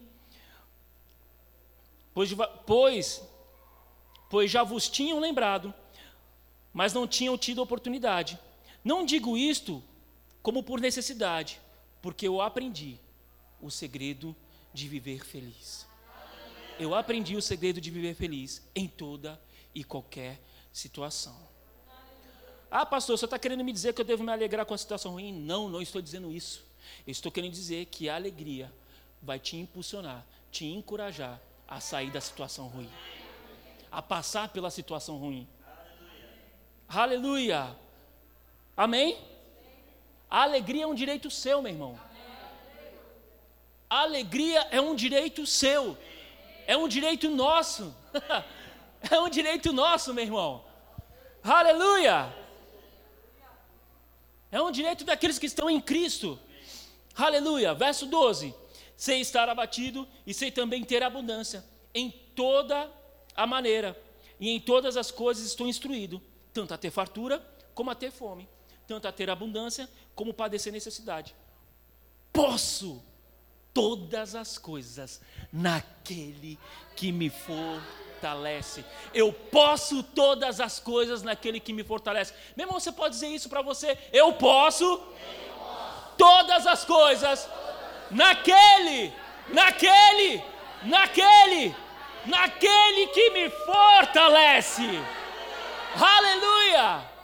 Pois, 2.12 2.30
pois, 2.66 3.22
pois 4.29 4.51
já 4.51 4.62
vos 4.62 4.89
tinham 4.89 5.20
lembrado, 5.20 5.72
mas 6.72 6.93
não 6.93 7.07
tinham 7.07 7.39
tido 7.39 7.62
oportunidade. 7.62 8.39
Não 8.83 9.05
digo 9.05 9.37
isto 9.37 9.83
como 10.43 10.62
por 10.62 10.81
necessidade, 10.81 11.61
porque 12.03 12.29
eu 12.29 12.41
aprendi 12.41 12.99
o 13.61 13.70
segredo 13.70 14.37
de 14.72 14.89
viver 14.89 15.25
feliz. 15.25 15.87
Eu 16.79 16.95
aprendi 16.95 17.37
o 17.37 17.43
segredo 17.43 17.81
de 17.81 17.91
viver 17.91 18.14
feliz 18.14 18.62
em 18.75 18.89
toda 18.89 19.41
e 19.75 19.85
qualquer 19.85 20.41
situação. 20.72 21.37
Ah, 22.70 22.85
pastor, 22.85 23.16
você 23.16 23.25
está 23.25 23.39
querendo 23.39 23.62
me 23.62 23.72
dizer 23.72 23.95
que 23.95 24.01
eu 24.01 24.05
devo 24.05 24.25
me 24.25 24.33
alegrar 24.33 24.66
com 24.66 24.75
a 24.75 24.79
situação 24.79 25.12
ruim? 25.12 25.33
Não, 25.33 25.68
não 25.68 25.81
estou 25.81 26.03
dizendo 26.03 26.33
isso. 26.33 26.64
Eu 27.07 27.12
estou 27.12 27.31
querendo 27.31 27.53
dizer 27.53 27.87
que 27.87 28.09
a 28.09 28.16
alegria 28.16 28.72
vai 29.22 29.39
te 29.39 29.57
impulsionar, 29.57 30.27
te 30.51 30.66
encorajar 30.66 31.41
a 31.68 31.81
sair 31.81 32.11
da 32.11 32.20
situação 32.20 32.66
ruim, 32.66 32.91
a 33.95 34.03
passar 34.03 34.49
pela 34.49 34.70
situação 34.70 35.16
ruim. 35.16 35.49
Aleluia. 36.88 37.57
Aleluia. 37.59 37.76
Amém? 38.76 39.18
A 40.28 40.42
alegria 40.42 40.82
é 40.82 40.86
um 40.86 40.95
direito 40.95 41.30
seu, 41.30 41.62
meu 41.62 41.72
irmão. 41.72 41.99
A 43.88 44.01
alegria 44.01 44.66
é 44.72 44.80
um 44.80 44.95
direito 44.95 45.47
seu. 45.47 45.97
É 46.66 46.76
um 46.76 46.88
direito 46.88 47.30
nosso. 47.30 47.95
é 49.11 49.20
um 49.20 49.28
direito 49.28 49.72
nosso, 49.72 50.12
meu 50.12 50.24
irmão. 50.24 50.64
Aleluia! 51.42 52.34
É 54.51 54.61
um 54.61 54.70
direito 54.70 55.05
daqueles 55.05 55.38
que 55.38 55.47
estão 55.47 55.68
em 55.68 55.80
Cristo. 55.80 56.38
Aleluia! 57.14 57.74
Verso 57.74 58.07
12: 58.07 58.55
Sei 58.97 59.20
estar 59.20 59.49
abatido 59.49 60.09
e 60.26 60.34
sei 60.34 60.51
também 60.51 60.82
ter 60.82 61.03
abundância 61.03 61.64
em 61.95 62.11
toda 62.11 62.90
a 63.35 63.47
maneira, 63.47 64.01
e 64.39 64.51
em 64.51 64.61
todas 64.61 64.97
as 64.97 65.11
coisas 65.11 65.45
estou 65.45 65.66
instruído, 65.66 66.20
tanto 66.53 66.74
a 66.74 66.78
ter 66.78 66.91
fartura 66.91 67.45
como 67.74 67.91
a 67.91 67.95
ter 67.95 68.11
fome 68.11 68.49
tanto 68.87 69.09
a 69.09 69.12
ter 69.12 69.30
abundância 69.30 69.89
como 70.14 70.35
padecer 70.35 70.72
necessidade. 70.72 71.35
Posso 72.32 73.03
todas 73.72 74.35
as 74.35 74.59
coisas 74.59 75.20
naquele 75.53 76.59
que 76.95 77.11
me 77.11 77.30
fortalece. 77.30 78.85
Eu 79.12 79.32
posso 79.32 80.03
todas 80.03 80.61
as 80.61 80.78
coisas 80.78 81.22
naquele 81.22 81.61
que 81.61 81.72
me 81.72 81.82
fortalece. 81.82 82.35
Meu 82.57 82.66
irmão, 82.66 82.78
você 82.78 82.93
pode 82.93 83.14
dizer 83.14 83.28
isso 83.28 83.49
para 83.49 83.62
você? 83.62 83.99
Eu 84.12 84.32
posso, 84.35 84.85
Eu 84.85 85.01
posso 85.59 86.14
todas 86.16 86.66
as 86.66 86.85
coisas 86.85 87.49
naquele, 88.11 89.12
naquele, 89.49 90.43
naquele, 90.85 91.74
naquele 92.27 93.07
que 93.09 93.31
me 93.31 93.51
fortalece. 93.51 94.89
Aleluia! 95.95 97.14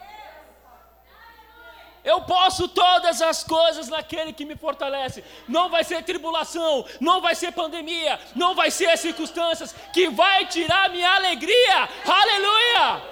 Eu 2.02 2.22
posso 2.22 2.66
todas 2.66 3.20
as 3.20 3.44
coisas 3.44 3.88
naquele 3.88 4.32
que 4.32 4.44
me 4.44 4.56
fortalece. 4.56 5.22
Não 5.46 5.68
vai 5.68 5.84
ser 5.84 6.02
tribulação, 6.02 6.86
não 6.98 7.20
vai 7.20 7.34
ser 7.34 7.52
pandemia, 7.52 8.18
não 8.34 8.54
vai 8.54 8.70
ser 8.70 8.88
as 8.88 9.00
circunstâncias 9.00 9.74
que 9.92 10.08
vai 10.08 10.46
tirar 10.46 10.88
minha 10.88 11.10
alegria. 11.14 11.88
Aleluia! 12.06 13.02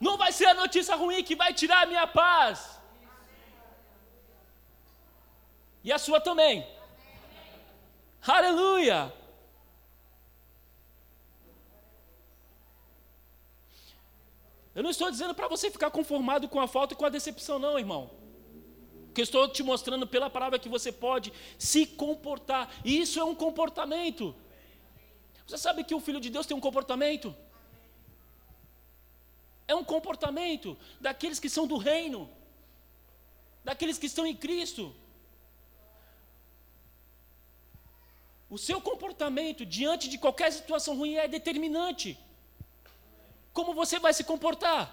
Não 0.00 0.16
vai 0.16 0.32
ser 0.32 0.46
a 0.46 0.54
notícia 0.54 0.94
ruim 0.96 1.22
que 1.22 1.36
vai 1.36 1.52
tirar 1.52 1.82
a 1.82 1.86
minha 1.86 2.06
paz. 2.06 2.80
E 5.82 5.92
a 5.92 5.98
sua 5.98 6.20
também. 6.20 6.66
Aleluia! 8.26 9.12
Eu 14.74 14.82
não 14.82 14.90
estou 14.90 15.10
dizendo 15.10 15.34
para 15.34 15.48
você 15.48 15.70
ficar 15.70 15.90
conformado 15.90 16.48
com 16.48 16.60
a 16.60 16.68
falta 16.68 16.94
e 16.94 16.96
com 16.96 17.04
a 17.04 17.08
decepção, 17.08 17.58
não, 17.58 17.78
irmão. 17.78 18.10
Porque 19.06 19.22
estou 19.22 19.48
te 19.48 19.62
mostrando 19.62 20.06
pela 20.06 20.30
palavra 20.30 20.58
que 20.58 20.68
você 20.68 20.92
pode 20.92 21.32
se 21.58 21.84
comportar. 21.84 22.70
E 22.84 23.00
isso 23.00 23.18
é 23.18 23.24
um 23.24 23.34
comportamento. 23.34 24.36
Você 25.44 25.58
sabe 25.58 25.82
que 25.82 25.94
o 25.94 26.00
Filho 26.00 26.20
de 26.20 26.30
Deus 26.30 26.46
tem 26.46 26.56
um 26.56 26.60
comportamento? 26.60 27.34
É 29.66 29.74
um 29.74 29.82
comportamento 29.82 30.78
daqueles 31.00 31.40
que 31.40 31.50
são 31.50 31.66
do 31.66 31.76
reino, 31.76 32.30
daqueles 33.64 33.98
que 33.98 34.06
estão 34.06 34.24
em 34.24 34.36
Cristo. 34.36 34.94
O 38.48 38.56
seu 38.56 38.80
comportamento 38.80 39.64
diante 39.66 40.08
de 40.08 40.18
qualquer 40.18 40.52
situação 40.52 40.96
ruim 40.96 41.14
é 41.14 41.28
determinante 41.28 42.18
como 43.58 43.74
você 43.74 43.98
vai 43.98 44.14
se 44.14 44.22
comportar? 44.22 44.84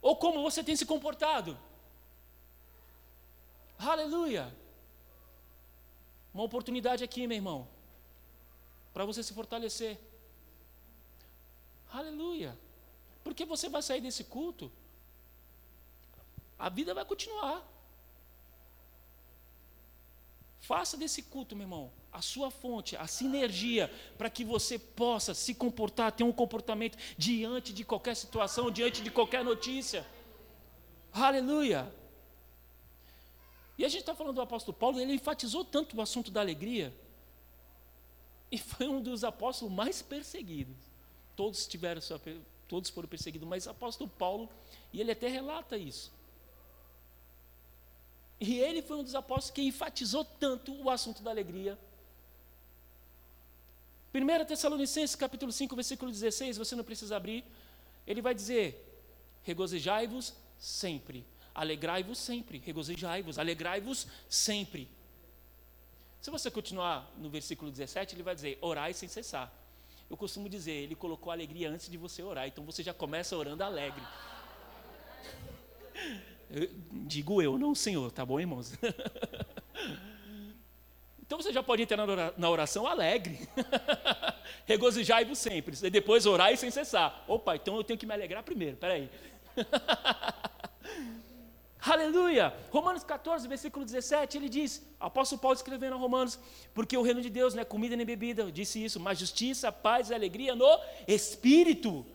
Ou 0.00 0.16
como 0.16 0.40
você 0.40 0.64
tem 0.64 0.74
se 0.74 0.86
comportado? 0.86 1.58
Aleluia! 3.78 4.44
Uma 6.32 6.44
oportunidade 6.44 7.04
aqui, 7.04 7.26
meu 7.26 7.36
irmão, 7.36 7.68
para 8.94 9.04
você 9.04 9.22
se 9.22 9.34
fortalecer. 9.34 9.98
Aleluia! 11.92 12.58
Porque 13.22 13.44
você 13.44 13.68
vai 13.68 13.82
sair 13.82 14.00
desse 14.00 14.24
culto, 14.24 14.72
a 16.58 16.70
vida 16.70 16.94
vai 16.94 17.04
continuar. 17.04 17.62
Faça 20.66 20.96
desse 20.96 21.20
culto, 21.20 21.54
meu 21.54 21.64
irmão, 21.64 21.92
a 22.10 22.22
sua 22.22 22.50
fonte, 22.50 22.96
a 22.96 23.06
sinergia, 23.06 23.92
para 24.16 24.30
que 24.30 24.42
você 24.42 24.78
possa 24.78 25.34
se 25.34 25.54
comportar, 25.54 26.10
ter 26.10 26.24
um 26.24 26.32
comportamento 26.32 26.96
diante 27.18 27.70
de 27.70 27.84
qualquer 27.84 28.16
situação, 28.16 28.70
diante 28.70 29.02
de 29.02 29.10
qualquer 29.10 29.44
notícia. 29.44 30.06
Aleluia! 31.12 31.92
E 33.76 33.84
a 33.84 33.88
gente 33.90 34.00
está 34.00 34.14
falando 34.14 34.36
do 34.36 34.40
apóstolo 34.40 34.74
Paulo, 34.74 34.98
ele 34.98 35.12
enfatizou 35.12 35.66
tanto 35.66 35.98
o 35.98 36.00
assunto 36.00 36.30
da 36.30 36.40
alegria, 36.40 36.94
e 38.50 38.56
foi 38.56 38.88
um 38.88 39.02
dos 39.02 39.22
apóstolos 39.22 39.74
mais 39.74 40.00
perseguidos. 40.00 40.78
Todos 41.36 41.66
tiveram 41.66 42.00
sua, 42.00 42.18
todos 42.66 42.88
foram 42.88 43.08
perseguidos, 43.08 43.46
mas 43.46 43.68
apóstolo 43.68 44.08
Paulo, 44.08 44.48
e 44.94 44.98
ele 45.02 45.12
até 45.12 45.28
relata 45.28 45.76
isso. 45.76 46.10
E 48.40 48.58
ele 48.58 48.82
foi 48.82 48.96
um 48.96 49.02
dos 49.02 49.14
apóstolos 49.14 49.50
que 49.50 49.62
enfatizou 49.62 50.24
tanto 50.24 50.74
o 50.74 50.90
assunto 50.90 51.22
da 51.22 51.30
alegria 51.30 51.78
1 54.14 54.44
Tessalonicenses 54.44 55.16
capítulo 55.16 55.50
5, 55.50 55.74
versículo 55.74 56.12
16, 56.12 56.56
você 56.56 56.76
não 56.76 56.84
precisa 56.84 57.16
abrir. 57.16 57.44
Ele 58.06 58.22
vai 58.22 58.32
dizer: 58.32 59.02
regozijai-vos 59.42 60.32
sempre, 60.56 61.26
alegrai-vos 61.52 62.16
sempre, 62.16 62.62
regozijai-vos, 62.64 63.40
alegrai-vos 63.40 64.06
sempre. 64.28 64.88
Se 66.20 66.30
você 66.30 66.48
continuar 66.48 67.12
no 67.18 67.28
versículo 67.28 67.72
17, 67.72 68.14
ele 68.14 68.22
vai 68.22 68.36
dizer: 68.36 68.56
orai 68.60 68.94
sem 68.94 69.08
cessar. 69.08 69.52
Eu 70.08 70.16
costumo 70.16 70.48
dizer, 70.48 70.70
ele 70.70 70.94
colocou 70.94 71.32
alegria 71.32 71.68
antes 71.68 71.88
de 71.90 71.96
você 71.96 72.22
orar, 72.22 72.46
então 72.46 72.62
você 72.62 72.84
já 72.84 72.94
começa 72.94 73.36
orando 73.36 73.64
alegre. 73.64 74.02
Digo 76.90 77.42
eu, 77.42 77.58
não 77.58 77.72
o 77.72 77.76
Senhor, 77.76 78.10
tá 78.10 78.24
bom, 78.24 78.40
irmãos? 78.40 78.72
Então 81.26 81.40
você 81.40 81.52
já 81.54 81.62
pode 81.62 81.82
entrar 81.82 82.06
na 82.36 82.50
oração 82.50 82.86
alegre. 82.86 83.40
Regozijai-vos 84.66 85.38
sempre. 85.38 85.74
E 85.82 85.90
depois 85.90 86.26
orar 86.26 86.54
sem 86.56 86.70
cessar. 86.70 87.24
Opa, 87.26 87.56
então 87.56 87.76
eu 87.76 87.82
tenho 87.82 87.98
que 87.98 88.04
me 88.04 88.12
alegrar 88.12 88.42
primeiro. 88.42 88.76
Peraí. 88.76 89.08
Aleluia! 91.80 92.54
Romanos 92.70 93.04
14, 93.04 93.46
versículo 93.46 93.84
17, 93.84 94.38
ele 94.38 94.48
diz, 94.48 94.82
apóstolo 94.98 95.40
Paulo 95.40 95.54
escrevendo 95.54 95.94
a 95.94 95.98
Romanos, 95.98 96.38
porque 96.72 96.96
o 96.96 97.02
reino 97.02 97.20
de 97.20 97.28
Deus 97.28 97.52
não 97.52 97.60
é 97.60 97.64
comida 97.64 97.94
nem 97.94 98.06
bebida, 98.06 98.50
disse 98.50 98.82
isso, 98.82 98.98
mas 98.98 99.18
justiça, 99.18 99.70
paz 99.70 100.08
e 100.08 100.14
alegria 100.14 100.54
no 100.54 100.66
Espírito. 101.06 102.06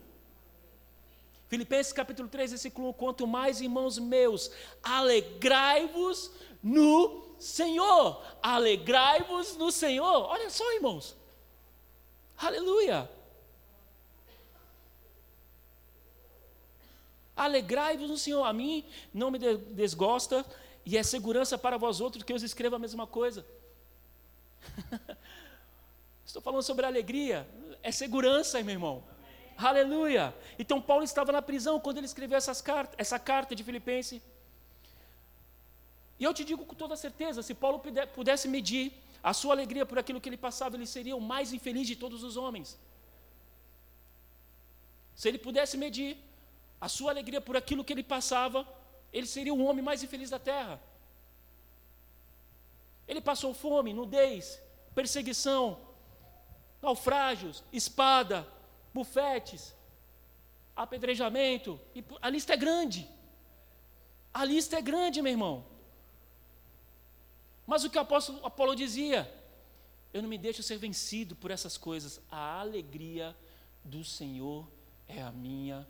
Filipenses 1.50 1.92
capítulo 1.92 2.28
3, 2.28 2.52
versículo 2.52 2.90
1, 2.90 2.92
quanto 2.92 3.26
mais 3.26 3.60
irmãos 3.60 3.98
meus, 3.98 4.52
alegrai-vos 4.80 6.30
no 6.62 7.34
Senhor, 7.40 8.22
alegrai-vos 8.40 9.56
no 9.56 9.72
Senhor, 9.72 10.26
olha 10.26 10.48
só 10.48 10.72
irmãos, 10.74 11.16
aleluia! 12.38 13.10
Alegrai-vos 17.34 18.08
no 18.08 18.18
Senhor. 18.18 18.44
A 18.44 18.52
mim 18.52 18.84
não 19.12 19.30
me 19.30 19.38
desgosta 19.38 20.44
e 20.84 20.96
é 20.98 21.02
segurança 21.02 21.56
para 21.58 21.78
vós 21.78 21.98
outros 22.00 22.22
que 22.22 22.32
eu 22.32 22.36
escreva 22.36 22.76
a 22.76 22.78
mesma 22.78 23.06
coisa. 23.06 23.44
Estou 26.24 26.42
falando 26.42 26.62
sobre 26.62 26.86
alegria, 26.86 27.48
é 27.82 27.90
segurança, 27.90 28.62
meu 28.62 28.74
irmão. 28.74 29.02
Aleluia. 29.68 30.34
Então 30.58 30.80
Paulo 30.80 31.04
estava 31.04 31.30
na 31.32 31.42
prisão 31.42 31.78
quando 31.78 31.98
ele 31.98 32.06
escreveu 32.06 32.38
essas 32.38 32.60
cartas, 32.62 32.94
essa 32.98 33.18
carta 33.18 33.54
de 33.54 33.62
Filipenses. 33.62 34.22
E 36.18 36.24
eu 36.24 36.32
te 36.32 36.44
digo 36.44 36.64
com 36.64 36.74
toda 36.74 36.96
certeza, 36.96 37.42
se 37.42 37.54
Paulo 37.54 37.82
pudesse 38.14 38.46
medir 38.48 38.92
a 39.22 39.32
sua 39.32 39.54
alegria 39.54 39.84
por 39.84 39.98
aquilo 39.98 40.20
que 40.20 40.28
ele 40.28 40.36
passava, 40.36 40.76
ele 40.76 40.86
seria 40.86 41.16
o 41.16 41.20
mais 41.20 41.52
infeliz 41.52 41.86
de 41.86 41.96
todos 41.96 42.22
os 42.22 42.36
homens. 42.36 42.78
Se 45.14 45.28
ele 45.28 45.38
pudesse 45.38 45.76
medir 45.76 46.16
a 46.80 46.88
sua 46.88 47.10
alegria 47.10 47.40
por 47.40 47.56
aquilo 47.56 47.84
que 47.84 47.92
ele 47.92 48.02
passava, 48.02 48.66
ele 49.12 49.26
seria 49.26 49.52
o 49.52 49.62
homem 49.64 49.84
mais 49.84 50.02
infeliz 50.02 50.30
da 50.30 50.38
terra. 50.38 50.80
Ele 53.06 53.20
passou 53.20 53.52
fome, 53.52 53.92
nudez, 53.92 54.58
perseguição, 54.94 55.78
naufrágios, 56.80 57.62
espada, 57.72 58.46
bufetes, 58.92 59.74
apedrejamento, 60.74 61.80
e 61.94 62.04
a 62.20 62.28
lista 62.28 62.54
é 62.54 62.56
grande. 62.56 63.08
A 64.32 64.44
lista 64.44 64.76
é 64.76 64.82
grande, 64.82 65.20
meu 65.20 65.32
irmão. 65.32 65.64
Mas 67.66 67.84
o 67.84 67.90
que 67.90 67.98
o 67.98 68.00
apóstolo 68.00 68.44
Apolo 68.44 68.74
dizia? 68.74 69.32
Eu 70.12 70.22
não 70.22 70.28
me 70.28 70.38
deixo 70.38 70.62
ser 70.62 70.76
vencido 70.76 71.36
por 71.36 71.50
essas 71.50 71.76
coisas. 71.76 72.20
A 72.30 72.60
alegria 72.60 73.36
do 73.84 74.02
Senhor 74.02 74.66
é 75.08 75.22
a 75.22 75.30
minha 75.30 75.86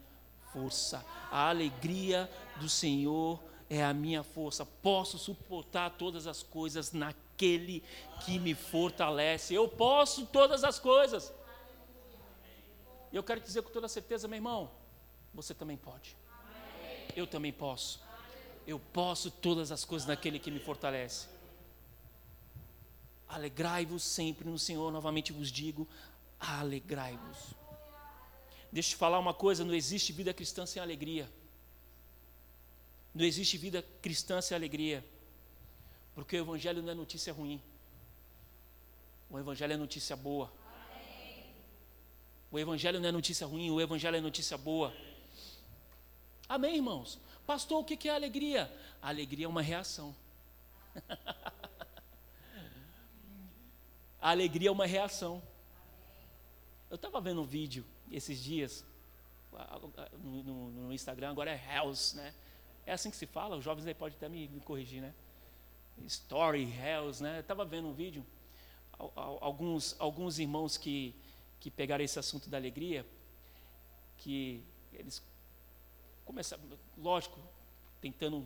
força. 0.53 1.05
A 1.31 1.49
alegria 1.49 2.31
do 2.57 2.69
Senhor 2.69 3.41
é 3.69 3.83
a 3.83 3.95
minha 3.95 4.23
força. 4.23 4.67
Posso 4.67 5.19
suportar 5.19 5.91
todas 5.91 6.27
as 6.27 6.43
coisas 6.43 6.93
naquele 6.93 7.83
que 8.25 8.39
me 8.39 8.55
fortalece. 8.55 9.55
Eu 9.55 9.69
posso 9.69 10.27
todas 10.27 10.65
as 10.65 10.79
coisas. 10.79 11.33
E 13.13 13.17
eu 13.17 13.23
quero 13.23 13.41
dizer 13.41 13.63
com 13.63 13.71
toda 13.71 13.89
certeza, 13.89 14.29
meu 14.29 14.37
irmão, 14.37 14.71
você 15.35 15.55
também 15.55 15.77
pode. 15.77 16.17
Eu 17.17 17.27
também 17.27 17.53
posso. 17.53 18.01
Eu 18.67 18.79
posso 18.79 19.31
todas 19.31 19.73
as 19.73 19.85
coisas 19.85 20.07
naquele 20.07 20.39
que 20.39 20.51
me 20.51 20.61
fortalece. 20.61 21.29
Alegrai-vos 23.29 24.03
sempre 24.03 24.49
no 24.49 24.59
Senhor, 24.59 24.93
novamente 24.93 25.33
vos 25.33 25.51
digo, 25.51 25.87
alegrai-vos. 26.39 27.55
Deixa 28.73 28.91
eu 28.91 28.91
te 28.91 28.97
falar 28.97 29.19
uma 29.19 29.35
coisa: 29.35 29.65
não 29.65 29.75
existe 29.75 30.13
vida 30.13 30.33
cristã 30.33 30.67
sem 30.67 30.81
alegria. 30.81 31.29
Não 33.15 33.25
existe 33.25 33.57
vida 33.57 33.85
cristã 34.01 34.41
sem 34.41 34.55
alegria. 34.55 35.05
Porque 36.15 36.37
o 36.37 36.41
Evangelho 36.41 36.83
não 36.83 36.91
é 36.91 36.95
notícia 36.95 37.33
ruim. 37.33 37.61
O 39.29 39.39
Evangelho 39.39 39.73
é 39.73 39.77
notícia 39.77 40.17
boa. 40.17 40.53
O 42.51 42.59
Evangelho 42.59 42.99
não 42.99 43.09
é 43.09 43.13
notícia 43.13 43.47
ruim, 43.47 43.71
o 43.71 43.81
Evangelho 43.81 44.17
é 44.17 44.21
notícia 44.21 44.59
boa. 44.59 44.93
Amém, 46.49 46.77
irmãos? 46.77 47.21
Pastor, 47.47 47.81
o 47.81 47.85
que 47.85 48.09
é 48.09 48.13
alegria? 48.15 48.73
A 49.01 49.09
alegria 49.09 49.47
é 49.47 49.49
uma 49.49 49.63
reação. 49.63 50.15
a 54.21 54.31
alegria 54.31 54.69
é 54.69 54.73
uma 54.73 54.87
reação. 54.87 55.41
Eu 56.91 56.97
estava 56.97 57.21
vendo 57.21 57.41
um 57.41 57.45
vídeo 57.45 57.85
esses 58.11 58.43
dias 58.43 58.85
no, 60.19 60.43
no, 60.43 60.71
no, 60.71 60.93
Instagram, 60.93 61.31
agora 61.31 61.51
é 61.51 61.77
Hells, 61.77 62.17
né? 62.17 62.35
É 62.85 62.93
assim 62.93 63.11
que 63.11 63.17
se 63.17 63.27
fala, 63.27 63.57
os 63.57 63.65
jovens 63.65 63.87
aí 63.87 63.95
podem 63.95 64.17
até 64.17 64.29
me, 64.29 64.49
me 64.49 64.61
corrigir, 64.61 65.01
né? 65.01 65.15
Story, 66.07 66.65
Hells, 66.65 67.23
né? 67.23 67.41
Estava 67.41 67.65
vendo 67.65 67.89
um 67.89 67.93
vídeo, 67.93 68.27
alguns, 69.41 69.95
alguns 69.99 70.39
irmãos 70.39 70.77
que, 70.77 71.15
que 71.61 71.71
pegaram 71.71 72.03
esse 72.03 72.19
assunto 72.19 72.51
da 72.51 72.57
alegria, 72.57 73.07
que 74.17 74.65
eles 74.93 75.23
começaram, 76.25 76.65
lógico, 76.99 77.39
tentando 78.01 78.41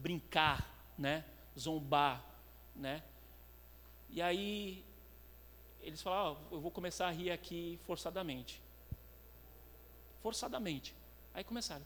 brincar, 0.00 0.74
né? 0.96 1.24
Zombar, 1.58 2.24
né? 2.74 3.02
E 4.08 4.22
aí 4.22 4.82
eles 5.82 6.00
falaram, 6.00 6.38
oh, 6.50 6.54
eu 6.54 6.60
vou 6.60 6.70
começar 6.70 7.08
a 7.08 7.10
rir 7.10 7.30
aqui 7.30 7.78
forçadamente 7.84 8.62
forçadamente. 10.22 10.94
Aí 11.34 11.44
começaram. 11.44 11.84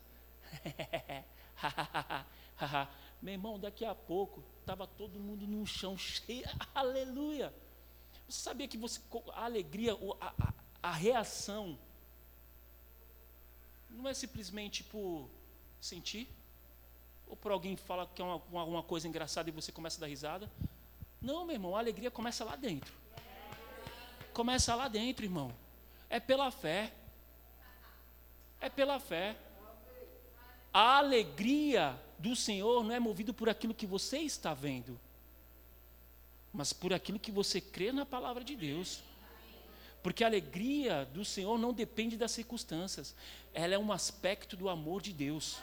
Meu 3.22 3.34
irmão, 3.34 3.58
daqui 3.58 3.84
a 3.84 3.94
pouco 3.94 4.42
estava 4.60 4.86
todo 4.86 5.18
mundo 5.18 5.46
no 5.46 5.66
chão 5.66 5.96
cheio, 5.96 6.44
aleluia. 6.74 7.54
Você 8.28 8.42
sabia 8.42 8.68
que 8.68 8.76
você, 8.76 9.00
a 9.32 9.44
alegria, 9.44 9.94
a, 10.20 10.34
a, 10.38 10.52
a 10.84 10.92
reação, 10.92 11.78
não 13.88 14.08
é 14.08 14.12
simplesmente 14.12 14.84
por 14.84 15.28
sentir, 15.80 16.28
ou 17.26 17.36
por 17.36 17.52
alguém 17.52 17.76
fala 17.76 18.06
que 18.14 18.20
é 18.20 18.24
uma, 18.24 18.64
uma 18.64 18.82
coisa 18.82 19.08
engraçada 19.08 19.48
e 19.48 19.52
você 19.52 19.72
começa 19.72 19.98
a 19.98 20.02
dar 20.02 20.08
risada. 20.08 20.50
Não, 21.22 21.44
meu 21.44 21.54
irmão, 21.54 21.74
a 21.74 21.78
alegria 21.78 22.10
começa 22.10 22.44
lá 22.44 22.54
dentro. 22.54 22.92
Começa 24.34 24.74
lá 24.74 24.88
dentro, 24.88 25.24
irmão. 25.24 25.50
É 26.10 26.20
pela 26.20 26.50
fé 26.50 26.92
é 28.64 28.68
pela 28.70 28.98
fé. 28.98 29.36
A 30.72 30.96
alegria 30.96 32.00
do 32.18 32.34
Senhor 32.34 32.82
não 32.82 32.94
é 32.94 32.98
movido 32.98 33.34
por 33.34 33.48
aquilo 33.48 33.74
que 33.74 33.86
você 33.86 34.18
está 34.18 34.54
vendo, 34.54 34.98
mas 36.52 36.72
por 36.72 36.92
aquilo 36.92 37.18
que 37.18 37.30
você 37.30 37.60
crê 37.60 37.92
na 37.92 38.06
palavra 38.06 38.42
de 38.42 38.56
Deus. 38.56 39.02
Porque 40.04 40.22
a 40.22 40.26
alegria 40.26 41.08
do 41.14 41.24
Senhor 41.24 41.56
não 41.58 41.72
depende 41.72 42.14
das 42.14 42.30
circunstâncias, 42.30 43.16
ela 43.54 43.72
é 43.72 43.78
um 43.78 43.90
aspecto 43.90 44.54
do 44.54 44.68
amor 44.68 45.00
de 45.00 45.14
Deus. 45.14 45.56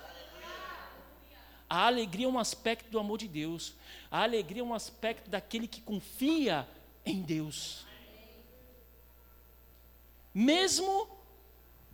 A 1.70 1.86
alegria 1.86 2.26
é 2.26 2.28
um 2.28 2.40
aspecto 2.40 2.90
do 2.90 2.98
amor 2.98 3.20
de 3.20 3.28
Deus. 3.28 3.76
A 4.10 4.24
alegria 4.24 4.64
é 4.64 4.66
um 4.66 4.74
aspecto 4.74 5.30
daquele 5.30 5.68
que 5.68 5.80
confia 5.80 6.68
em 7.06 7.22
Deus. 7.22 7.86
Mesmo 10.34 11.08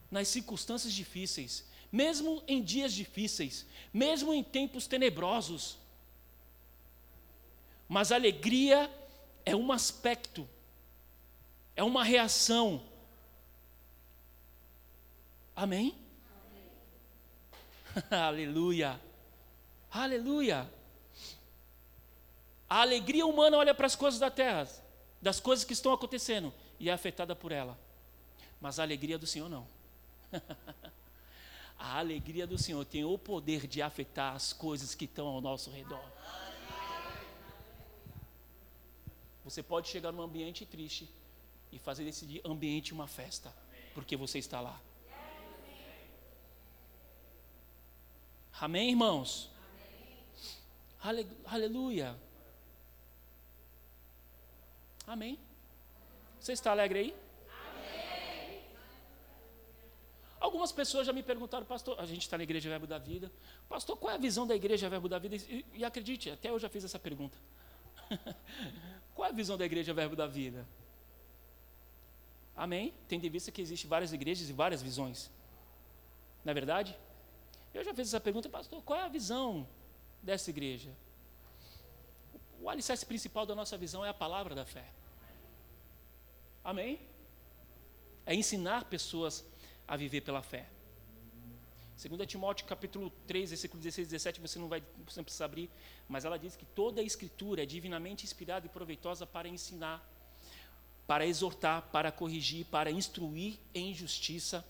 nas 0.10 0.30
circunstâncias 0.30 0.94
difíceis, 0.94 1.66
mesmo 1.92 2.42
em 2.48 2.64
dias 2.64 2.94
difíceis, 2.94 3.66
mesmo 3.94 4.34
em 4.34 4.42
tempos 4.42 4.88
tenebrosos. 4.88 5.78
Mas 7.90 8.10
a 8.14 8.16
alegria 8.16 8.90
é 9.46 9.54
um 9.54 9.70
aspecto, 9.70 10.48
é 11.78 11.84
uma 11.84 12.04
reação. 12.04 12.82
Amém? 15.56 15.96
Amém. 18.10 18.20
Aleluia. 18.20 19.00
Aleluia. 19.92 20.70
A 22.68 22.82
alegria 22.82 23.26
humana 23.26 23.58
olha 23.58 23.76
para 23.76 23.86
as 23.86 23.96
coisas 23.96 24.20
da 24.20 24.32
terra, 24.32 24.68
das 25.22 25.40
coisas 25.40 25.64
que 25.64 25.72
estão 25.72 25.94
acontecendo, 25.94 26.52
e 26.80 26.90
é 26.90 26.94
afetada 26.94 27.36
por 27.36 27.52
ela. 27.52 27.78
Mas 28.60 28.80
a 28.80 28.84
alegria 28.84 29.18
do 29.20 29.28
Senhor 29.28 29.48
não. 29.48 29.66
A 31.80 32.00
alegria 32.00 32.48
do 32.48 32.58
Senhor 32.58 32.84
tem 32.86 33.06
o 33.06 33.20
poder 33.20 33.68
de 33.68 33.84
afetar 33.84 34.34
as 34.36 34.52
coisas 34.52 34.96
que 34.96 35.06
estão 35.06 35.28
ao 35.28 35.40
nosso 35.40 35.70
redor. 35.70 36.04
Você 39.44 39.62
pode 39.62 39.88
chegar 39.88 40.12
num 40.12 40.24
ambiente 40.24 40.66
triste 40.66 41.08
e 41.72 41.80
fazer 41.80 42.06
desse 42.06 42.42
ambiente 42.46 42.94
uma 42.94 43.08
festa, 43.08 43.54
porque 43.94 44.16
você 44.16 44.40
está 44.40 44.62
lá. 44.62 44.80
Amém, 48.60 48.90
irmãos? 48.90 49.52
Amém. 51.02 51.28
Aleluia. 51.46 52.18
Amém. 55.06 55.40
Você 56.40 56.54
está 56.54 56.72
alegre 56.72 57.00
aí? 57.00 57.16
Algumas 60.40 60.72
pessoas 60.72 61.06
já 61.06 61.14
me 61.14 61.24
perguntaram, 61.24 61.66
pastor, 61.66 62.00
a 62.00 62.06
gente 62.06 62.22
está 62.22 62.38
na 62.38 62.44
Igreja 62.44 62.70
Verbo 62.70 62.86
da 62.86 62.98
Vida, 62.98 63.32
pastor, 63.68 63.98
qual 63.98 64.12
é 64.12 64.16
a 64.16 64.20
visão 64.20 64.46
da 64.46 64.56
Igreja 64.56 64.88
Verbo 64.90 65.10
da 65.10 65.18
Vida? 65.18 65.36
E, 65.36 65.66
e 65.74 65.84
acredite, 65.84 66.30
até 66.30 66.50
eu 66.50 66.60
já 66.60 66.70
fiz 66.70 66.84
essa 66.84 67.00
pergunta. 67.00 67.38
qual 69.16 69.28
é 69.28 69.32
a 69.32 69.34
visão 69.34 69.58
da 69.58 69.66
Igreja 69.66 69.94
Verbo 69.94 70.16
da 70.16 70.28
Vida? 70.28 70.68
Amém? 72.58 72.94
Tendo 73.08 73.24
em 73.24 73.30
vista 73.30 73.52
que 73.52 73.62
existem 73.62 73.88
várias 73.88 74.12
igrejas 74.12 74.50
e 74.50 74.54
várias 74.54 74.82
visões. 74.82 75.30
Não 76.44 76.52
é 76.52 76.54
verdade? 76.56 76.98
Eu 77.72 77.84
já 77.84 77.94
fiz 77.94 78.08
essa 78.08 78.20
pergunta, 78.20 78.50
pastor, 78.50 78.82
qual 78.82 79.00
é 79.00 79.04
a 79.04 79.08
visão 79.08 79.68
dessa 80.24 80.50
igreja? 80.50 80.90
O 82.60 82.68
alicerce 82.68 83.06
principal 83.06 83.46
da 83.46 83.54
nossa 83.54 83.78
visão 83.78 84.04
é 84.04 84.10
a 84.10 84.14
palavra 84.14 84.56
da 84.56 84.66
fé. 84.66 84.86
Amém? 86.64 87.00
É 88.26 88.34
ensinar 88.34 88.86
pessoas 88.86 89.46
a 89.88 89.96
viver 89.96 90.22
pela 90.22 90.42
fé. 90.42 90.68
2 91.98 92.28
Timóteo 92.28 92.66
capítulo 92.68 93.12
3, 93.26 93.50
versículo 93.50 93.82
16 93.82 94.08
e 94.08 94.12
17, 94.12 94.42
você 94.42 94.60
não 94.60 94.68
vai 94.68 94.84
você 95.06 95.20
não 95.20 95.24
precisa 95.24 95.46
abrir, 95.46 95.70
mas 96.08 96.26
ela 96.26 96.38
diz 96.38 96.56
que 96.56 96.66
toda 96.66 97.02
a 97.02 97.04
escritura 97.04 97.64
é 97.64 97.66
divinamente 97.66 98.24
inspirada 98.24 98.68
e 98.68 98.70
proveitosa 98.70 99.26
para 99.26 99.48
ensinar, 99.48 100.08
para 101.08 101.26
exortar, 101.26 101.84
para 101.92 102.12
corrigir, 102.12 102.66
para 102.66 102.92
instruir 102.92 103.58
em 103.74 103.94
justiça. 103.94 104.64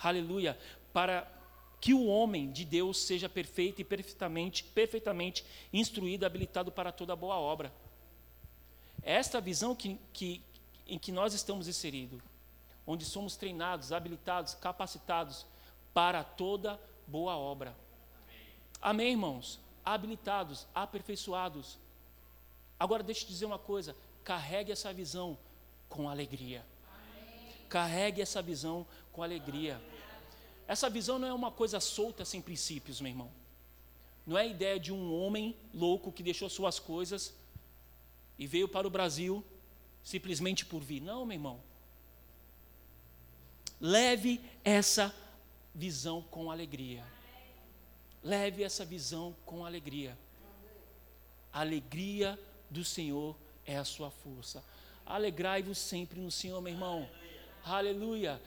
Aleluia, 0.00 0.56
para 0.92 1.30
que 1.80 1.92
o 1.92 2.06
homem 2.06 2.50
de 2.50 2.64
Deus 2.64 2.98
seja 2.98 3.28
perfeito 3.28 3.80
e 3.80 3.84
perfeitamente, 3.84 4.64
perfeitamente 4.64 5.44
instruído, 5.72 6.24
habilitado 6.24 6.70
para 6.70 6.92
toda 6.92 7.16
boa 7.16 7.36
obra. 7.36 7.72
Esta 9.02 9.40
visão 9.40 9.74
que, 9.74 9.98
que, 10.12 10.40
em 10.86 10.98
que 10.98 11.12
nós 11.12 11.34
estamos 11.34 11.68
inseridos, 11.68 12.22
onde 12.86 13.04
somos 13.04 13.36
treinados, 13.36 13.92
habilitados, 13.92 14.54
capacitados 14.54 15.44
para 15.92 16.24
toda 16.24 16.80
boa 17.06 17.36
obra. 17.36 17.76
Amém, 18.80 19.10
irmãos? 19.10 19.60
Habilitados, 19.84 20.66
aperfeiçoados. 20.74 21.78
Agora 22.78 23.02
deixa 23.02 23.22
eu 23.22 23.26
te 23.26 23.32
dizer 23.32 23.44
uma 23.44 23.58
coisa: 23.58 23.94
carregue 24.22 24.72
essa 24.72 24.92
visão 24.92 25.36
com 25.88 26.08
alegria. 26.08 26.64
Carregue 27.68 28.22
essa 28.22 28.40
visão 28.40 28.86
com 29.12 29.22
alegria. 29.22 29.80
Essa 30.66 30.88
visão 30.88 31.18
não 31.18 31.28
é 31.28 31.32
uma 31.32 31.50
coisa 31.50 31.80
solta 31.80 32.24
sem 32.24 32.40
princípios, 32.40 33.00
meu 33.00 33.10
irmão. 33.10 33.30
Não 34.26 34.38
é 34.38 34.42
a 34.42 34.46
ideia 34.46 34.80
de 34.80 34.92
um 34.92 35.12
homem 35.12 35.56
louco 35.72 36.10
que 36.10 36.22
deixou 36.22 36.48
suas 36.48 36.78
coisas 36.78 37.34
e 38.38 38.46
veio 38.46 38.68
para 38.68 38.86
o 38.86 38.90
Brasil 38.90 39.44
simplesmente 40.02 40.64
por 40.64 40.80
vir. 40.80 41.00
Não, 41.00 41.24
meu 41.26 41.34
irmão. 41.34 41.60
Leve 43.80 44.40
essa 44.62 45.14
visão 45.74 46.22
com 46.22 46.50
alegria. 46.50 47.04
Leve 48.22 48.62
essa 48.62 48.84
visão 48.84 49.36
com 49.44 49.66
alegria. 49.66 50.16
A 51.52 51.60
alegria 51.60 52.38
do 52.70 52.84
Senhor 52.84 53.36
é 53.66 53.76
a 53.76 53.84
sua 53.84 54.10
força. 54.10 54.64
Alegrai-vos 55.06 55.78
sempre 55.78 56.20
no 56.20 56.30
Senhor, 56.30 56.60
meu 56.60 56.72
irmão. 56.72 57.08
Aleluia. 57.64 58.40